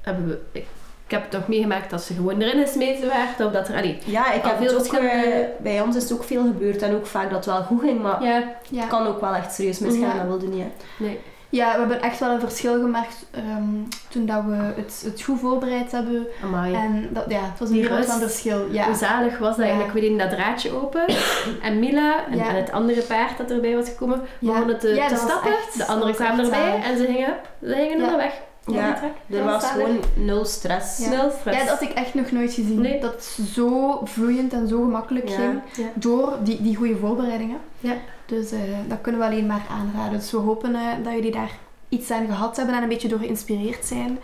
hebben 0.00 0.26
we, 0.28 0.38
ik, 0.52 0.66
ik 1.06 1.10
heb 1.12 1.32
nog 1.32 1.48
meegemaakt 1.48 1.90
dat 1.90 2.02
ze 2.02 2.14
gewoon 2.14 2.40
erin 2.40 2.64
gesmeten 2.66 3.08
werd. 3.08 3.46
Of 3.46 3.52
dat 3.52 3.68
er, 3.68 3.76
allee, 3.76 3.98
Ja, 4.04 4.32
ik 4.32 4.42
heb 4.42 4.56
veel 4.56 4.66
het 4.66 4.74
ook, 4.74 4.78
verschillende- 4.86 5.26
eh, 5.26 5.46
bij 5.58 5.80
ons 5.80 5.96
is 5.96 6.02
het 6.02 6.12
ook 6.12 6.24
veel 6.24 6.42
gebeurd 6.42 6.82
en 6.82 6.94
ook 6.94 7.06
vaak 7.06 7.30
dat 7.30 7.44
het 7.44 7.54
wel 7.54 7.62
goed 7.62 7.80
ging, 7.80 8.02
maar 8.02 8.22
ja, 8.22 8.42
het 8.76 8.88
kan 8.88 9.06
ook 9.06 9.20
wel 9.20 9.34
echt 9.34 9.54
serieus 9.54 9.78
misgaan, 9.78 10.16
dat 10.16 10.26
wilde 10.26 10.46
niet. 10.46 10.62
Hè. 10.62 11.04
nee. 11.04 11.20
Ja, 11.56 11.72
we 11.72 11.78
hebben 11.78 12.02
echt 12.02 12.18
wel 12.20 12.30
een 12.30 12.40
verschil 12.40 12.80
gemaakt 12.80 13.26
ehm, 13.30 13.64
toen 14.08 14.26
dat 14.26 14.42
we 14.44 14.54
het, 14.54 15.02
het 15.04 15.22
goed 15.22 15.40
voorbereid 15.40 15.92
hebben. 15.92 16.26
Amai. 16.44 16.74
En 16.74 17.08
dat, 17.12 17.24
ja, 17.28 17.40
het 17.40 17.58
was 17.58 17.70
een 17.70 17.84
van 18.04 18.18
verschil. 18.20 18.66
Ja. 18.70 18.84
Hoe 18.84 18.94
zalig 18.94 19.38
was 19.38 19.48
dat 19.48 19.56
Ja. 19.56 19.62
eigenlijk? 19.64 19.92
We 19.92 20.00
deden 20.00 20.18
dat 20.18 20.30
draadje 20.30 20.72
open 20.82 21.04
en 21.62 21.78
Mila 21.78 22.24
en, 22.30 22.36
Ja. 22.36 22.48
en 22.48 22.54
het 22.56 22.72
andere 22.72 23.00
paard 23.02 23.38
dat 23.38 23.50
erbij 23.50 23.74
was 23.76 23.88
gekomen, 23.88 24.20
begonnen 24.38 24.78
te, 24.78 25.04
te 25.08 25.16
stappen. 25.16 25.50
echt- 25.50 25.76
de 25.78 25.86
anderen 25.86 26.14
kwamen 26.14 26.44
erbij 26.44 26.58
zalig. 26.70 26.84
en 26.84 26.96
ze 26.96 27.04
gingen, 27.04 27.34
ze 27.62 27.74
gingen 27.74 27.98
Ja. 27.98 28.10
er 28.10 28.16
weg. 28.16 28.32
Ja. 28.66 29.02
Er 29.02 29.12
Dat 29.26 29.44
was 29.44 29.64
gewoon 29.70 30.00
nul 30.14 30.44
stress. 30.44 30.98
Ja. 30.98 31.30
Stress. 31.30 31.58
Ja, 31.58 31.64
dat 31.64 31.68
had 31.78 31.82
ik 31.88 31.90
echt 31.94 32.14
nog 32.14 32.30
nooit 32.30 32.52
gezien. 32.52 32.80
Nee. 32.80 33.00
Dat 33.00 33.12
het 33.12 33.38
zo 33.52 34.00
vloeiend 34.04 34.52
en 34.52 34.68
zo 34.68 34.76
gemakkelijk 34.82 35.28
Ja. 35.28 35.34
ging 35.36 35.60
Ja. 35.76 35.84
door 35.94 36.32
die, 36.42 36.62
die 36.62 36.76
goede 36.76 36.96
voorbereidingen. 36.96 37.58
Ja. 37.80 37.94
Dus 38.26 38.50
eh, 38.50 38.58
dat 38.88 39.00
kunnen 39.00 39.20
we 39.20 39.26
alleen 39.26 39.46
maar 39.46 39.66
aanraden. 39.70 40.18
Dus 40.18 40.30
we 40.30 40.36
hopen 40.38 40.74
eh, 40.74 40.80
dat 41.04 41.12
jullie 41.12 41.30
daar 41.32 41.50
iets 41.88 42.10
aan 42.10 42.26
gehad 42.26 42.56
hebben 42.56 42.74
en 42.74 42.82
een 42.82 42.88
beetje 42.88 43.08
door 43.08 43.18
geïnspireerd 43.18 43.84
zijn. 43.84 44.18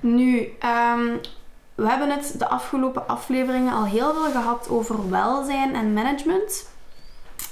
Nu, 0.00 0.48
ehm, 0.58 1.06
we 1.74 1.88
hebben 1.88 2.10
het 2.10 2.34
de 2.38 2.48
afgelopen 2.48 3.08
afleveringen 3.08 3.72
al 3.72 3.84
heel 3.84 4.12
veel 4.14 4.30
gehad 4.32 4.68
over 4.70 5.10
welzijn 5.10 5.74
en 5.74 5.92
management. 5.92 6.70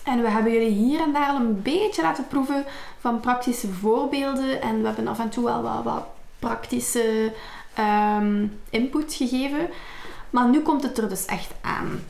En 0.05 0.23
we 0.23 0.29
hebben 0.29 0.53
jullie 0.53 0.71
hier 0.71 1.01
en 1.01 1.13
daar 1.13 1.29
al 1.29 1.37
een 1.37 1.63
beetje 1.63 2.03
laten 2.03 2.27
proeven 2.27 2.65
van 2.99 3.21
praktische 3.21 3.69
voorbeelden. 3.69 4.63
En 4.63 4.81
we 4.81 4.87
hebben 4.87 5.09
af 5.09 5.19
en 5.19 5.29
toe 5.29 5.45
wel 5.45 5.83
wat, 5.83 6.05
praktische 6.39 7.33
ehm, 7.75 8.47
input 8.71 9.15
gegeven. 9.15 9.69
Maar 10.31 10.49
nu 10.49 10.61
komt 10.61 10.83
het 10.83 10.99
er 10.99 11.09
dus 11.09 11.25
echt 11.25 11.53
aan. 11.61 12.01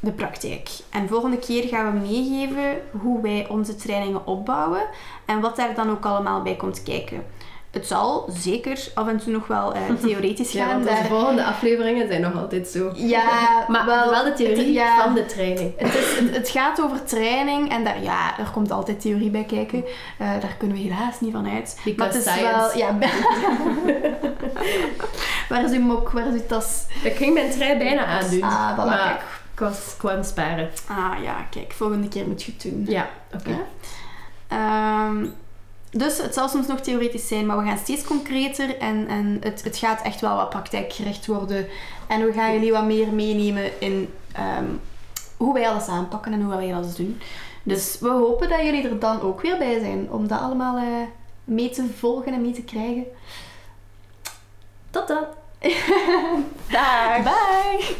De 0.00 0.12
praktijk. 0.12 0.68
En 0.90 1.08
volgende 1.08 1.38
keer 1.38 1.68
gaan 1.68 1.92
we 1.92 1.98
meegeven 1.98 2.80
hoe 3.00 3.22
wij 3.22 3.48
onze 3.48 3.76
trainingen 3.76 4.26
opbouwen 4.26 4.82
en 5.24 5.40
wat 5.40 5.56
daar 5.56 5.74
dan 5.74 5.90
ook 5.90 6.04
allemaal 6.04 6.42
bij 6.42 6.56
komt 6.56 6.82
kijken. 6.82 7.24
Het 7.70 7.86
zal 7.86 8.28
zeker 8.32 8.78
af 8.94 9.08
en 9.08 9.18
toe 9.18 9.32
nog 9.32 9.46
wel 9.46 9.74
eh, 9.74 9.80
theoretisch 10.04 10.52
Ja, 10.52 10.64
gaan. 10.64 10.74
want 10.74 10.88
onze 10.88 11.00
daar- 11.00 11.08
volgende 11.10 11.44
afleveringen 11.44 12.08
zijn 12.08 12.20
nog 12.20 12.36
altijd 12.36 12.68
zo. 12.68 12.90
ja, 12.94 13.24
Maar 13.68 13.86
wel, 13.86 14.24
de 14.24 14.32
theorie 14.36 14.64
het- 14.64 14.74
ja. 14.74 15.02
van 15.02 15.14
de 15.14 15.26
training. 15.26 15.72
Het, 15.76 15.94
is, 15.94 16.18
het, 16.18 16.36
het 16.36 16.48
gaat 16.48 16.82
over 16.82 17.04
training 17.04 17.70
en 17.70 17.84
daar, 17.84 18.02
ja, 18.02 18.38
er 18.38 18.50
komt 18.52 18.70
altijd 18.70 19.00
theorie 19.00 19.30
bij 19.30 19.44
kijken. 19.44 19.84
Eh, 20.18 20.30
daar 20.40 20.54
kunnen 20.58 20.76
we 20.76 20.82
helaas 20.82 21.20
niet 21.20 21.32
van 21.32 21.48
uit. 21.48 21.80
Because 21.84 21.94
maar 21.96 22.06
het 22.06 22.16
is 22.16 22.22
science. 22.22 22.78
wel... 22.78 22.78
Ja, 22.78 22.98
waar 25.48 25.64
is 25.64 25.70
uw 25.70 25.80
mok? 25.82 26.10
Waar 26.10 26.26
is 26.26 26.32
uw 26.40 26.46
tas? 26.46 26.84
Ik 27.02 27.16
ging 27.16 27.34
mijn 27.34 27.50
trui 27.50 27.78
bijna 27.78 28.04
aandoen. 28.04 28.42
Ah, 28.42 28.72
voilà, 28.72 28.76
maar 28.84 28.98
kijk. 28.98 29.20
ik 29.52 29.58
was 29.58 29.94
kwam 29.98 30.22
sparen. 30.22 30.70
Ah 30.88 31.14
ja, 31.22 31.46
kijk, 31.50 31.72
volgende 31.72 32.08
keer 32.08 32.26
moet 32.26 32.42
je 32.42 32.52
het 32.52 32.62
doen. 32.62 32.84
Ja, 32.88 33.08
oké. 33.34 33.50
Ja. 33.50 33.58
Ehm, 34.48 35.26
dus 35.90 36.18
het 36.18 36.34
zal 36.34 36.48
soms 36.48 36.66
nog 36.66 36.80
theoretisch 36.80 37.28
zijn, 37.28 37.46
maar 37.46 37.58
we 37.58 37.64
gaan 37.64 37.78
steeds 37.78 38.04
concreter 38.04 38.78
en, 38.78 39.08
en 39.08 39.36
het, 39.40 39.64
het 39.64 39.76
gaat 39.76 40.02
echt 40.02 40.20
wel 40.20 40.36
wat 40.36 40.50
praktijkgericht 40.50 41.26
worden. 41.26 41.66
En 42.06 42.24
we 42.24 42.32
gaan 42.32 42.52
jullie 42.52 42.72
wat 42.72 42.84
meer 42.84 43.12
meenemen 43.12 43.80
in 43.80 44.08
ehm, 44.32 44.66
hoe 45.36 45.54
wij 45.54 45.68
alles 45.68 45.88
aanpakken 45.88 46.32
en 46.32 46.42
hoe 46.42 46.56
wij 46.56 46.74
alles 46.74 46.94
doen. 46.94 47.20
Dus 47.62 47.96
we 48.00 48.08
hopen 48.08 48.48
dat 48.48 48.62
jullie 48.62 48.88
er 48.88 48.98
dan 48.98 49.20
ook 49.20 49.40
weer 49.40 49.58
bij 49.58 49.78
zijn 49.78 50.10
om 50.10 50.28
dat 50.28 50.40
allemaal 50.40 50.76
eh, 50.76 51.08
mee 51.44 51.70
te 51.70 51.86
volgen 51.96 52.32
en 52.32 52.42
mee 52.42 52.52
te 52.52 52.62
krijgen. 52.62 53.04
Tot 54.90 55.08
dan! 55.08 55.24
Dag! 56.70 57.22
Bye! 57.22 57.96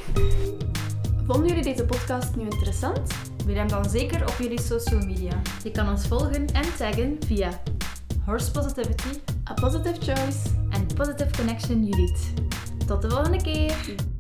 Vonden 1.27 1.49
jullie 1.49 1.63
deze 1.65 1.85
podcast 1.85 2.37
nu 2.37 2.43
interessant? 2.43 3.28
Wil 3.49 3.57
hem 3.57 3.69
dan 3.69 3.85
zeker 3.85 4.23
op 4.23 4.35
jullie 4.39 4.61
social 4.61 5.07
media. 5.07 5.43
Je 5.63 5.71
kan 5.71 5.89
ons 5.89 6.07
volgen 6.07 6.47
en 6.47 6.77
taggen 6.77 7.17
via 7.27 7.61
Horse 8.25 8.51
Positivity 8.51 9.19
A 9.45 9.55
positive 9.55 10.13
choice. 10.13 10.39
en 10.71 10.87
Positive 10.95 11.31
Connection 11.37 11.85
Judith. 11.85 12.33
Tot 12.87 13.03
de 13.03 13.11
volgende 13.11 13.43
keer! 13.43 14.17